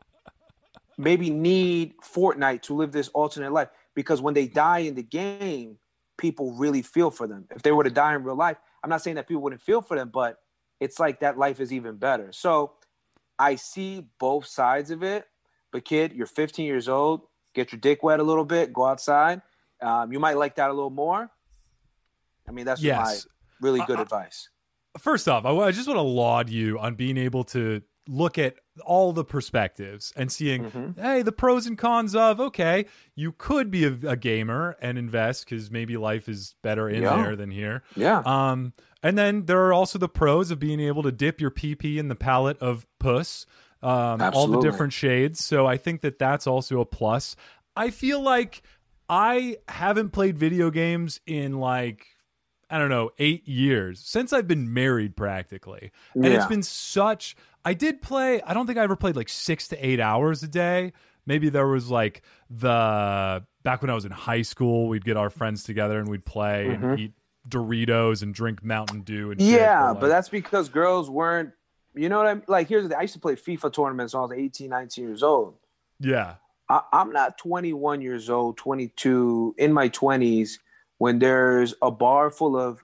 maybe 0.97 1.31
need 1.31 1.95
Fortnite 2.03 2.63
to 2.63 2.75
live 2.75 2.93
this 2.93 3.09
alternate 3.09 3.53
life 3.53 3.69
because 3.95 4.23
when 4.23 4.35
they 4.35 4.47
die 4.47 4.81
in 4.81 4.95
the 4.95 5.03
game, 5.03 5.79
people 6.17 6.53
really 6.53 6.83
feel 6.83 7.11
for 7.11 7.27
them. 7.27 7.47
If 7.55 7.63
they 7.63 7.73
were 7.73 7.85
to 7.85 7.91
die 7.91 8.15
in 8.15 8.23
real 8.23 8.37
life, 8.37 8.57
I'm 8.83 8.91
not 8.91 9.03
saying 9.03 9.17
that 9.17 9.27
people 9.27 9.43
wouldn't 9.43 9.63
feel 9.63 9.83
for 9.83 9.97
them, 9.97 10.11
but 10.13 10.39
it's 10.81 10.99
like 10.99 11.21
that 11.21 11.39
life 11.39 11.61
is 11.61 11.73
even 11.73 11.97
better. 11.97 12.31
So 12.33 12.75
I 13.39 13.57
see 13.57 14.07
both 14.19 14.47
sides 14.47 14.91
of 14.91 15.03
it. 15.03 15.27
But 15.73 15.85
kid, 15.85 16.13
you're 16.13 16.27
15 16.27 16.67
years 16.67 16.89
old. 16.89 17.23
Get 17.55 17.73
your 17.73 17.81
dick 17.81 18.03
wet 18.03 18.21
a 18.21 18.23
little 18.25 18.45
bit. 18.45 18.73
Go 18.73 18.85
outside. 18.85 19.41
Um, 19.81 20.13
you 20.13 20.19
might 20.21 20.37
like 20.37 20.57
that 20.57 20.71
a 20.71 20.73
little 20.73 20.91
more. 20.91 21.31
I 22.49 22.53
mean, 22.53 22.65
that's 22.67 22.83
Yes. 22.83 23.27
my 23.61 23.67
really 23.69 23.81
good 23.87 23.99
I- 23.99 24.03
advice. 24.03 24.49
First 24.99 25.29
off, 25.29 25.45
I, 25.45 25.51
I 25.51 25.71
just 25.73 25.89
want 25.89 25.99
to 25.99 26.03
laud 26.03 26.49
you 26.51 26.79
on 26.79 26.95
being 26.95 27.17
able 27.17 27.43
to 27.45 27.83
look 28.07 28.39
at 28.39 28.57
all 28.85 29.13
the 29.13 29.25
perspectives 29.25 30.13
and 30.15 30.31
seeing, 30.31 30.71
Mhm. 30.71 30.99
hey, 31.01 31.23
the 31.23 31.33
pros 31.33 31.67
and 31.67 31.77
cons 31.79 32.15
of, 32.15 32.39
okay, 32.39 32.85
you 33.17 33.33
could 33.33 33.71
be 33.71 33.85
a, 33.87 33.97
a 34.07 34.17
gamer 34.17 34.77
and 34.81 34.99
invest 34.99 35.47
because 35.49 35.71
maybe 35.71 35.97
life 35.97 36.29
is 36.29 36.55
better 36.63 36.89
in 36.89 37.03
Yeah. 37.03 37.17
there 37.17 37.35
than 37.35 37.51
here. 37.51 37.83
Yeah. 37.97 38.23
Um, 38.27 38.73
and 39.03 39.17
then 39.17 39.47
there 39.47 39.65
are 39.65 39.73
also 39.73 39.99
the 39.99 40.09
pros 40.09 40.51
of 40.51 40.59
being 40.59 40.81
able 40.81 41.03
to 41.03 41.11
dip 41.13 41.41
your 41.41 41.51
PP 41.51 41.97
in 41.99 42.09
the 42.09 42.15
palette 42.15 42.59
of 42.59 42.87
puss, 43.01 43.47
um, 43.85 44.21
all 44.35 44.47
the 44.47 44.61
different 44.61 44.93
shades. 44.93 45.45
So 45.45 45.67
I 45.67 45.77
think 45.77 46.01
that 46.03 46.19
that's 46.19 46.47
also 46.47 46.81
a 46.81 46.85
plus. 46.87 47.37
I 47.77 47.91
feel 47.91 48.21
like 48.21 48.63
I 49.09 49.57
haven't 49.69 50.11
played 50.11 50.39
video 50.39 50.71
games 50.71 51.21
in 51.27 51.59
like 51.61 52.07
I 52.71 52.79
don't 52.79 52.89
know 52.89 53.11
eight 53.19 53.47
years 53.47 54.01
since 54.01 54.33
I've 54.33 54.49
been 54.49 54.73
married 54.73 55.17
practically, 55.17 55.93
and 56.15 56.27
it's 56.27 56.47
been 56.47 56.63
such. 56.63 57.37
I 57.65 57.75
did 57.75 58.01
play. 58.03 58.41
I 58.43 58.55
don't 58.55 58.67
think 58.67 58.79
I 58.79 58.83
ever 58.83 58.97
played 58.97 59.17
like 59.17 59.29
six 59.29 59.69
to 59.69 59.87
eight 59.87 60.01
hours 60.01 60.43
a 60.43 60.49
day. 60.49 60.93
Maybe 61.27 61.49
there 61.49 61.67
was 61.67 61.89
like 61.91 62.23
the 62.51 63.45
back 63.63 63.81
when 63.83 63.91
I 63.91 63.95
was 63.95 64.05
in 64.05 64.11
high 64.13 64.43
school, 64.43 64.89
we'd 64.89 65.05
get 65.05 65.17
our 65.17 65.31
friends 65.31 65.65
together 65.65 65.99
and 65.99 66.09
we'd 66.09 66.25
play 66.25 66.69
and 66.69 66.99
eat 67.01 67.13
Doritos 67.49 68.23
and 68.23 68.35
drink 68.35 68.63
Mountain 68.65 69.03
Dew 69.03 69.31
and 69.31 69.41
Mm-hmm. 69.41 69.51
Yeah, 69.55 69.91
like- 69.91 70.01
but 70.01 70.09
that's 70.09 70.29
because 70.29 70.69
girls 70.69 71.09
weren't, 71.11 71.51
you 71.95 72.09
know 72.09 72.19
what 72.19 72.27
I'm 72.27 72.43
like. 72.49 72.69
Here's 72.69 72.83
the 72.85 72.89
thing 72.91 72.99
I 72.99 73.03
used 73.03 73.15
to 73.15 73.21
play 73.21 73.35
FIFA 73.35 73.73
tournaments 73.73 74.15
when 74.15 74.21
I 74.21 74.27
was 74.27 74.33
18, 74.37 74.71
19 74.71 75.05
years 75.05 75.23
old. 75.23 75.57
yeah, 76.01 76.37
I, 76.69 76.81
I'm 76.93 77.13
not 77.13 77.37
21 77.39 78.01
years 78.01 78.31
old, 78.31 78.57
22, 78.57 79.55
in 79.59 79.73
my 79.73 79.89
20s, 79.91 80.53
when 80.99 81.19
there's 81.19 81.75
a 81.83 81.91
bar 81.91 82.31
full 82.31 82.57
of 82.59 82.83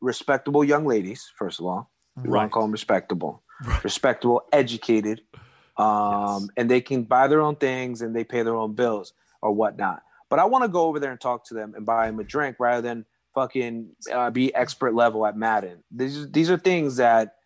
respectable 0.00 0.64
young 0.64 0.86
ladies, 0.86 1.30
first 1.36 1.60
of 1.60 1.66
all. 1.66 1.90
We 2.16 2.30
want 2.30 2.32
Right. 2.32 2.46
to 2.46 2.50
call 2.50 2.62
them 2.62 2.72
respectable, 2.72 3.42
Right. 3.64 3.82
respectable, 3.84 4.42
educated, 4.52 5.22
um, 5.76 6.42
Yes. 6.44 6.48
and 6.56 6.70
they 6.70 6.80
can 6.80 7.04
buy 7.04 7.28
their 7.28 7.40
own 7.40 7.56
things 7.56 8.02
and 8.02 8.14
they 8.14 8.24
pay 8.24 8.42
their 8.42 8.56
own 8.56 8.74
bills 8.74 9.12
or 9.42 9.52
whatnot. 9.52 10.02
But 10.28 10.38
I 10.38 10.44
want 10.44 10.64
to 10.64 10.68
go 10.68 10.82
over 10.86 11.00
there 11.00 11.10
and 11.10 11.20
talk 11.20 11.44
to 11.46 11.54
them 11.54 11.74
and 11.74 11.84
buy 11.86 12.06
them 12.06 12.20
a 12.20 12.24
drink 12.24 12.56
rather 12.58 12.82
than 12.82 13.04
fucking 13.34 13.90
uh, 14.12 14.30
be 14.30 14.54
expert 14.54 14.94
level 14.94 15.24
at 15.26 15.36
Madden. 15.36 15.82
These 15.90 16.30
these 16.30 16.50
are 16.50 16.58
things 16.58 16.96
that 16.96 17.36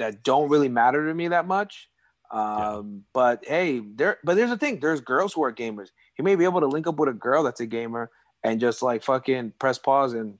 that 0.00 0.22
don't 0.24 0.48
really 0.48 0.68
matter 0.68 1.06
to 1.06 1.14
me 1.14 1.28
that 1.28 1.46
much. 1.46 1.88
Um, 2.32 3.04
But 3.12 3.44
hey, 3.46 3.80
there. 3.80 4.18
But 4.24 4.36
there's 4.36 4.50
a 4.50 4.56
thing. 4.56 4.80
There's 4.80 5.00
girls 5.00 5.32
who 5.32 5.44
are 5.44 5.52
gamers. 5.52 5.88
You 6.18 6.24
may 6.24 6.36
be 6.36 6.44
able 6.44 6.60
to 6.60 6.66
link 6.66 6.86
up 6.86 6.96
with 6.96 7.08
a 7.08 7.12
girl 7.14 7.42
that's 7.42 7.60
a 7.60 7.66
gamer 7.66 8.10
and 8.42 8.60
just 8.60 8.82
like 8.82 9.02
fucking 9.02 9.52
press 9.58 9.78
pause 9.78 10.12
and 10.14 10.38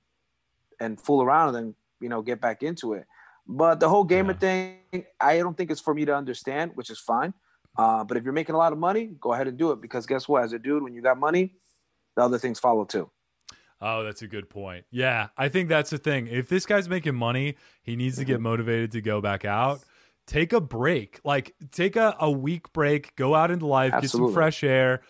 and 0.79 0.99
fool 0.99 1.21
around 1.21 1.49
and 1.49 1.55
then 1.57 1.75
you 1.99 2.09
know 2.09 2.21
get 2.21 2.41
back 2.41 2.63
into 2.63 2.93
it. 2.93 3.05
But 3.47 3.79
the 3.79 3.89
whole 3.89 4.03
gamer 4.03 4.33
Yeah. 4.33 4.39
thing, 4.93 5.05
I 5.19 5.37
don't 5.39 5.55
think 5.57 5.69
it's 5.71 5.81
for 5.81 5.93
me 5.93 6.05
to 6.05 6.15
understand, 6.15 6.71
which 6.75 6.89
is 6.89 6.99
fine. 6.99 7.33
Uh, 7.77 8.03
but 8.03 8.17
if 8.17 8.23
you're 8.23 8.33
making 8.33 8.55
a 8.55 8.57
lot 8.57 8.73
of 8.73 8.79
money, 8.79 9.07
go 9.19 9.33
ahead 9.33 9.47
and 9.47 9.57
do 9.57 9.71
it 9.71 9.81
because 9.81 10.05
guess 10.05 10.27
what? 10.27 10.43
As 10.43 10.53
a 10.53 10.59
dude, 10.59 10.83
when 10.83 10.93
you 10.93 11.01
got 11.01 11.17
money, 11.17 11.55
the 12.15 12.21
other 12.23 12.37
things 12.37 12.59
follow 12.59 12.85
too. 12.85 13.09
Oh, 13.81 14.03
that's 14.03 14.21
a 14.21 14.27
good 14.27 14.47
point. 14.49 14.85
Yeah, 14.91 15.29
I 15.37 15.49
think 15.49 15.67
that's 15.69 15.89
the 15.89 15.97
thing. 15.97 16.27
If 16.27 16.47
this 16.49 16.65
guy's 16.65 16.87
making 16.87 17.15
money, 17.15 17.55
he 17.81 17.95
needs 17.95 18.17
to 18.17 18.25
get 18.25 18.35
Mm-hmm. 18.35 18.43
motivated 18.43 18.91
to 18.91 19.01
go 19.01 19.21
back 19.21 19.43
out. 19.45 19.79
Take 20.27 20.53
a 20.53 20.61
break. 20.61 21.19
Like 21.23 21.55
take 21.71 21.95
a, 21.95 22.15
a 22.19 22.29
week 22.29 22.71
break, 22.73 23.15
go 23.15 23.33
out 23.33 23.49
into 23.49 23.65
life, 23.65 23.91
get 23.99 24.09
some 24.11 24.31
fresh 24.31 24.63
air, 24.63 25.01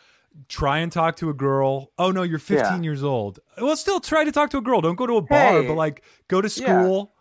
try 0.47 0.79
and 0.79 0.89
talk 0.91 1.17
to 1.17 1.29
a 1.29 1.33
girl. 1.33 1.91
Oh 1.99 2.11
no, 2.11 2.23
you're 2.23 2.39
15 2.39 2.65
Yeah. 2.77 2.81
years 2.81 3.03
old. 3.03 3.39
Well, 3.59 3.75
still 3.75 3.99
try 3.99 4.23
to 4.23 4.31
talk 4.31 4.49
to 4.51 4.57
a 4.57 4.61
girl. 4.61 4.79
Don't 4.79 4.95
go 4.95 5.05
to 5.05 5.17
a 5.17 5.21
bar, 5.21 5.61
Hey. 5.61 5.67
but 5.67 5.73
like 5.75 6.01
go 6.29 6.39
to 6.41 6.47
Yeah. 6.47 6.81
school. 6.81 7.13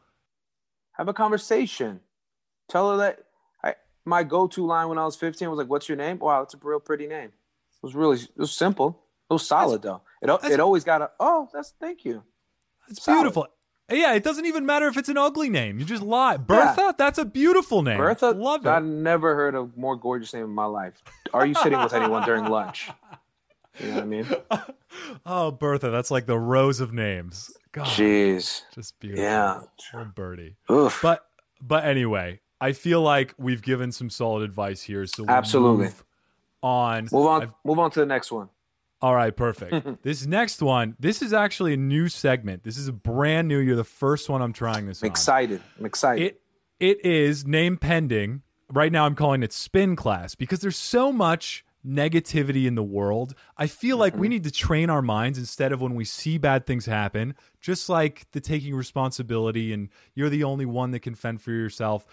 Have 0.93 1.09
a 1.09 1.13
conversation. 1.15 2.01
Tell 2.69 2.93
her 2.93 2.97
that 2.99 3.25
I, 3.65 3.75
my 4.05 4.23
go-to 4.23 4.65
line 4.65 4.89
when 4.89 4.99
I 4.99 5.05
was 5.05 5.17
15 5.17 5.51
was 5.51 5.59
like, 5.59 5.69
"What's 5.69 5.89
your 5.89 5.97
name?" 5.99 6.19
Wow, 6.21 6.43
it's 6.43 6.55
a 6.55 6.59
real 6.63 6.79
pretty 6.81 7.09
name. 7.09 7.31
It 7.31 7.83
was 7.83 7.95
really 7.97 8.19
it 8.19 8.31
was 8.37 8.53
simple. 8.53 9.03
It 9.31 9.33
was 9.33 9.47
solid 9.47 9.83
though. 9.83 10.03
It 10.21 10.29
it 10.45 10.61
always 10.61 10.83
got 10.83 11.03
a 11.03 11.11
oh, 11.21 11.49
that's 11.53 11.73
thank 11.81 12.05
you. 12.05 12.25
It's 12.89 13.07
beautiful. 13.07 13.47
Yeah, 13.91 14.15
it 14.15 14.23
doesn't 14.23 14.47
even 14.47 14.67
matter 14.67 14.87
if 14.87 14.97
it's 14.97 15.09
an 15.09 15.19
ugly 15.19 15.49
name. 15.49 15.79
You 15.79 15.85
just 15.85 16.03
lie. 16.03 16.37
Bertha, 16.37 16.95
that's 16.97 17.19
a 17.19 17.25
beautiful 17.25 17.83
name. 17.83 17.99
Bertha, 17.99 18.31
love 18.31 18.65
it. 18.65 18.69
I 18.69 18.79
never 18.79 19.35
heard 19.35 19.55
a 19.55 19.69
more 19.77 19.97
gorgeous 19.97 20.33
name 20.33 20.45
in 20.45 20.51
my 20.51 20.65
life. 20.65 21.03
Are 21.33 21.45
you 21.45 21.55
sitting 21.55 21.79
with 21.79 21.93
anyone 21.93 22.25
during 22.25 22.45
lunch? 22.47 22.91
You 23.79 23.89
know 23.89 23.95
what 23.95 24.03
I 24.03 24.07
mean? 24.07 24.27
oh, 25.27 25.51
Bertha, 25.53 25.91
that's 25.91 26.11
like 26.11 26.27
the 26.27 26.39
rose 26.39 26.81
of 26.81 26.93
names. 26.93 27.53
God, 27.73 27.87
Jeez. 27.87 28.63
just 28.75 28.99
beautiful. 29.01 29.25
Yeah. 29.25 29.63
Oh, 29.95 30.05
Birdie. 30.05 30.57
Oof. 30.71 30.99
But 31.03 31.25
but 31.61 31.85
anyway, 31.85 32.41
I 32.61 32.73
feel 32.73 33.01
like 33.01 33.35
we've 33.39 33.63
given 33.63 33.93
some 33.93 34.11
solid 34.11 34.43
advice 34.43 34.83
here. 34.83 35.07
So 35.07 35.23
we'll 35.23 35.31
Absolutely. 35.31 35.87
move 35.87 36.05
on. 36.63 37.09
Move 37.13 37.27
on. 37.27 37.43
I've- 37.43 37.53
Move 37.65 37.79
on 37.79 37.91
to 37.93 38.01
the 38.01 38.07
next 38.07 38.31
one. 38.31 38.51
All 39.03 39.15
right, 39.15 39.35
perfect. 39.35 39.87
this 40.03 40.27
next 40.27 40.61
one, 40.61 40.97
this 41.01 41.23
is 41.23 41.33
actually 41.33 41.73
a 41.75 41.77
new 41.79 42.09
segment. 42.09 42.65
This 42.65 42.77
is 42.77 42.89
a 42.89 42.93
brand 42.93 43.49
new. 43.49 43.59
You're 43.59 43.77
the 43.77 43.85
first 43.85 44.29
one 44.29 44.43
I'm 44.43 44.53
trying 44.53 44.87
this 44.87 45.03
I'm 45.03 45.07
on. 45.07 45.11
excited. 45.11 45.63
I'm 45.79 45.87
excited. 45.87 46.23
It 46.27 46.43
it 46.79 47.05
is 47.05 47.47
name 47.47 47.77
pending. 47.77 48.43
Right 48.73 48.93
now 48.93 49.05
I'm 49.07 49.15
calling 49.15 49.43
it 49.43 49.53
spin 49.53 49.97
class 49.97 50.35
because 50.35 50.61
there's 50.61 50.77
so 50.77 51.13
much 51.13 51.65
negativity 51.87 52.67
in 52.67 52.75
the 52.75 52.83
world. 52.83 53.35
I 53.57 53.67
feel 53.67 53.97
like 53.97 54.15
we 54.17 54.29
need 54.29 54.45
to 54.45 54.51
train 54.51 54.91
our 54.91 55.01
minds 55.01 55.39
instead 55.39 55.73
of 55.73 55.81
when 55.81 55.95
we 55.95 56.05
see 56.05 56.37
bad 56.37 56.67
things 56.67 56.85
happen, 56.85 57.35
just 57.61 57.89
like 57.89 58.27
the 58.33 58.41
taking 58.41 58.75
responsibility 58.75 59.73
and 59.73 59.89
you're 60.15 60.29
the 60.29 60.45
only 60.45 60.67
one 60.67 60.91
that 60.91 61.01
can 61.01 61.15
fend 61.15 61.41
for 61.41 61.53
yourself. 61.53 62.05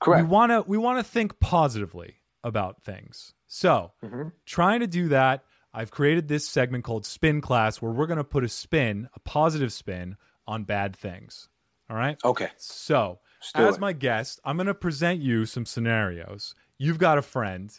Correct. 0.00 0.24
We 0.24 0.28
want 0.28 0.50
to 0.50 0.64
we 0.66 0.76
want 0.76 0.98
to 0.98 1.04
think 1.04 1.38
positively 1.38 2.16
about 2.42 2.82
things. 2.82 3.32
So, 3.46 3.92
Mhm. 4.04 4.32
trying 4.44 4.80
to 4.80 4.86
do 4.88 5.08
that, 5.08 5.44
I've 5.76 5.90
created 5.90 6.26
this 6.26 6.48
segment 6.48 6.84
called 6.84 7.04
Spin 7.04 7.42
Class 7.42 7.82
where 7.82 7.92
we're 7.92 8.06
going 8.06 8.16
to 8.16 8.24
put 8.24 8.44
a 8.44 8.48
spin, 8.48 9.10
a 9.14 9.20
positive 9.20 9.70
spin 9.72 10.16
on 10.46 10.64
bad 10.64 10.96
things. 10.96 11.48
All 11.90 11.96
right? 11.96 12.16
Okay. 12.24 12.48
So, 12.56 13.18
as 13.54 13.74
it. 13.76 13.80
my 13.80 13.92
guest, 13.92 14.40
I'm 14.42 14.56
going 14.56 14.68
to 14.68 14.74
present 14.74 15.20
you 15.20 15.44
some 15.44 15.66
scenarios. 15.66 16.54
You've 16.78 16.98
got 16.98 17.18
a 17.18 17.22
friend. 17.22 17.70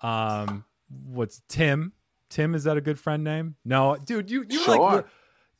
Um, 0.00 0.64
what's 1.06 1.42
Tim? 1.48 1.92
Tim 2.28 2.56
is 2.56 2.64
that 2.64 2.76
a 2.76 2.80
good 2.80 2.98
friend 2.98 3.22
name? 3.22 3.54
No, 3.64 3.96
dude, 4.04 4.30
you 4.30 4.44
you 4.50 4.58
like 4.66 4.76
Sure. 4.76 4.96
li- 4.96 5.02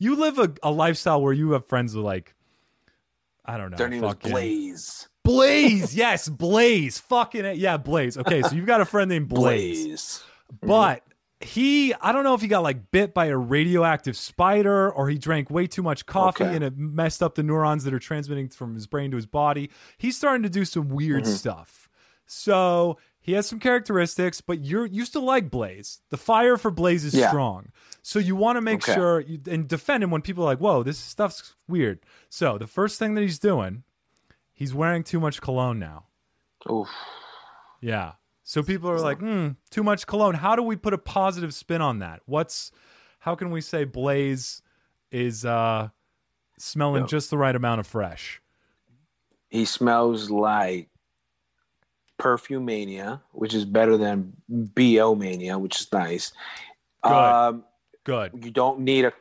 you 0.01 0.17
live 0.17 0.39
a, 0.41 0.53
a 0.65 0.73
lifestyle 0.73 1.23
where 1.23 1.33
you 1.33 1.53
have 1.53 1.67
friends 1.69 1.95
with 1.95 2.05
like 2.05 2.35
I 3.45 3.57
don't 3.57 3.71
know. 3.71 3.77
Their 3.77 3.89
name 3.89 4.03
is 4.03 4.11
fucking- 4.11 4.31
Blaze. 4.33 5.09
Blaze, 5.23 5.95
yes, 5.95 6.29
Blaze. 6.29 6.99
Fucking 6.99 7.45
it. 7.45 7.57
Yeah, 7.59 7.77
Blaze. 7.77 8.19
Okay, 8.19 8.43
so 8.43 8.55
you've 8.57 8.67
got 8.67 8.81
a 8.81 8.85
friend 8.85 9.09
named 9.09 9.29
Blaze. 9.29 9.85
Blaze. 9.87 10.23
But 10.61 11.03
he, 11.45 11.93
I 11.95 12.13
don't 12.13 12.25
know 12.25 12.35
if 12.35 12.41
he 12.41 12.49
got 12.49 12.63
like 12.63 12.91
bit 12.91 13.13
by 13.15 13.27
a 13.27 13.37
radioactive 13.37 14.17
spider 14.17 14.91
or 14.91 15.09
he 15.09 15.19
drank 15.19 15.51
way 15.51 15.67
too 15.67 15.83
much 15.83 16.07
coffee 16.07 16.45
Okay. 16.45 16.55
and 16.55 16.65
it 16.65 16.77
messed 16.77 17.23
up 17.23 17.35
the 17.35 17.43
neurons 17.43 17.85
that 17.85 17.93
are 17.95 17.99
transmitting 17.99 18.49
from 18.49 18.75
his 18.75 18.87
brain 18.87 19.11
to 19.11 19.17
his 19.17 19.27
body. 19.27 19.71
He's 19.99 20.17
starting 20.17 20.43
to 20.45 20.49
do 20.51 20.65
some 20.65 20.89
weird 20.89 21.25
Mm-hmm. 21.25 21.33
stuff. 21.35 21.89
So 22.27 22.97
he 23.21 23.33
has 23.33 23.47
some 23.47 23.59
characteristics, 23.61 24.41
but 24.41 24.65
you're 24.65 24.87
used 24.87 25.13
to 25.13 25.21
like 25.21 25.51
Blaze. 25.51 26.01
The 26.11 26.17
fire 26.17 26.57
for 26.57 26.71
Blaze 26.71 27.05
is 27.05 27.15
Yeah. 27.15 27.29
strong. 27.29 27.69
So 28.03 28.19
you 28.19 28.35
want 28.37 28.57
to 28.57 28.61
make 28.63 28.83
Okay. 28.83 28.95
sure 28.95 29.21
you, 29.21 29.39
and 29.49 29.69
defend 29.69 30.03
him 30.03 30.11
when 30.11 30.23
people 30.23 30.43
are 30.45 30.47
like, 30.47 30.59
whoa, 30.61 30.83
this 30.83 30.99
stuff's 30.99 31.55
weird. 31.69 32.01
So 32.31 32.57
the 32.59 32.67
first 32.67 32.99
thing 32.99 33.15
that 33.15 33.21
he's 33.23 33.39
doing, 33.39 33.83
he's 34.53 34.75
wearing 34.75 35.03
too 35.05 35.21
much 35.21 35.41
cologne 35.43 35.79
now. 35.79 36.05
Oof. 36.71 36.89
Yeah. 37.81 38.13
So 38.47 38.63
people 38.63 38.91
are 38.91 39.01
like, 39.01 39.19
hmm, 39.19 39.49
too 39.71 39.83
much 39.83 40.07
cologne. 40.07 40.35
How 40.35 40.55
do 40.55 40.63
we 40.63 40.77
put 40.77 40.93
a 40.93 40.99
positive 40.99 41.55
spin 41.55 41.81
on 41.81 42.01
that? 42.01 42.21
What's 42.27 42.71
how 43.19 43.35
can 43.35 43.51
we 43.51 43.63
say 43.63 43.85
Blaze 43.85 44.61
is 45.11 45.47
uh 45.47 45.89
smelling 46.59 47.07
just 47.07 47.31
the 47.31 47.39
right 47.39 47.57
amount 47.57 47.81
of 47.81 47.87
fresh? 47.87 48.43
He 49.49 49.65
smells 49.65 50.31
like 50.31 50.91
perfume 52.19 52.67
mania, 52.67 53.23
which 53.33 53.55
is 53.55 53.65
better 53.65 53.97
than 53.97 54.35
bo 54.49 55.15
mania, 55.15 55.59
which 55.59 55.81
is 55.81 55.91
nice. 55.91 56.33
Good. 57.03 57.13
Um, 57.13 57.65
Good. 58.05 58.33
you 58.45 58.51
don't 58.51 58.81
need 58.81 59.07
a 59.07 59.13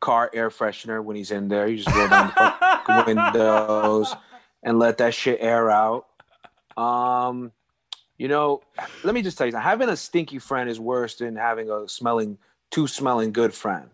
car 0.00 0.30
air 0.34 0.50
freshener 0.50 1.02
when 1.02 1.16
he's 1.16 1.30
in 1.30 1.48
there. 1.48 1.66
You 1.68 1.78
just 1.78 1.94
roll 1.96 2.08
down 2.08 2.32
the 2.36 3.04
windows 3.06 4.14
and 4.62 4.78
let 4.78 4.98
that 4.98 5.14
shit 5.14 5.38
air 5.40 5.70
out. 5.70 6.06
Um, 6.76 7.52
you 8.18 8.28
know, 8.28 8.62
let 9.02 9.14
me 9.14 9.22
just 9.22 9.38
tell 9.38 9.46
you, 9.46 9.52
something. 9.52 9.64
having 9.64 9.88
a 9.88 9.96
stinky 9.96 10.38
friend 10.38 10.68
is 10.70 10.80
worse 10.80 11.16
than 11.16 11.36
having 11.36 11.70
a 11.70 11.88
smelling, 11.88 12.38
too 12.70 12.86
smelling 12.88 13.32
good 13.32 13.54
friend. 13.54 13.90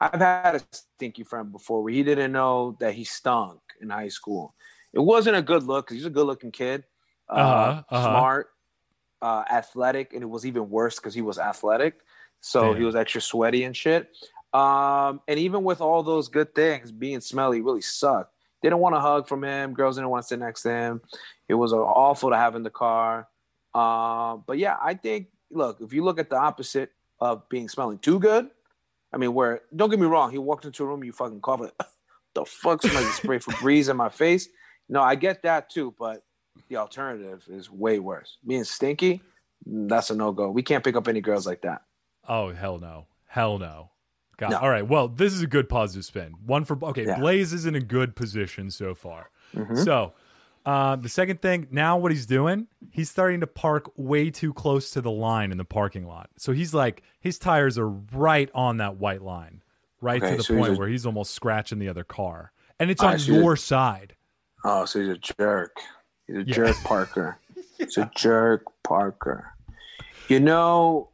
I've 0.00 0.20
had 0.20 0.56
a 0.56 0.60
stinky 0.72 1.24
friend 1.24 1.52
before 1.52 1.82
where 1.82 1.92
he 1.92 2.02
didn't 2.02 2.32
know 2.32 2.76
that 2.80 2.94
he 2.94 3.04
stunk 3.04 3.60
in 3.80 3.90
high 3.90 4.08
school. 4.08 4.54
It 4.92 5.00
wasn't 5.00 5.36
a 5.36 5.42
good 5.42 5.62
look 5.64 5.86
'cause 5.88 5.96
he's 5.96 6.06
a 6.06 6.10
good 6.10 6.26
looking 6.26 6.52
kid, 6.52 6.84
uh, 7.28 7.70
Uh-huh, 7.70 7.82
uh-huh. 7.90 8.26
smart, 8.26 8.50
uh, 9.22 9.44
athletic, 9.50 10.12
and 10.14 10.22
it 10.22 10.26
was 10.26 10.46
even 10.46 10.70
worse 10.70 10.96
because 10.96 11.14
he 11.14 11.22
was 11.22 11.38
athletic. 11.38 12.00
So 12.40 12.74
Damn. 12.74 12.74
he 12.74 12.84
was 12.84 12.96
extra 12.96 13.20
sweaty 13.20 13.64
and 13.64 13.76
shit. 13.76 14.10
Um, 14.52 15.20
and 15.28 15.38
even 15.38 15.64
with 15.64 15.80
all 15.80 16.02
those 16.02 16.28
good 16.28 16.54
things, 16.54 16.92
being 16.92 17.20
smelly 17.20 17.60
really 17.62 17.82
sucked. 17.82 18.34
They 18.62 18.68
didn't 18.68 18.80
want 18.80 18.96
a 18.96 19.00
hug 19.00 19.28
from 19.28 19.44
him. 19.44 19.74
Girls 19.74 19.96
didn't 19.96 20.10
want 20.10 20.22
to 20.24 20.28
sit 20.28 20.38
next 20.40 20.62
to 20.62 20.70
him. 20.70 21.02
It 21.48 21.54
was 21.54 21.72
awful 21.72 22.30
to 22.30 22.36
have 22.36 22.54
in 22.56 22.62
the 22.64 22.70
car. 22.70 23.28
Um, 23.74 24.44
but 24.46 24.58
yeah, 24.58 24.76
I 24.82 24.94
think 24.94 25.28
look, 25.50 25.80
if 25.80 25.92
you 25.92 26.04
look 26.04 26.18
at 26.18 26.30
the 26.30 26.36
opposite 26.36 26.90
of 27.20 27.48
being 27.48 27.68
smelling 27.68 27.98
too 27.98 28.18
good, 28.18 28.50
I 29.12 29.16
mean, 29.18 29.34
where 29.34 29.62
don't 29.74 29.90
get 29.90 29.98
me 29.98 30.06
wrong, 30.06 30.30
he 30.30 30.38
walked 30.38 30.64
into 30.64 30.84
a 30.84 30.86
room, 30.86 31.04
you 31.04 31.12
fucking 31.12 31.40
cough 31.40 31.62
it. 31.62 31.72
the 32.34 32.44
fuck 32.44 32.82
somebody 32.82 33.06
spray 33.06 33.38
Febreze 33.38 33.88
in 33.90 33.96
my 33.96 34.08
face? 34.08 34.48
No, 34.88 35.02
I 35.02 35.14
get 35.14 35.42
that 35.42 35.70
too, 35.70 35.94
but 35.98 36.22
the 36.68 36.76
alternative 36.76 37.44
is 37.48 37.70
way 37.70 37.98
worse. 37.98 38.38
Being 38.46 38.64
stinky, 38.64 39.22
that's 39.66 40.10
a 40.10 40.16
no 40.16 40.32
go. 40.32 40.50
We 40.50 40.62
can't 40.62 40.84
pick 40.84 40.96
up 40.96 41.08
any 41.08 41.20
girls 41.20 41.46
like 41.46 41.62
that. 41.62 41.82
Oh 42.28 42.52
hell 42.52 42.78
no. 42.78 43.06
Hell 43.26 43.58
no. 43.58 43.90
God. 44.36 44.50
No. 44.50 44.58
All 44.58 44.70
right. 44.70 44.86
Well, 44.86 45.08
this 45.08 45.32
is 45.32 45.42
a 45.42 45.46
good 45.46 45.68
positive 45.68 46.04
spin. 46.04 46.34
One 46.44 46.64
for 46.64 46.78
okay, 46.82 47.06
Yeah. 47.06 47.18
Blaze 47.18 47.52
is 47.52 47.66
in 47.66 47.74
a 47.74 47.80
good 47.80 48.16
position 48.16 48.70
so 48.70 48.94
far. 48.94 49.30
Mhm. 49.54 49.84
So 49.84 50.12
uh, 50.64 50.96
the 50.96 51.08
second 51.08 51.40
thing, 51.42 51.66
now 51.70 51.96
what 51.98 52.12
he's 52.12 52.26
doing, 52.26 52.66
he's 52.90 53.10
starting 53.10 53.40
to 53.40 53.46
park 53.46 53.90
way 53.96 54.30
too 54.30 54.52
close 54.52 54.90
to 54.92 55.00
the 55.00 55.10
line 55.10 55.50
in 55.52 55.58
the 55.58 55.64
parking 55.64 56.06
lot. 56.06 56.30
So 56.36 56.52
he's 56.52 56.72
like, 56.72 57.02
his 57.20 57.38
tires 57.38 57.78
are 57.78 57.88
right 57.88 58.48
on 58.54 58.76
that 58.76 58.96
white 58.96 59.22
line, 59.22 59.62
right 60.00 60.22
Okay, 60.22 60.32
to 60.32 60.36
the 60.38 60.42
so 60.44 60.54
he's 60.54 60.60
point 60.62 60.74
a- 60.76 60.78
where 60.78 60.88
he's 60.88 61.04
almost 61.06 61.34
scratching 61.34 61.78
the 61.78 61.88
other 61.88 62.04
car. 62.04 62.52
And 62.78 62.90
it's 62.90 63.02
on 63.02 63.18
so 63.18 63.32
he's 63.32 63.40
your 63.42 63.56
side. 63.56 64.14
Oh, 64.64 64.84
so 64.84 65.00
he's 65.00 65.08
a 65.10 65.18
jerk. 65.18 65.76
He's 66.26 66.36
a 66.36 66.42
Yeah. 66.44 66.54
jerk 66.54 66.76
Parker. 66.84 67.38
He's 67.78 67.98
a 67.98 68.08
jerk 68.14 68.64
Parker. 68.84 69.48
You 70.28 70.38
know, 70.38 71.08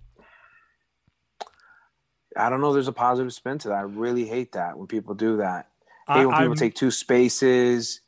I 2.37 2.51
don't 2.51 2.61
know. 2.61 2.69
if 2.69 2.75
There's 2.75 2.89
a 2.89 2.93
positive 2.93 3.33
spin 3.33 3.59
to 3.59 3.69
that. 3.69 3.75
I 3.79 3.81
really 3.83 4.27
hate 4.27 4.53
that 4.53 4.77
when 4.77 4.87
people 4.87 5.15
do 5.15 5.39
that. 5.39 5.69
I 6.07 6.19
hate 6.19 6.27
when 6.27 6.35
I- 6.35 6.39
people 6.41 6.51
I'm- 6.53 6.57
take 6.59 6.75
two 6.75 6.91
spaces. 6.91 8.01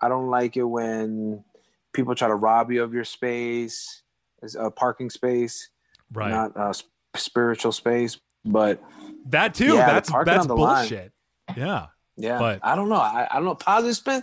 I 0.00 0.08
don't 0.08 0.28
like 0.28 0.56
it 0.56 0.64
when 0.64 1.44
people 1.92 2.14
try 2.14 2.28
to 2.28 2.34
rob 2.34 2.70
you 2.70 2.82
of 2.82 2.92
your 2.94 3.04
space, 3.04 4.02
as 4.42 4.54
a 4.54 4.70
parking 4.70 5.10
space, 5.10 5.70
right. 6.12 6.30
not 6.30 6.52
a 6.56 6.72
sp- 6.74 6.86
spiritual 7.16 7.72
space. 7.72 8.18
But 8.44 8.82
that 9.26 9.54
too. 9.54 9.74
Yeah, 9.74 9.86
that's 9.86 10.10
that's 10.24 10.46
the 10.46 10.56
line. 10.56 10.88
bullshit. 10.88 11.12
Yeah. 11.56 11.86
yeah, 12.16 12.38
But- 12.38 12.60
I 12.62 12.76
don't 12.76 12.88
know. 12.88 12.96
I, 12.96 13.26
I 13.30 13.34
don't 13.36 13.44
know. 13.44 13.54
Positive 13.54 13.96
spin. 13.96 14.22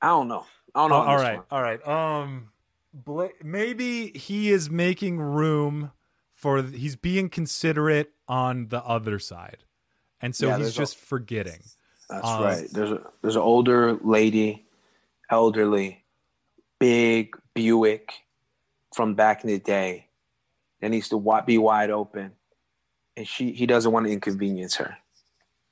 I 0.00 0.08
don't 0.08 0.28
know. 0.28 0.46
I 0.74 0.80
don't 0.80 0.90
know. 0.90 0.96
On 0.96 1.08
all 1.08 1.16
right, 1.16 1.36
one. 1.36 1.44
all 1.50 1.62
right. 1.62 1.86
Um, 1.86 2.50
Bla- 2.92 3.30
maybe 3.42 4.08
he 4.10 4.50
is 4.50 4.70
making 4.70 5.18
room 5.20 5.92
for. 6.32 6.62
He's 6.62 6.96
being 6.96 7.28
considerate 7.28 8.12
on 8.28 8.68
the 8.68 8.82
other 8.84 9.18
side, 9.18 9.58
and 10.20 10.34
so 10.34 10.48
Yeah, 10.48 10.58
he's 10.58 10.74
just 10.74 10.96
forgetting. 10.96 11.60
That's 12.08 12.26
um, 12.26 12.42
right. 12.42 12.68
There's 12.70 12.90
a, 12.90 13.02
there's 13.22 13.36
an 13.36 13.42
older 13.42 13.94
lady, 13.94 14.66
elderly, 15.30 16.04
big 16.78 17.34
Buick 17.54 18.12
from 18.94 19.14
back 19.14 19.44
in 19.44 19.50
the 19.50 19.58
day 19.58 20.08
that 20.80 20.90
needs 20.90 21.08
to 21.08 21.42
be 21.46 21.58
wide 21.58 21.90
open, 21.90 22.32
and 23.16 23.26
she 23.26 23.52
he 23.52 23.66
doesn't 23.66 23.90
want 23.90 24.06
to 24.06 24.12
inconvenience 24.12 24.76
her. 24.76 24.96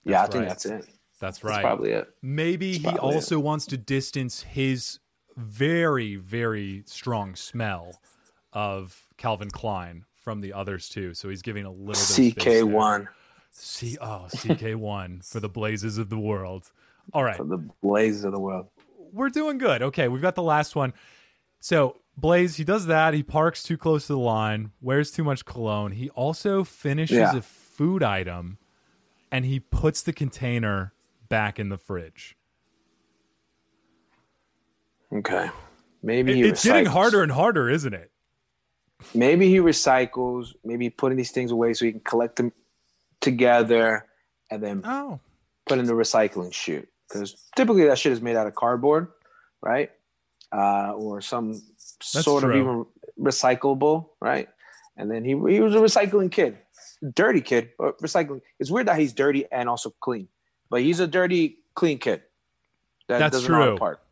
yeah, 0.04 0.18
I 0.18 0.22
right. 0.22 0.32
think 0.32 0.48
that's 0.48 0.66
it. 0.66 0.86
That's 1.20 1.44
right. 1.44 1.54
That's 1.54 1.62
probably 1.62 1.90
it. 1.90 2.08
Maybe 2.22 2.78
he 2.78 2.88
also 2.98 3.38
it. 3.38 3.44
wants 3.44 3.66
to 3.66 3.76
distance 3.76 4.42
his 4.42 4.98
very 5.36 6.16
very 6.16 6.82
strong 6.86 7.34
smell 7.34 8.00
of 8.52 9.06
Calvin 9.16 9.50
Klein 9.50 10.04
from 10.14 10.40
the 10.40 10.52
others 10.52 10.88
too. 10.88 11.14
So 11.14 11.28
he's 11.28 11.42
giving 11.42 11.64
a 11.64 11.70
little 11.70 11.86
bit 12.16 12.36
CK1. 12.36 13.08
C 13.52 13.98
oh 14.00 14.26
CK 14.36 14.76
one 14.76 15.20
for 15.22 15.38
the 15.40 15.48
blazes 15.48 15.98
of 15.98 16.08
the 16.08 16.18
world. 16.18 16.70
All 17.12 17.22
right. 17.24 17.36
for 17.36 17.44
the 17.44 17.58
blazes 17.82 18.24
of 18.24 18.32
the 18.32 18.40
world. 18.40 18.68
we're 19.12 19.28
doing 19.28 19.58
good. 19.58 19.82
Okay, 19.82 20.08
we've 20.08 20.22
got 20.22 20.34
the 20.34 20.42
last 20.42 20.74
one. 20.74 20.92
So 21.60 21.98
Blaze, 22.16 22.56
he 22.56 22.64
does 22.64 22.86
that. 22.86 23.14
He 23.14 23.22
parks 23.22 23.62
too 23.62 23.76
close 23.76 24.06
to 24.06 24.12
the 24.14 24.18
line, 24.18 24.72
wears 24.80 25.10
too 25.10 25.24
much 25.24 25.44
cologne. 25.44 25.92
He 25.92 26.10
also 26.10 26.62
finishes 26.64 27.16
Yeah. 27.18 27.36
a 27.36 27.42
food 27.42 28.02
item 28.02 28.58
and 29.30 29.44
he 29.44 29.60
puts 29.60 30.02
the 30.02 30.12
container 30.12 30.92
back 31.28 31.58
in 31.58 31.68
the 31.70 31.78
fridge. 31.78 32.36
Okay. 35.12 35.50
Maybe 36.02 36.32
It- 36.32 36.36
he 36.36 36.42
it's 36.44 36.64
getting 36.64 36.86
harder 36.86 37.22
and 37.22 37.32
harder, 37.32 37.68
isn't 37.68 37.94
it? 37.94 38.10
Maybe 39.14 39.48
he 39.48 39.56
recycles. 39.58 40.54
Maybe 40.64 40.88
putting 40.90 41.16
these 41.18 41.32
things 41.32 41.50
away 41.50 41.74
so 41.74 41.84
he 41.84 41.92
can 41.92 42.00
collect 42.00 42.36
them 42.36 42.52
together 43.22 44.06
and 44.50 44.62
then 44.62 44.82
Oh. 44.84 45.18
put 45.66 45.78
in 45.78 45.86
the 45.86 45.94
recycling 45.94 46.52
chute. 46.52 46.88
Because 47.08 47.34
typically 47.56 47.84
that 47.86 47.98
shit 47.98 48.12
is 48.12 48.20
made 48.20 48.36
out 48.36 48.46
of 48.46 48.54
cardboard, 48.54 49.08
right? 49.62 49.90
Uh, 50.52 50.92
or 50.92 51.20
some 51.22 51.60
sort 52.00 52.44
of 52.44 52.50
even 52.50 52.84
recyclable, 53.18 54.08
right? 54.20 54.48
And 54.96 55.10
then 55.10 55.24
he 55.24 55.30
he 55.30 55.60
was 55.60 55.74
a 55.74 55.78
recycling 55.78 56.30
kid, 56.30 56.58
dirty 57.14 57.40
kid, 57.40 57.70
but 57.78 57.98
recycling. 57.98 58.42
It's 58.58 58.70
weird 58.70 58.88
that 58.88 58.98
he's 58.98 59.12
dirty 59.14 59.46
and 59.50 59.68
also 59.68 59.90
clean, 60.00 60.28
but 60.68 60.82
he's 60.82 61.00
a 61.00 61.06
dirty, 61.06 61.58
clean 61.74 61.98
kid. 61.98 62.22
That 63.08 63.18
That's 63.18 63.32
doesn't 63.36 63.50
know 63.50 63.58
how 63.58 63.64
to 63.64 63.70
true. 63.72 63.78
park. 63.78 64.02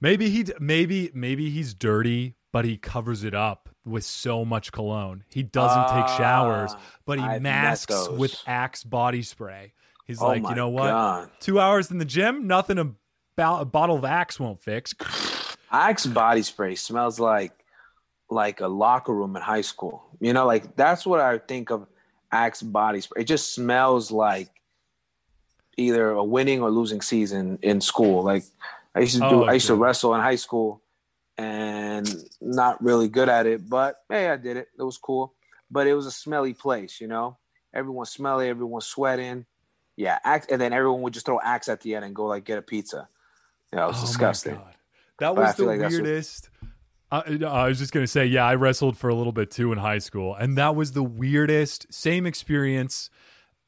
Maybe 0.00 0.30
he 0.30 0.46
maybe 0.60 1.10
maybe 1.14 1.50
he's 1.50 1.74
dirty, 1.74 2.36
but 2.52 2.64
he 2.64 2.76
covers 2.76 3.24
it 3.24 3.34
up 3.34 3.68
with 3.84 4.04
so 4.04 4.44
much 4.44 4.72
cologne. 4.72 5.24
He 5.28 5.42
doesn't 5.42 5.88
take 5.88 6.08
showers, 6.16 6.70
Ah, 6.74 6.80
but 7.04 7.18
he 7.18 7.24
I've 7.24 7.42
masks 7.42 8.08
with 8.08 8.40
Axe 8.46 8.84
body 8.84 9.22
spray. 9.22 9.72
He's 10.06 10.20
Oh 10.20 10.26
like, 10.28 10.42
you 10.48 10.54
know 10.54 10.68
what? 10.68 10.90
God. 10.90 11.30
Two 11.40 11.58
hours 11.58 11.90
in 11.90 11.98
the 11.98 12.04
gym, 12.04 12.46
nothing 12.46 12.78
about 12.78 13.62
a 13.62 13.64
bottle 13.64 13.96
of 13.96 14.04
Axe 14.04 14.38
won't 14.38 14.60
fix. 14.62 14.94
Axe 15.70 16.06
body 16.06 16.42
spray 16.42 16.74
smells 16.74 17.18
like 17.18 17.52
like 18.30 18.60
a 18.60 18.68
locker 18.68 19.12
room 19.14 19.36
in 19.36 19.42
high 19.42 19.60
school. 19.62 20.04
You 20.20 20.32
know, 20.32 20.46
like 20.46 20.76
that's 20.76 21.04
what 21.06 21.20
I 21.20 21.38
think 21.38 21.70
of 21.70 21.86
Axe 22.30 22.62
body 22.62 23.00
spray. 23.00 23.22
It 23.22 23.24
just 23.24 23.54
smells 23.54 24.10
like 24.10 24.48
either 25.76 26.10
a 26.10 26.22
winning 26.24 26.62
or 26.62 26.70
losing 26.70 27.00
season 27.00 27.58
in 27.62 27.80
school. 27.80 28.22
Like 28.22 28.44
I 28.94 29.00
used 29.00 29.14
to 29.14 29.20
do 29.20 29.44
Oh, 29.44 29.44
I 29.44 29.54
used 29.54 29.66
to 29.68 29.74
wrestle 29.74 30.14
in 30.14 30.20
high 30.20 30.36
school 30.36 30.81
and 31.42 32.14
not 32.40 32.82
really 32.82 33.08
good 33.08 33.28
at 33.28 33.46
it, 33.46 33.68
but 33.68 33.96
hey, 34.08 34.28
I 34.30 34.36
did 34.36 34.56
it. 34.56 34.68
It 34.78 34.82
was 34.82 34.98
cool. 34.98 35.34
But 35.70 35.86
it 35.86 35.94
was 35.94 36.06
a 36.06 36.10
smelly 36.10 36.52
place, 36.54 37.00
you 37.00 37.08
know? 37.08 37.38
Everyone's 37.74 38.10
smelly, 38.10 38.48
everyone's 38.48 38.86
sweating. 38.86 39.46
Yeah, 39.96 40.18
axe, 40.24 40.46
and 40.50 40.60
then 40.60 40.72
everyone 40.72 41.02
would 41.02 41.14
just 41.14 41.26
throw 41.26 41.40
axe 41.42 41.68
at 41.68 41.80
the 41.80 41.94
end 41.94 42.04
and 42.04 42.14
go 42.14 42.26
like 42.26 42.44
get 42.44 42.58
a 42.58 42.62
pizza. 42.62 43.08
Yeah, 43.72 43.84
it 43.84 43.88
was 43.88 43.98
Oh 43.98 44.06
disgusting. 44.06 44.54
That 45.18 45.34
But 45.34 45.36
was 45.36 45.54
the 45.56 45.64
like 45.64 45.80
that's 45.80 45.94
what- 45.94 46.02
weirdest. 46.02 46.48
Uh, 47.10 47.22
I, 47.26 47.44
uh, 47.44 47.48
I 47.50 47.68
was 47.68 47.78
just 47.78 47.92
gonna 47.92 48.06
say, 48.06 48.24
yeah, 48.26 48.44
I 48.46 48.54
wrestled 48.54 48.96
for 48.96 49.08
a 49.10 49.14
little 49.14 49.32
bit 49.32 49.50
too 49.50 49.70
in 49.72 49.78
high 49.78 49.98
school, 49.98 50.34
and 50.34 50.56
that 50.56 50.74
was 50.76 50.92
the 50.92 51.02
weirdest. 51.02 51.92
Same 51.92 52.24
experience, 52.26 53.10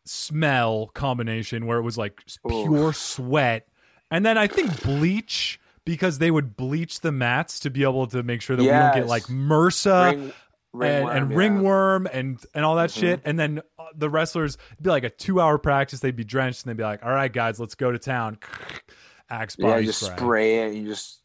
smell 0.04 0.88
combination 0.94 1.66
where 1.66 1.78
it 1.78 1.82
was 1.82 1.98
like 1.98 2.22
pure 2.48 2.92
sweat, 2.94 3.68
and 4.10 4.24
then 4.24 4.38
I 4.38 4.46
think 4.46 4.82
bleach 4.82 5.60
because 5.84 6.18
they 6.18 6.30
would 6.30 6.56
bleach 6.56 7.00
the 7.00 7.12
mats 7.12 7.60
to 7.60 7.70
be 7.70 7.82
able 7.82 8.06
to 8.08 8.22
make 8.22 8.40
sure 8.42 8.56
that 8.56 8.62
we 8.62 8.68
don't 8.68 8.94
get 8.94 9.06
like 9.06 9.24
MRSA. 9.24 10.12
Ring- 10.16 10.32
and, 10.76 10.82
ringworm, 10.82 11.16
and 11.16 11.30
yeah. 11.30 11.36
ringworm 11.36 12.08
and 12.12 12.44
and 12.52 12.64
all 12.64 12.74
that 12.76 12.90
Mhm. 12.90 12.98
shit. 13.00 13.20
And 13.24 13.38
then 13.38 13.62
uh, 13.78 13.84
the 13.94 14.10
wrestlers 14.10 14.58
it'd 14.72 14.82
be 14.82 14.90
like 14.90 15.04
a 15.04 15.10
two 15.10 15.40
hour 15.40 15.56
practice. 15.56 16.00
They'd 16.00 16.16
be 16.16 16.24
drenched 16.24 16.64
and 16.64 16.70
they'd 16.70 16.76
be 16.76 16.82
like, 16.82 17.04
"All 17.04 17.12
right, 17.12 17.32
guys, 17.32 17.60
let's 17.60 17.76
go 17.76 17.92
to 17.92 17.98
town." 17.98 18.38
Axe 19.30 19.54
Yeah, 19.56 19.68
body 19.68 19.84
just 19.86 20.00
spray. 20.02 20.16
spray. 20.16 20.58
it. 20.66 20.74
You 20.74 20.88
just, 20.88 21.20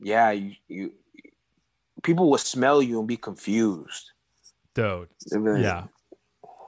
yeah, 0.00 0.32
you, 0.32 0.56
you. 0.66 0.92
People 2.02 2.28
will 2.28 2.38
smell 2.38 2.82
you 2.82 2.98
and 2.98 3.06
be 3.06 3.16
confused. 3.16 4.10
dude. 4.74 5.08
Like, 5.30 5.62
Yeah. 5.62 5.84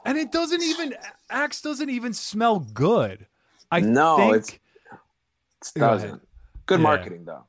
And 0.06 0.16
it 0.16 0.30
doesn't 0.30 0.62
even 0.62 0.94
Axe 1.30 1.62
doesn't 1.62 1.90
even 1.90 2.12
smell 2.12 2.60
good. 2.60 3.26
I 3.72 3.80
No, 3.80 4.16
think 4.18 4.36
it's- 4.36 5.72
It 5.74 5.80
doesn't. 5.80 6.22
Good 6.66 6.80
Yeah. 6.80 6.82
marketing 6.82 7.24
though. 7.24 7.44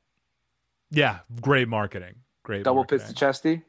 yeah, 0.91 1.19
great 1.41 1.67
marketing. 1.67 2.15
Great 2.43 2.63
Double 2.63 2.85
pits 2.85 3.05
to 3.05 3.25
marketing. 3.25 3.63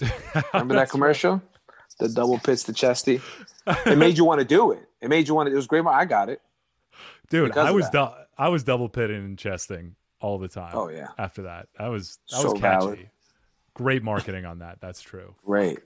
chesty. 0.00 0.10
Remember 0.52 0.74
that 0.74 0.90
commercial? 0.90 1.42
The 1.98 2.08
double 2.08 2.38
pits 2.38 2.64
to 2.64 2.72
chesty. 2.72 3.20
It 3.86 3.98
made 3.98 4.18
you 4.18 4.24
want 4.24 4.40
to 4.40 4.44
do 4.44 4.72
it. 4.72 4.88
It 5.00 5.08
made 5.08 5.28
you 5.28 5.34
want 5.34 5.48
to. 5.48 5.52
It 5.52 5.56
was 5.56 5.66
great. 5.66 5.84
I 5.86 6.04
got 6.04 6.28
it. 6.28 6.40
Dude, 7.30 7.56
I 7.56 7.70
was 7.70 7.88
dou- 7.90 8.10
I 8.36 8.48
was 8.48 8.64
double 8.64 8.88
pitting 8.88 9.16
and 9.24 9.38
chesting 9.38 9.94
all 10.20 10.38
the 10.38 10.48
time. 10.48 10.72
Oh 10.74 10.88
yeah, 10.88 11.08
After 11.18 11.42
that. 11.42 11.68
That 11.78 11.88
was 11.88 12.18
that 12.30 12.36
So 12.40 12.52
was 12.52 12.60
catchy. 12.60 12.60
valid. 12.86 13.10
Great 13.74 14.02
marketing 14.02 14.44
on 14.44 14.58
that. 14.60 14.78
That's 14.80 15.00
true. 15.00 15.34
great. 15.44 15.78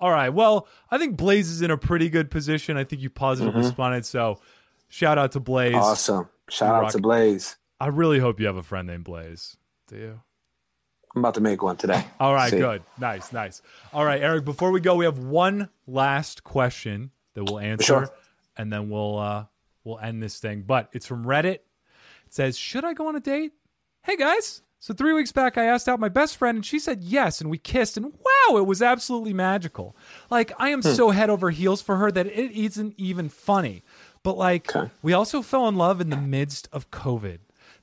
All 0.00 0.10
right. 0.10 0.28
Well, 0.28 0.68
I 0.92 0.98
think 0.98 1.16
Blaze 1.16 1.50
is 1.50 1.60
in 1.60 1.72
a 1.72 1.76
pretty 1.76 2.08
good 2.08 2.30
position. 2.30 2.76
I 2.76 2.84
think 2.84 3.02
you 3.02 3.10
positively 3.10 3.60
Mhm. 3.60 3.64
responded. 3.64 4.06
So 4.06 4.38
shout 4.88 5.18
out 5.18 5.32
to 5.32 5.40
Blaze. 5.40 5.74
Awesome. 5.74 6.28
Shout 6.48 6.84
out 6.84 6.90
to 6.92 6.98
Blaze. 7.00 7.56
I 7.80 7.86
really 7.88 8.18
hope 8.18 8.40
you 8.40 8.46
have 8.46 8.56
a 8.56 8.62
friend 8.62 8.86
named 8.88 9.04
Blaze. 9.04 9.56
Do 9.86 9.96
you? 9.96 10.20
I'm 11.14 11.20
about 11.22 11.34
to 11.34 11.40
make 11.40 11.62
one 11.62 11.76
today. 11.76 12.04
All 12.20 12.34
right, 12.34 12.50
See. 12.50 12.58
good. 12.58 12.82
Nice, 12.98 13.32
nice. 13.32 13.62
All 13.92 14.04
right, 14.04 14.20
Eric, 14.20 14.44
before 14.44 14.70
we 14.70 14.80
go, 14.80 14.94
we 14.96 15.04
have 15.04 15.18
one 15.18 15.68
last 15.86 16.44
question 16.44 17.10
that 17.34 17.44
we'll 17.44 17.58
answer 17.60 17.84
Sure. 17.84 18.10
and 18.56 18.72
then 18.72 18.90
we'll 18.90 19.18
uh 19.18 19.44
we'll 19.84 19.98
end 19.98 20.22
this 20.22 20.38
thing. 20.38 20.62
But 20.66 20.88
it's 20.92 21.06
from 21.06 21.24
Reddit. 21.24 21.54
It 22.26 22.34
says, 22.34 22.58
"Should 22.58 22.84
I 22.84 22.92
go 22.92 23.08
on 23.08 23.16
a 23.16 23.20
date?" 23.20 23.52
Hey 24.02 24.16
guys. 24.16 24.62
So 24.80 24.94
3 24.94 25.12
weeks 25.12 25.32
back 25.32 25.58
I 25.58 25.64
asked 25.64 25.88
out 25.88 25.98
my 25.98 26.08
best 26.08 26.36
friend 26.36 26.56
and 26.56 26.64
she 26.64 26.78
said 26.78 27.02
yes 27.02 27.40
and 27.40 27.50
we 27.50 27.58
kissed 27.58 27.96
and 27.96 28.06
wow, 28.06 28.58
it 28.58 28.66
was 28.66 28.80
absolutely 28.80 29.32
magical. 29.32 29.96
Like 30.30 30.52
I 30.58 30.68
am 30.68 30.82
so 30.82 31.10
head 31.10 31.30
over 31.30 31.50
heels 31.50 31.82
for 31.82 31.96
her 31.96 32.12
that 32.12 32.26
it 32.26 32.52
isn't 32.52 32.94
even 32.96 33.28
funny. 33.28 33.82
But 34.22 34.36
like 34.36 34.74
Okay. 34.76 34.90
we 35.02 35.12
also 35.14 35.42
fell 35.42 35.66
in 35.68 35.74
love 35.76 36.00
in 36.00 36.10
the 36.10 36.16
midst 36.16 36.68
of 36.72 36.90
COVID. 36.92 37.38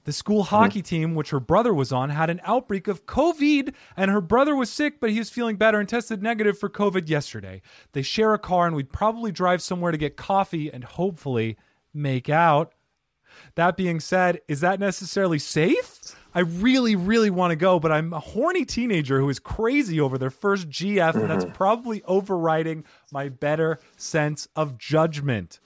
The 0.05 0.13
school 0.13 0.43
hockey 0.43 0.83
team, 0.83 1.15
which 1.15 1.31
her 1.31 1.39
brother 1.39 1.73
was 1.73 1.91
on, 1.91 2.11
had 2.11 2.29
an 2.29 2.39
outbreak 2.43 2.87
of 2.87 3.07
COVID, 3.07 3.73
and 3.97 4.11
her 4.11 4.21
brother 4.21 4.55
was 4.55 4.69
sick, 4.69 4.99
but 4.99 5.09
he 5.09 5.17
was 5.17 5.31
feeling 5.31 5.55
better 5.55 5.79
and 5.79 5.89
tested 5.89 6.21
negative 6.21 6.59
for 6.59 6.69
COVID 6.69 7.09
yesterday. 7.09 7.61
They 7.93 8.03
share 8.03 8.33
a 8.33 8.39
car, 8.39 8.67
and 8.67 8.75
we'd 8.75 8.93
probably 8.93 9.31
drive 9.31 9.63
somewhere 9.63 9.91
to 9.91 9.97
get 9.97 10.15
coffee 10.15 10.71
and 10.71 10.83
hopefully 10.83 11.57
make 11.91 12.29
out. 12.29 12.73
That 13.55 13.77
being 13.77 13.99
said, 13.99 14.41
is 14.47 14.61
that 14.61 14.79
necessarily 14.79 15.39
safe? 15.39 16.15
I 16.35 16.41
really, 16.41 16.95
really 16.95 17.29
want 17.29 17.51
to 17.51 17.55
go, 17.55 17.79
but 17.79 17.91
I'm 17.91 18.13
a 18.13 18.19
horny 18.19 18.65
teenager 18.65 19.19
who 19.19 19.29
is 19.29 19.39
crazy 19.39 19.99
over 19.99 20.17
their 20.17 20.29
first 20.29 20.69
GF, 20.69 21.15
and 21.15 21.29
that's 21.29 21.45
mm-hmm. 21.45 21.53
probably 21.53 22.03
overriding 22.03 22.83
my 23.11 23.29
better 23.29 23.79
sense 23.97 24.47
of 24.55 24.77
judgment. 24.77 25.59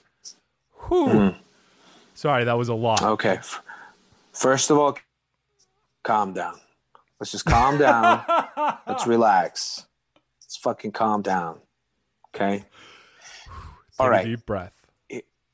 Whew. 0.88 1.08
Mm-hmm. 1.08 1.40
Sorry, 2.14 2.44
that 2.44 2.58
was 2.58 2.70
a 2.70 2.74
lot. 2.74 3.02
Okay. 3.02 3.40
First 4.40 4.72
of 4.72 4.78
all, 4.78 4.98
calm 6.02 6.32
down. 6.32 6.56
Let's 7.20 7.34
just 7.34 7.44
calm 7.44 7.78
down. 7.78 8.24
Let's 8.88 9.06
relax. 9.06 9.86
Let's 10.42 10.56
fucking 10.56 10.94
calm 10.94 11.22
down. 11.22 11.60
Okay. 12.34 12.60
Take 12.60 12.68
All 14.00 14.14
a 14.14 14.24
deep 14.24 14.46
breath. 14.46 14.72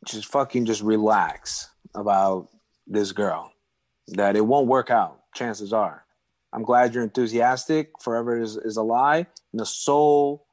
Just 0.06 0.28
fucking 0.28 0.66
just 0.66 0.84
relax 0.84 1.68
about 1.96 2.50
this 2.86 3.12
girl. 3.12 3.52
That 4.10 4.36
it 4.36 4.46
won't 4.46 4.68
work 4.68 4.92
out. 4.92 5.20
Chances 5.34 5.74
are. 5.74 6.06
I'm 6.54 6.62
glad 6.62 6.94
you're 6.94 7.04
enthusiastic. 7.04 7.90
Forever 8.00 8.40
is, 8.40 8.56
is 8.56 8.78
a 8.78 8.84
lie. 8.84 9.26
And 9.52 9.60
the 9.60 9.66
soul, 9.66 10.46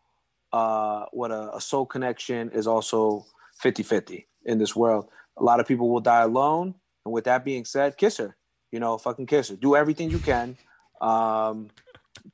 uh, 0.54 1.04
what 1.12 1.30
a, 1.32 1.54
a 1.56 1.60
soul 1.60 1.84
connection 1.84 2.50
is 2.52 2.66
also 2.66 3.26
50 3.58 3.82
50 3.82 4.26
in 4.46 4.56
this 4.56 4.74
world. 4.74 5.08
A 5.36 5.44
lot 5.44 5.60
of 5.60 5.68
people 5.68 5.90
will 5.90 6.00
die 6.00 6.22
alone. 6.22 6.76
And 7.04 7.12
with 7.12 7.24
that 7.24 7.44
being 7.44 7.64
said, 7.64 7.96
kiss 7.96 8.16
her. 8.18 8.36
You 8.70 8.80
know, 8.80 8.98
fucking 8.98 9.26
kiss 9.26 9.48
her. 9.48 9.56
Do 9.56 9.76
everything 9.76 10.10
you 10.10 10.18
can. 10.18 10.56
Um, 11.00 11.68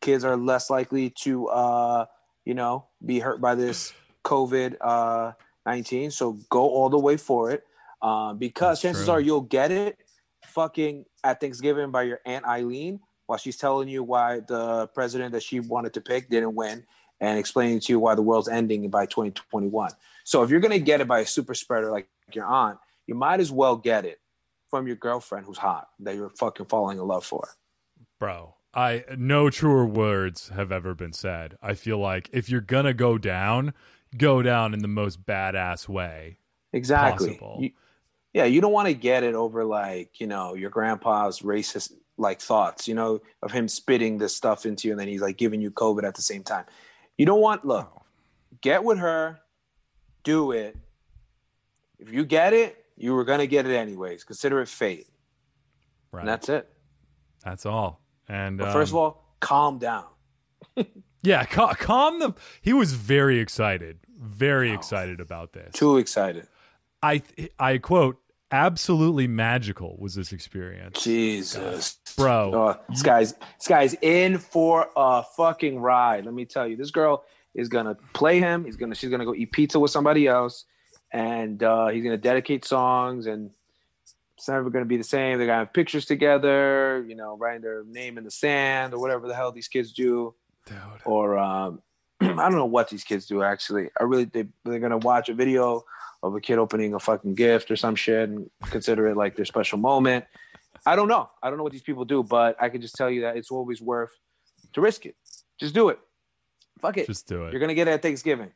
kids 0.01 0.25
are 0.25 0.37
less 0.37 0.71
likely 0.71 1.11
to, 1.23 1.49
uh, 1.49 2.07
you 2.45 2.55
know, 2.55 2.87
be 3.05 3.19
hurt 3.19 3.41
by 3.41 3.55
this 3.55 3.93
COVID 4.25 4.77
uh, 4.81 5.33
19. 5.67 6.11
So 6.11 6.39
go 6.51 6.69
all 6.69 6.89
the 6.89 6.99
way 6.99 7.17
for 7.17 7.51
it. 7.51 7.65
Uh, 8.01 8.35
because 8.35 8.77
That's 8.77 8.83
chances 8.83 9.05
true. 9.07 9.15
are 9.15 9.21
you'll 9.21 9.41
get 9.41 9.73
it 9.73 9.99
fucking 10.45 11.05
at 11.25 11.41
Thanksgiving 11.41 11.91
by 11.91 12.05
your 12.05 12.21
Aunt 12.25 12.45
Eileen 12.45 13.01
while 13.27 13.39
she's 13.39 13.57
telling 13.57 13.89
you 13.89 14.03
why 14.03 14.41
the 14.41 14.87
president 14.89 15.33
that 15.33 15.43
she 15.43 15.61
wanted 15.61 15.95
to 15.95 16.01
pick 16.01 16.31
didn't 16.31 16.55
win 16.55 16.85
and 17.21 17.39
explaining 17.39 17.81
to 17.81 17.93
you 17.93 17.99
why 17.99 18.15
the 18.15 18.23
world's 18.23 18.49
ending 18.49 18.89
by 18.89 19.07
2021. 19.07 19.91
So 20.25 20.43
if 20.43 20.51
you're 20.51 20.61
going 20.61 20.73
to 20.73 20.79
get 20.79 21.01
it 21.01 21.09
by 21.09 21.21
a 21.21 21.27
super 21.27 21.55
spreader 21.55 21.91
like 21.91 22.09
your 22.33 22.47
aunt, 22.47 22.79
you 23.07 23.15
might 23.15 23.41
as 23.41 23.51
well 23.51 23.77
get 23.77 24.05
it 24.05 24.21
from 24.71 24.87
your 24.87 24.97
girlfriend 24.97 25.47
who's 25.47 25.59
hot 25.59 25.89
that 26.01 26.15
you're 26.15 26.31
fucking 26.31 26.67
falling 26.67 26.99
in 26.99 27.07
love 27.07 27.25
for. 27.25 27.49
Bro, 28.19 28.55
I 28.75 29.05
no 29.17 29.51
truer 29.51 29.87
words 29.87 30.51
have 30.51 30.73
ever 30.73 30.95
been 30.95 31.13
said. 31.13 31.57
I 31.63 31.75
feel 31.75 31.99
like 31.99 32.29
if 32.33 32.49
you're 32.49 32.61
gonna 32.61 32.95
go 32.95 33.19
down, 33.19 33.75
go 34.17 34.43
down 34.43 34.75
in 34.75 34.81
the 34.81 34.89
most 34.89 35.25
badass 35.25 35.89
way. 35.89 36.39
Exactly. 36.73 37.41
You- 37.59 37.73
yeah, 38.35 38.45
you 38.45 38.61
don't 38.61 38.73
want 38.73 38.87
to 38.89 38.95
get 38.95 39.25
it 39.25 39.35
over 39.35 39.65
like, 39.65 40.21
you 40.21 40.27
know, 40.27 40.55
your 40.55 40.69
grandpa's 40.71 41.41
racist 41.41 41.93
like 42.19 42.41
thoughts, 42.41 42.87
you 42.87 42.95
know, 42.95 43.21
of 43.43 43.51
him 43.51 43.69
spitting 43.69 44.19
this 44.19 44.37
stuff 44.37 44.67
into 44.67 44.87
you 44.87 44.93
and 44.93 45.01
then 45.01 45.09
he's 45.09 45.23
like 45.23 45.39
giving 45.39 45.61
you 45.61 45.71
COVID 45.71 46.05
at 46.05 46.15
the 46.15 46.23
same 46.23 46.43
time. 46.43 46.65
You 47.17 47.27
don't 47.27 47.41
want 47.41 47.65
look, 47.65 47.91
get 48.61 48.85
with 48.85 48.99
her, 48.99 49.41
do 50.25 50.53
it. 50.53 50.77
If 51.99 52.13
you 52.13 52.25
get 52.25 52.53
it, 52.53 52.85
you 52.99 53.15
were 53.15 53.25
gonna 53.25 53.47
get 53.47 53.67
it 53.67 53.75
anyways. 53.75 54.25
Consider 54.25 54.61
it 54.61 54.69
fate. 54.69 55.07
Right. 56.13 56.21
And 56.21 56.29
that's 56.29 56.49
it. 56.49 56.69
That's 57.45 57.67
all. 57.67 58.01
And 58.29 58.61
first 58.61 58.93
um, 58.93 58.99
of 58.99 59.03
all, 59.03 59.25
calm 59.41 59.79
down. 59.79 60.05
yeah, 61.23 61.45
ca- 61.45 61.75
calm 61.75 62.19
the. 62.19 62.35
He 62.61 62.73
was 62.73 62.93
very 62.93 63.39
excited, 63.39 63.99
very 64.19 64.73
excited 64.73 65.21
about 65.21 65.53
this. 65.53 65.73
Too 65.75 65.99
excited. 65.99 66.47
I 67.03 67.23
I 67.59 67.79
quote, 67.79 68.19
absolutely 68.51 69.27
magical 69.27 69.97
was 69.99 70.15
this 70.15 70.33
experience, 70.33 71.03
Jesus. 71.03 71.99
bro. 72.17 72.53
Oh, 72.55 72.81
this 72.89 73.03
guy's 73.03 73.33
this 73.33 73.69
guy's 73.69 73.95
in 74.03 74.39
for 74.39 74.89
a 74.97 75.23
fucking 75.23 75.79
ride. 75.79 76.25
Let 76.25 76.35
me 76.35 76.45
tell 76.45 76.67
you, 76.67 76.77
this 76.77 76.91
girl 76.91 77.25
is 77.55 77.69
gonna 77.69 77.97
play 78.13 78.41
him. 78.41 78.65
He's 78.65 78.77
gonna 78.77 78.95
she's 78.95 79.11
gonna 79.11 79.25
go 79.25 79.35
eat 79.35 79.53
pizza 79.53 79.79
with 79.79 79.91
somebody 79.91 80.27
else, 80.27 80.65
and 81.13 81.63
uh, 81.63 81.89
he's 81.89 82.05
gonna 82.05 82.17
dedicate 82.17 82.65
songs, 82.65 83.27
and 83.27 83.51
it's 84.37 84.49
never 84.49 84.71
gonna 84.71 84.85
be 84.85 84.97
the 84.97 85.05
same. 85.05 85.39
They're 85.39 85.47
gonna 85.47 85.61
have 85.61 85.73
pictures 85.73 86.07
together, 86.07 87.05
you 87.09 87.15
know, 87.15 87.37
writing 87.37 87.63
their 87.63 87.85
name 87.85 88.19
in 88.19 88.25
the 88.25 88.31
sand 88.31 88.95
or 88.95 89.01
whatever 89.01 89.27
the 89.27 89.35
hell 89.35 89.53
these 89.53 89.69
kids 89.69 89.93
do, 89.93 90.35
Dude. 90.67 90.77
or 91.05 91.39
um, 91.39 91.83
I 92.21 92.27
don't 92.27 92.57
know 92.57 92.67
what 92.67 92.89
these 92.89 93.05
kids 93.05 93.27
do. 93.27 93.43
Actually, 93.43 93.91
I 93.99 94.05
really 94.05 94.25
they 94.25 94.47
they're 94.65 94.81
gonna 94.81 94.99
watch 94.99 95.29
a 95.29 95.35
video 95.35 95.85
of 96.23 96.35
a 96.35 96.41
kid 96.41 96.59
opening 96.59 96.95
a 96.95 96.99
fucking 96.99 97.35
gift 97.35 97.71
or 97.71 97.77
some 97.77 97.95
shit 97.95 98.29
and 98.29 98.51
consider 98.71 99.07
it 99.09 99.17
like 99.17 99.37
their 99.37 99.45
special 99.45 99.79
moment. 99.79 100.25
I 100.85 100.97
don't 100.97 101.09
know. 101.09 101.31
I 101.43 101.49
don't 101.49 101.59
know 101.59 101.65
what 101.65 101.73
these 101.73 101.83
people 101.83 102.05
do, 102.05 102.23
but 102.23 102.57
I 102.61 102.69
can 102.69 102.81
just 102.81 102.95
tell 102.97 103.11
you 103.11 103.23
that 103.23 103.37
it's 103.37 103.51
always 103.51 103.81
worth 103.81 104.11
to 104.73 104.81
risk 104.81 105.07
it. 105.07 105.17
Just 105.59 105.75
do 105.75 105.89
it. 105.91 105.99
Fuck 106.81 106.97
it. 106.97 107.07
Just 107.07 107.29
do 107.29 107.45
it. 107.47 107.53
You're 107.53 107.61
gonna 107.61 107.75
get 107.75 107.89
it 107.89 107.93
at 107.93 108.03
Thanksgiving. 108.03 108.51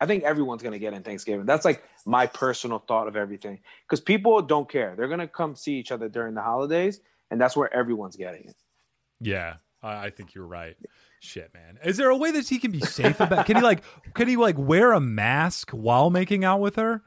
I 0.00 0.06
think 0.06 0.24
everyone's 0.24 0.62
gonna 0.62 0.78
get 0.78 0.94
in 0.94 1.02
Thanksgiving. 1.02 1.46
That's 1.46 1.64
like 1.64 1.82
my 2.06 2.26
personal 2.26 2.78
thought 2.86 3.08
of 3.08 3.16
everything. 3.16 3.58
Because 3.86 4.00
people 4.00 4.40
don't 4.42 4.68
care. 4.68 4.94
They're 4.96 5.08
gonna 5.08 5.26
come 5.28 5.56
see 5.56 5.74
each 5.74 5.90
other 5.92 6.08
during 6.08 6.34
the 6.34 6.42
holidays, 6.42 7.00
and 7.30 7.40
that's 7.40 7.56
where 7.56 7.72
everyone's 7.74 8.16
getting 8.16 8.44
it. 8.44 8.56
Yeah, 9.20 9.56
I, 9.82 10.10
think 10.10 10.34
you're 10.34 10.46
right. 10.46 10.76
Shit, 11.20 11.52
man. 11.52 11.78
Is 11.84 11.96
there 11.96 12.10
a 12.10 12.16
way 12.16 12.30
that 12.30 12.48
he 12.48 12.58
can 12.60 12.70
be 12.70 12.80
safe 12.80 13.18
about? 13.20 13.46
Can 13.46 13.56
he 13.56 13.62
like? 13.62 13.82
Can 14.14 14.28
he 14.28 14.36
like 14.36 14.56
wear 14.56 14.92
a 14.92 15.00
mask 15.00 15.70
while 15.72 16.10
making 16.10 16.44
out 16.44 16.60
with 16.60 16.76
her? 16.76 17.02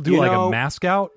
Do 0.00 0.10
You 0.12 0.18
like 0.18 0.32
know- 0.32 0.48
a 0.48 0.50
mask 0.50 0.84
out? 0.84 1.12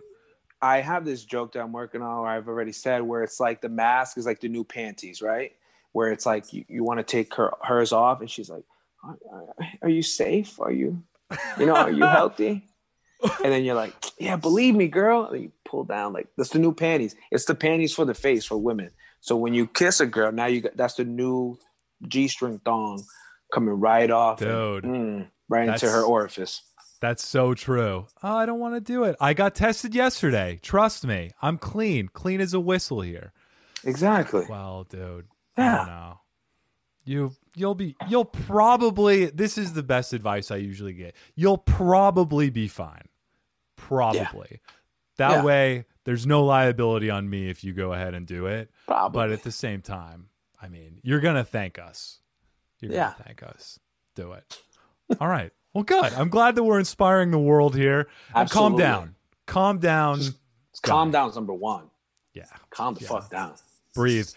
I 0.62 0.82
have 0.82 1.06
this 1.06 1.24
joke 1.24 1.52
that 1.54 1.62
I'm 1.62 1.72
working 1.74 2.02
on, 2.02 2.20
or 2.20 2.28
I've 2.28 2.48
already 2.48 2.72
said, 2.72 3.02
where 3.04 3.24
it's 3.24 3.40
like 3.40 3.62
the 3.62 3.70
mask 3.70 4.18
is 4.18 4.26
like 4.26 4.40
the 4.40 4.48
new 4.48 4.64
panties, 4.64 5.22
right? 5.22 5.52
Where 5.92 6.12
it's 6.12 6.26
like 6.26 6.54
you, 6.54 6.66
you 6.68 6.84
want 6.84 7.00
to 7.00 7.04
take 7.04 7.34
her 7.36 7.52
hers 7.64 7.92
off, 7.92 8.22
and 8.22 8.30
she's 8.30 8.50
like, 8.50 8.64
"Are, 9.04 9.18
are- 9.32 9.56
are 9.84 9.90
you 9.90 10.02
safe? 10.02 10.60
Are 10.60 10.72
you, 10.72 11.04
you 11.60 11.66
know, 11.66 11.76
are 11.76 11.92
you 11.92 12.06
healthy?" 12.06 12.68
And 13.44 13.52
then 13.52 13.64
you're 13.64 13.76
like, 13.76 13.94
"Yeah, 14.20 14.36
believe 14.36 14.76
me, 14.76 14.88
girl." 14.88 15.26
And 15.26 15.44
you 15.44 15.52
pull 15.64 15.84
down 15.84 16.14
like 16.14 16.28
that's 16.38 16.52
the 16.52 16.60
new 16.60 16.74
panties. 16.74 17.16
It's 17.32 17.46
the 17.46 17.56
panties 17.56 17.94
for 17.94 18.06
the 18.06 18.14
face 18.14 18.46
for 18.46 18.58
women. 18.58 18.92
So 19.22 19.36
when 19.36 19.54
you 19.54 19.66
kiss 19.66 20.00
a 20.00 20.06
girl, 20.06 20.32
now 20.32 20.46
you 20.46 20.62
got 20.62 20.78
that's 20.78 20.96
the 20.96 21.06
new 21.06 21.58
g-string 22.08 22.60
thong 22.64 23.04
coming 23.52 23.80
right 23.80 24.12
off, 24.12 24.42
and, 24.42 24.52
Dude. 24.52 24.84
mm, 24.84 25.28
right 25.50 25.70
into 25.70 25.90
her 25.90 26.04
orifice. 26.04 26.62
That's 27.02 27.28
so 27.28 27.54
true. 27.54 28.06
Oh, 28.22 28.36
I 28.36 28.46
don't 28.46 28.60
want 28.60 28.76
to 28.76 28.82
do 28.82 29.04
it. 29.04 29.16
I 29.20 29.34
got 29.34 29.56
tested 29.56 29.96
yesterday. 29.96 30.60
Trust 30.62 31.06
me, 31.06 31.32
I'm 31.42 31.58
clean. 31.58 32.10
Clean 32.10 32.42
as 32.42 32.54
a 32.54 32.60
whistle 32.60 33.02
here. 33.02 33.32
Exactly. 33.84 34.46
Well, 34.50 34.86
dude. 34.90 35.26
I 35.58 35.62
Yeah. 35.64 36.14
You 37.06 37.34
you'll 37.56 37.76
be 37.76 37.96
you'll 38.10 38.26
probably 38.26 39.28
this 39.28 39.58
is 39.58 39.74
the 39.74 39.84
best 39.84 40.12
advice 40.14 40.50
I 40.52 40.58
usually 40.58 40.94
get. 40.94 41.16
You'll 41.36 41.58
probably 41.60 42.50
be 42.50 42.68
fine. 42.68 43.08
Probably. 43.76 44.60
That 45.18 45.32
Yeah. 45.32 45.44
way 45.44 45.86
there's 46.04 46.26
no 46.26 46.44
liability 46.44 47.10
on 47.10 47.30
me 47.30 47.50
if 47.50 47.64
you 47.64 47.74
go 47.74 47.94
ahead 47.94 48.14
and 48.14 48.26
do 48.26 48.48
it. 48.48 48.72
Probably. 48.88 49.16
But 49.18 49.32
at 49.32 49.44
the 49.44 49.52
same 49.52 49.82
time, 49.82 50.30
I 50.62 50.68
mean, 50.68 51.00
you're 51.04 51.20
gonna 51.20 51.44
thank 51.46 51.78
us. 51.80 52.20
You're 52.80 52.92
Yeah. 52.92 53.12
gonna 53.14 53.24
thank 53.26 53.44
us. 53.44 53.80
Do 54.16 54.34
it. 54.34 54.62
All 55.20 55.28
right. 55.28 55.52
Well, 55.74 55.84
good. 55.84 56.14
I'm 56.14 56.30
glad 56.30 56.56
that 56.56 56.64
we're 56.64 56.80
inspiring 56.80 57.32
the 57.32 57.40
world 57.40 57.76
here. 57.76 58.08
And 58.34 58.50
calm 58.50 58.78
down. 58.78 59.16
Calm 59.46 59.78
down. 59.80 60.22
Calm 60.82 61.12
down 61.12 61.34
number 61.36 61.54
one. 61.54 61.90
Yeah. 62.34 62.46
Calm 62.70 62.96
the 62.96 63.02
Yeah. 63.02 63.08
fuck 63.08 63.30
down. 63.30 63.56
breathe 63.94 64.30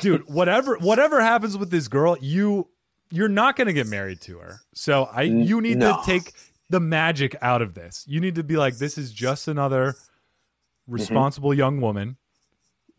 dude 0.00 0.22
whatever 0.28 0.76
whatever 0.78 1.20
happens 1.20 1.56
with 1.56 1.70
this 1.70 1.88
girl 1.88 2.16
you 2.20 2.68
you're 3.10 3.28
not 3.28 3.56
going 3.56 3.66
to 3.66 3.72
get 3.74 3.86
married 3.86 4.20
to 4.22 4.38
her 4.38 4.60
so 4.74 5.04
I 5.04 5.22
you 5.22 5.60
need 5.60 5.78
no. 5.78 5.96
to 5.98 6.02
take 6.06 6.32
the 6.70 6.80
magic 6.80 7.36
out 7.42 7.60
of 7.62 7.74
this 7.74 8.04
you 8.08 8.20
need 8.20 8.34
to 8.36 8.42
be 8.42 8.56
like 8.56 8.78
this 8.78 8.96
is 8.96 9.12
just 9.12 9.48
another 9.48 9.94
responsible 10.86 11.54
young 11.54 11.80
woman 11.80 12.16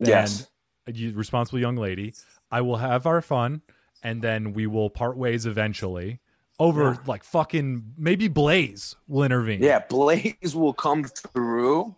Mm-hmm. 0.01 0.09
Yes. 0.09 0.49
and 0.87 1.15
responsible 1.15 1.59
young 1.59 1.77
lady 1.77 2.13
i 2.51 2.61
will 2.61 2.77
have 2.77 3.05
our 3.05 3.21
fun 3.21 3.61
and 4.01 4.21
then 4.23 4.51
we 4.53 4.65
will 4.67 4.89
part 4.89 5.15
ways 5.15 5.45
eventually 5.45 6.19
over 6.59 6.83
Yeah. 6.93 6.97
like 7.05 7.23
fucking 7.23 7.93
maybe 7.97 8.27
blaze 8.27 8.95
will 9.07 9.23
intervene 9.23 9.61
Yeah, 9.61 9.79
Blaze 9.87 10.55
will 10.55 10.73
come 10.73 11.03
through 11.03 11.95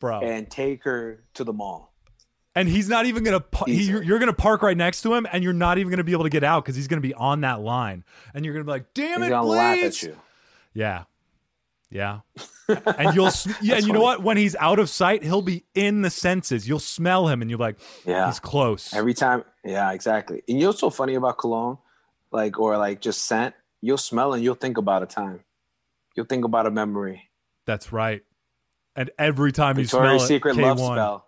bro 0.00 0.20
and 0.20 0.48
take 0.50 0.84
her 0.84 1.24
to 1.34 1.44
the 1.44 1.52
mall. 1.52 1.93
He's 2.68 2.88
not 2.88 3.06
even 3.06 3.24
gonna 3.24 3.44
he, 3.66 3.84
you're, 3.84 4.02
you're 4.02 4.18
gonna 4.18 4.32
park 4.32 4.62
right 4.62 4.76
next 4.76 5.02
to 5.02 5.12
him 5.14 5.26
and 5.30 5.42
you're 5.42 5.52
not 5.52 5.78
even 5.78 5.90
gonna 5.90 6.04
be 6.04 6.12
able 6.12 6.24
to 6.24 6.30
get 6.30 6.44
out 6.44 6.64
because 6.64 6.76
he's 6.76 6.88
gonna 6.88 7.00
be 7.00 7.14
on 7.14 7.40
that 7.40 7.60
line 7.60 8.04
and 8.32 8.44
you're 8.44 8.54
gonna 8.54 8.64
be 8.64 8.70
like 8.70 8.94
damn 8.94 9.20
He's 9.20 9.28
it 9.28 9.30
gonna 9.30 9.46
laugh 9.46 9.78
at 9.78 10.02
you. 10.02 10.16
Yeah. 10.72 11.04
Yeah. 11.90 12.20
and 12.68 13.14
you'll 13.14 13.30
yeah, 13.60 13.76
and 13.76 13.86
you 13.86 13.92
know 13.92 14.00
what? 14.00 14.22
When 14.22 14.36
he's 14.36 14.56
out 14.56 14.78
of 14.78 14.88
sight, 14.88 15.22
he'll 15.22 15.42
be 15.42 15.64
in 15.74 16.02
the 16.02 16.10
senses. 16.10 16.66
You'll 16.68 16.80
smell 16.80 17.28
him 17.28 17.42
and 17.42 17.50
you're 17.50 17.58
like, 17.58 17.76
Yeah. 18.04 18.26
he's 18.26 18.40
close. 18.40 18.92
Every 18.94 19.14
time. 19.14 19.44
Yeah, 19.64 19.92
exactly. 19.92 20.42
And 20.48 20.58
you 20.58 20.64
know 20.64 20.68
what's 20.70 20.80
so 20.80 20.90
funny 20.90 21.14
about 21.14 21.38
cologne? 21.38 21.78
Like, 22.32 22.58
or 22.58 22.76
like 22.78 23.00
just 23.00 23.24
scent? 23.24 23.54
You'll 23.80 23.98
smell 23.98 24.32
and 24.32 24.42
you'll 24.42 24.54
think 24.54 24.78
about 24.78 25.02
a 25.02 25.06
time. 25.06 25.40
You'll 26.16 26.26
think 26.26 26.44
about 26.44 26.66
a 26.66 26.70
memory. 26.70 27.30
That's 27.66 27.92
right. 27.92 28.22
And 28.96 29.10
every 29.18 29.52
time 29.52 29.78
you 29.78 29.84
Victoria's 29.84 30.26
smell 30.26 30.36
it, 30.36 30.42
K1, 30.42 30.62
love 30.62 30.78
spell. 30.78 31.26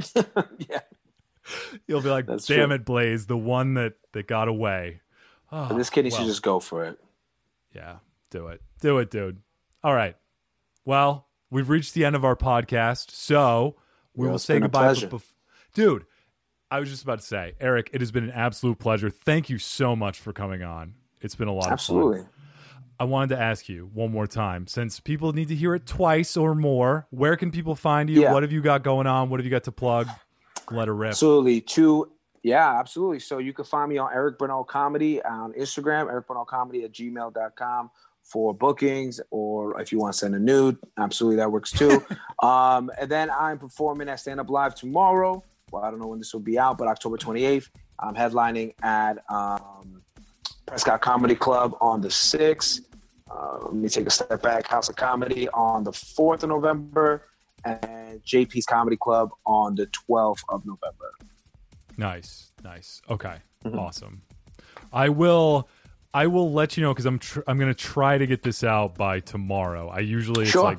yeah. 0.58 0.80
you'll 1.86 2.00
be 2.02 2.08
like, 2.10 2.26
That's 2.26 2.46
damn 2.46 2.68
true. 2.68 2.76
it, 2.76 2.84
Blaze, 2.84 3.26
the 3.26 3.36
one 3.36 3.74
that, 3.74 3.94
that 4.12 4.26
got 4.26 4.48
away. 4.48 5.00
Oh, 5.52 5.76
this 5.76 5.90
kid 5.90 6.04
needs 6.04 6.14
well, 6.14 6.24
to 6.24 6.30
just 6.30 6.42
go 6.42 6.60
for 6.60 6.84
it. 6.84 6.98
Yeah, 7.74 7.96
do 8.30 8.48
it. 8.48 8.60
Do 8.80 8.98
it, 8.98 9.10
dude. 9.10 9.38
All 9.82 9.94
right. 9.94 10.16
Well, 10.84 11.26
we've 11.50 11.68
reached 11.68 11.94
the 11.94 12.04
end 12.04 12.16
of 12.16 12.24
our 12.24 12.36
podcast, 12.36 13.10
so 13.10 13.76
we 14.14 14.26
Yeah, 14.26 14.32
will 14.32 14.38
say 14.38 14.60
goodbye. 14.60 14.94
bef- 14.94 15.22
dude, 15.74 16.04
I 16.70 16.78
was 16.80 16.88
just 16.88 17.02
about 17.02 17.18
to 17.20 17.24
say, 17.24 17.54
Eric, 17.60 17.90
it 17.92 18.00
has 18.00 18.12
been 18.12 18.24
an 18.24 18.30
absolute 18.30 18.78
pleasure. 18.78 19.10
Thank 19.10 19.50
you 19.50 19.58
so 19.58 19.96
much 19.96 20.18
for 20.20 20.32
coming 20.32 20.62
on. 20.62 20.94
It's 21.20 21.34
been 21.34 21.48
a 21.48 21.52
lot 21.52 21.62
of 21.64 21.64
fun. 21.64 21.72
Absolutely. 21.72 22.20
I 23.00 23.04
wanted 23.04 23.34
to 23.34 23.40
ask 23.40 23.66
you 23.66 23.90
one 23.94 24.12
more 24.12 24.26
time, 24.26 24.66
since 24.66 25.00
people 25.00 25.32
need 25.32 25.48
to 25.48 25.54
hear 25.54 25.74
it 25.74 25.86
twice 25.86 26.36
or 26.36 26.54
more. 26.54 27.06
Where 27.08 27.34
can 27.34 27.50
people 27.50 27.74
find 27.74 28.10
you? 28.10 28.20
Yeah. 28.20 28.34
What 28.34 28.42
have 28.42 28.52
you 28.52 28.60
got 28.60 28.82
going 28.82 29.06
on? 29.06 29.30
What 29.30 29.40
have 29.40 29.46
you 29.46 29.50
got 29.50 29.64
to 29.64 29.72
plug? 29.72 30.06
Let 30.70 30.86
her 30.86 30.94
rip. 30.94 31.08
Absolutely. 31.08 31.62
Two. 31.62 32.12
Yeah, 32.42 32.78
absolutely. 32.78 33.20
So 33.20 33.38
you 33.38 33.54
can 33.54 33.64
find 33.64 33.88
me 33.88 33.96
on 33.96 34.10
Eric 34.12 34.38
Bernal 34.38 34.64
Comedy 34.64 35.22
on 35.24 35.54
Instagram, 35.54 36.10
Eric 36.10 36.28
Bernal 36.28 36.44
Comedy 36.44 36.84
at 36.84 36.92
gmail.com 36.92 37.90
for 38.22 38.52
bookings 38.52 39.18
or 39.30 39.80
if 39.80 39.92
you 39.92 39.98
want 39.98 40.12
to 40.12 40.18
send 40.18 40.34
a 40.34 40.38
nude. 40.38 40.76
Absolutely, 40.98 41.36
that 41.36 41.50
works 41.50 41.72
too. 41.72 42.04
um, 42.42 42.90
and 43.00 43.10
then 43.10 43.30
I'm 43.30 43.58
performing 43.58 44.10
at 44.10 44.20
Stand 44.20 44.40
Up 44.40 44.50
Live 44.50 44.74
tomorrow. 44.74 45.42
Well, 45.72 45.82
I 45.82 45.90
don't 45.90 46.00
know 46.00 46.08
when 46.08 46.18
this 46.18 46.34
will 46.34 46.40
be 46.40 46.58
out, 46.58 46.76
but 46.76 46.86
October 46.86 47.16
28th. 47.16 47.70
I'm 47.98 48.14
headlining 48.14 48.74
at 48.82 49.18
um, 49.30 50.02
Prescott 50.66 51.00
Comedy 51.00 51.34
Club 51.34 51.76
on 51.80 52.00
the 52.00 52.08
6th. 52.08 52.82
Uh, 53.30 53.58
let 53.62 53.74
me 53.74 53.88
take 53.88 54.06
a 54.06 54.10
step 54.10 54.42
back. 54.42 54.66
House 54.66 54.88
of 54.88 54.96
Comedy 54.96 55.48
on 55.50 55.84
the 55.84 55.92
4th 55.92 56.42
of 56.42 56.48
November 56.48 57.22
and 57.64 58.20
JP's 58.24 58.66
Comedy 58.66 58.96
Club 58.96 59.30
on 59.46 59.74
the 59.76 59.86
12th 60.08 60.42
of 60.48 60.64
November. 60.66 61.12
Nice, 61.96 62.50
nice. 62.64 63.00
Okay, 63.08 63.36
Mm-hmm. 63.64 63.78
awesome. 63.78 64.22
I 64.92 65.10
will, 65.10 65.68
I 66.14 66.26
will 66.28 66.50
let 66.52 66.76
you 66.76 66.82
know 66.82 66.92
because 66.94 67.04
I'm 67.06 67.18
tr- 67.18 67.42
I'm 67.46 67.58
gonna 67.58 67.74
try 67.74 68.16
to 68.16 68.26
get 68.26 68.42
this 68.42 68.64
out 68.64 68.94
by 68.96 69.20
tomorrow. 69.20 69.88
I 69.88 69.98
usually 70.00 70.44
it's 70.46 70.54
like 70.56 70.78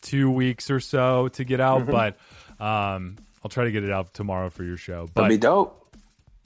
two 0.00 0.30
weeks 0.30 0.70
or 0.70 0.78
so 0.80 1.26
to 1.28 1.44
get 1.44 1.60
out, 1.60 1.86
but 1.86 2.16
um, 2.64 3.16
I'll 3.44 3.50
try 3.50 3.64
to 3.64 3.72
get 3.72 3.82
it 3.82 3.90
out 3.90 4.14
tomorrow 4.14 4.48
for 4.48 4.62
your 4.62 4.76
show. 4.76 5.08
That'd 5.14 5.28
be 5.28 5.36
dope. 5.38 5.92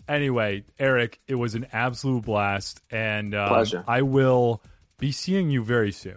anyway, 0.08 0.64
Eric, 0.78 1.20
it 1.28 1.34
was 1.34 1.54
an 1.54 1.66
absolute 1.72 2.24
blast, 2.24 2.80
and 2.90 3.34
um, 3.34 3.48
Pleasure. 3.48 3.84
I 3.86 4.00
will 4.02 4.62
be 5.04 5.12
seeing 5.12 5.50
you 5.50 5.62
very 5.62 5.92
soon. 5.92 6.16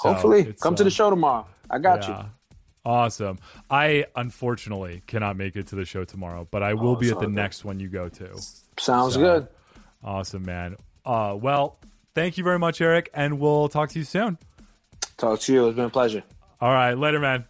So 0.00 0.08
Hopefully, 0.14 0.54
come 0.62 0.74
to 0.76 0.84
the 0.84 0.90
show 0.90 1.10
tomorrow. 1.10 1.46
I 1.68 1.78
got 1.78 2.08
you. 2.08 2.16
Awesome. 2.82 3.38
I 3.68 4.06
unfortunately 4.16 5.02
cannot 5.06 5.36
make 5.36 5.56
it 5.56 5.66
to 5.68 5.74
the 5.76 5.84
show 5.84 6.04
tomorrow, 6.04 6.48
but 6.50 6.62
I 6.62 6.72
will 6.72 6.92
Oh, 6.92 6.96
be 6.96 7.10
at 7.10 7.16
the 7.20 7.26
good. 7.26 7.34
next 7.34 7.66
one 7.66 7.80
you 7.80 7.88
go 7.88 8.08
to. 8.08 8.28
Sounds 8.78 9.12
So- 9.14 9.20
good. 9.20 9.48
Awesome, 10.02 10.42
man. 10.44 10.76
Uh, 11.04 11.36
well, 11.38 11.76
thank 12.14 12.38
you 12.38 12.44
very 12.44 12.58
much, 12.58 12.80
Eric, 12.80 13.10
and 13.12 13.38
we'll 13.38 13.68
talk 13.68 13.90
to 13.90 13.98
you 13.98 14.06
soon. 14.06 14.38
Talk 15.18 15.40
to 15.40 15.52
you. 15.52 15.68
It's 15.68 15.76
been 15.76 15.84
a 15.86 15.90
pleasure. 15.90 16.22
All 16.62 16.72
right, 16.72 16.94
later, 16.96 17.20
man. 17.20 17.44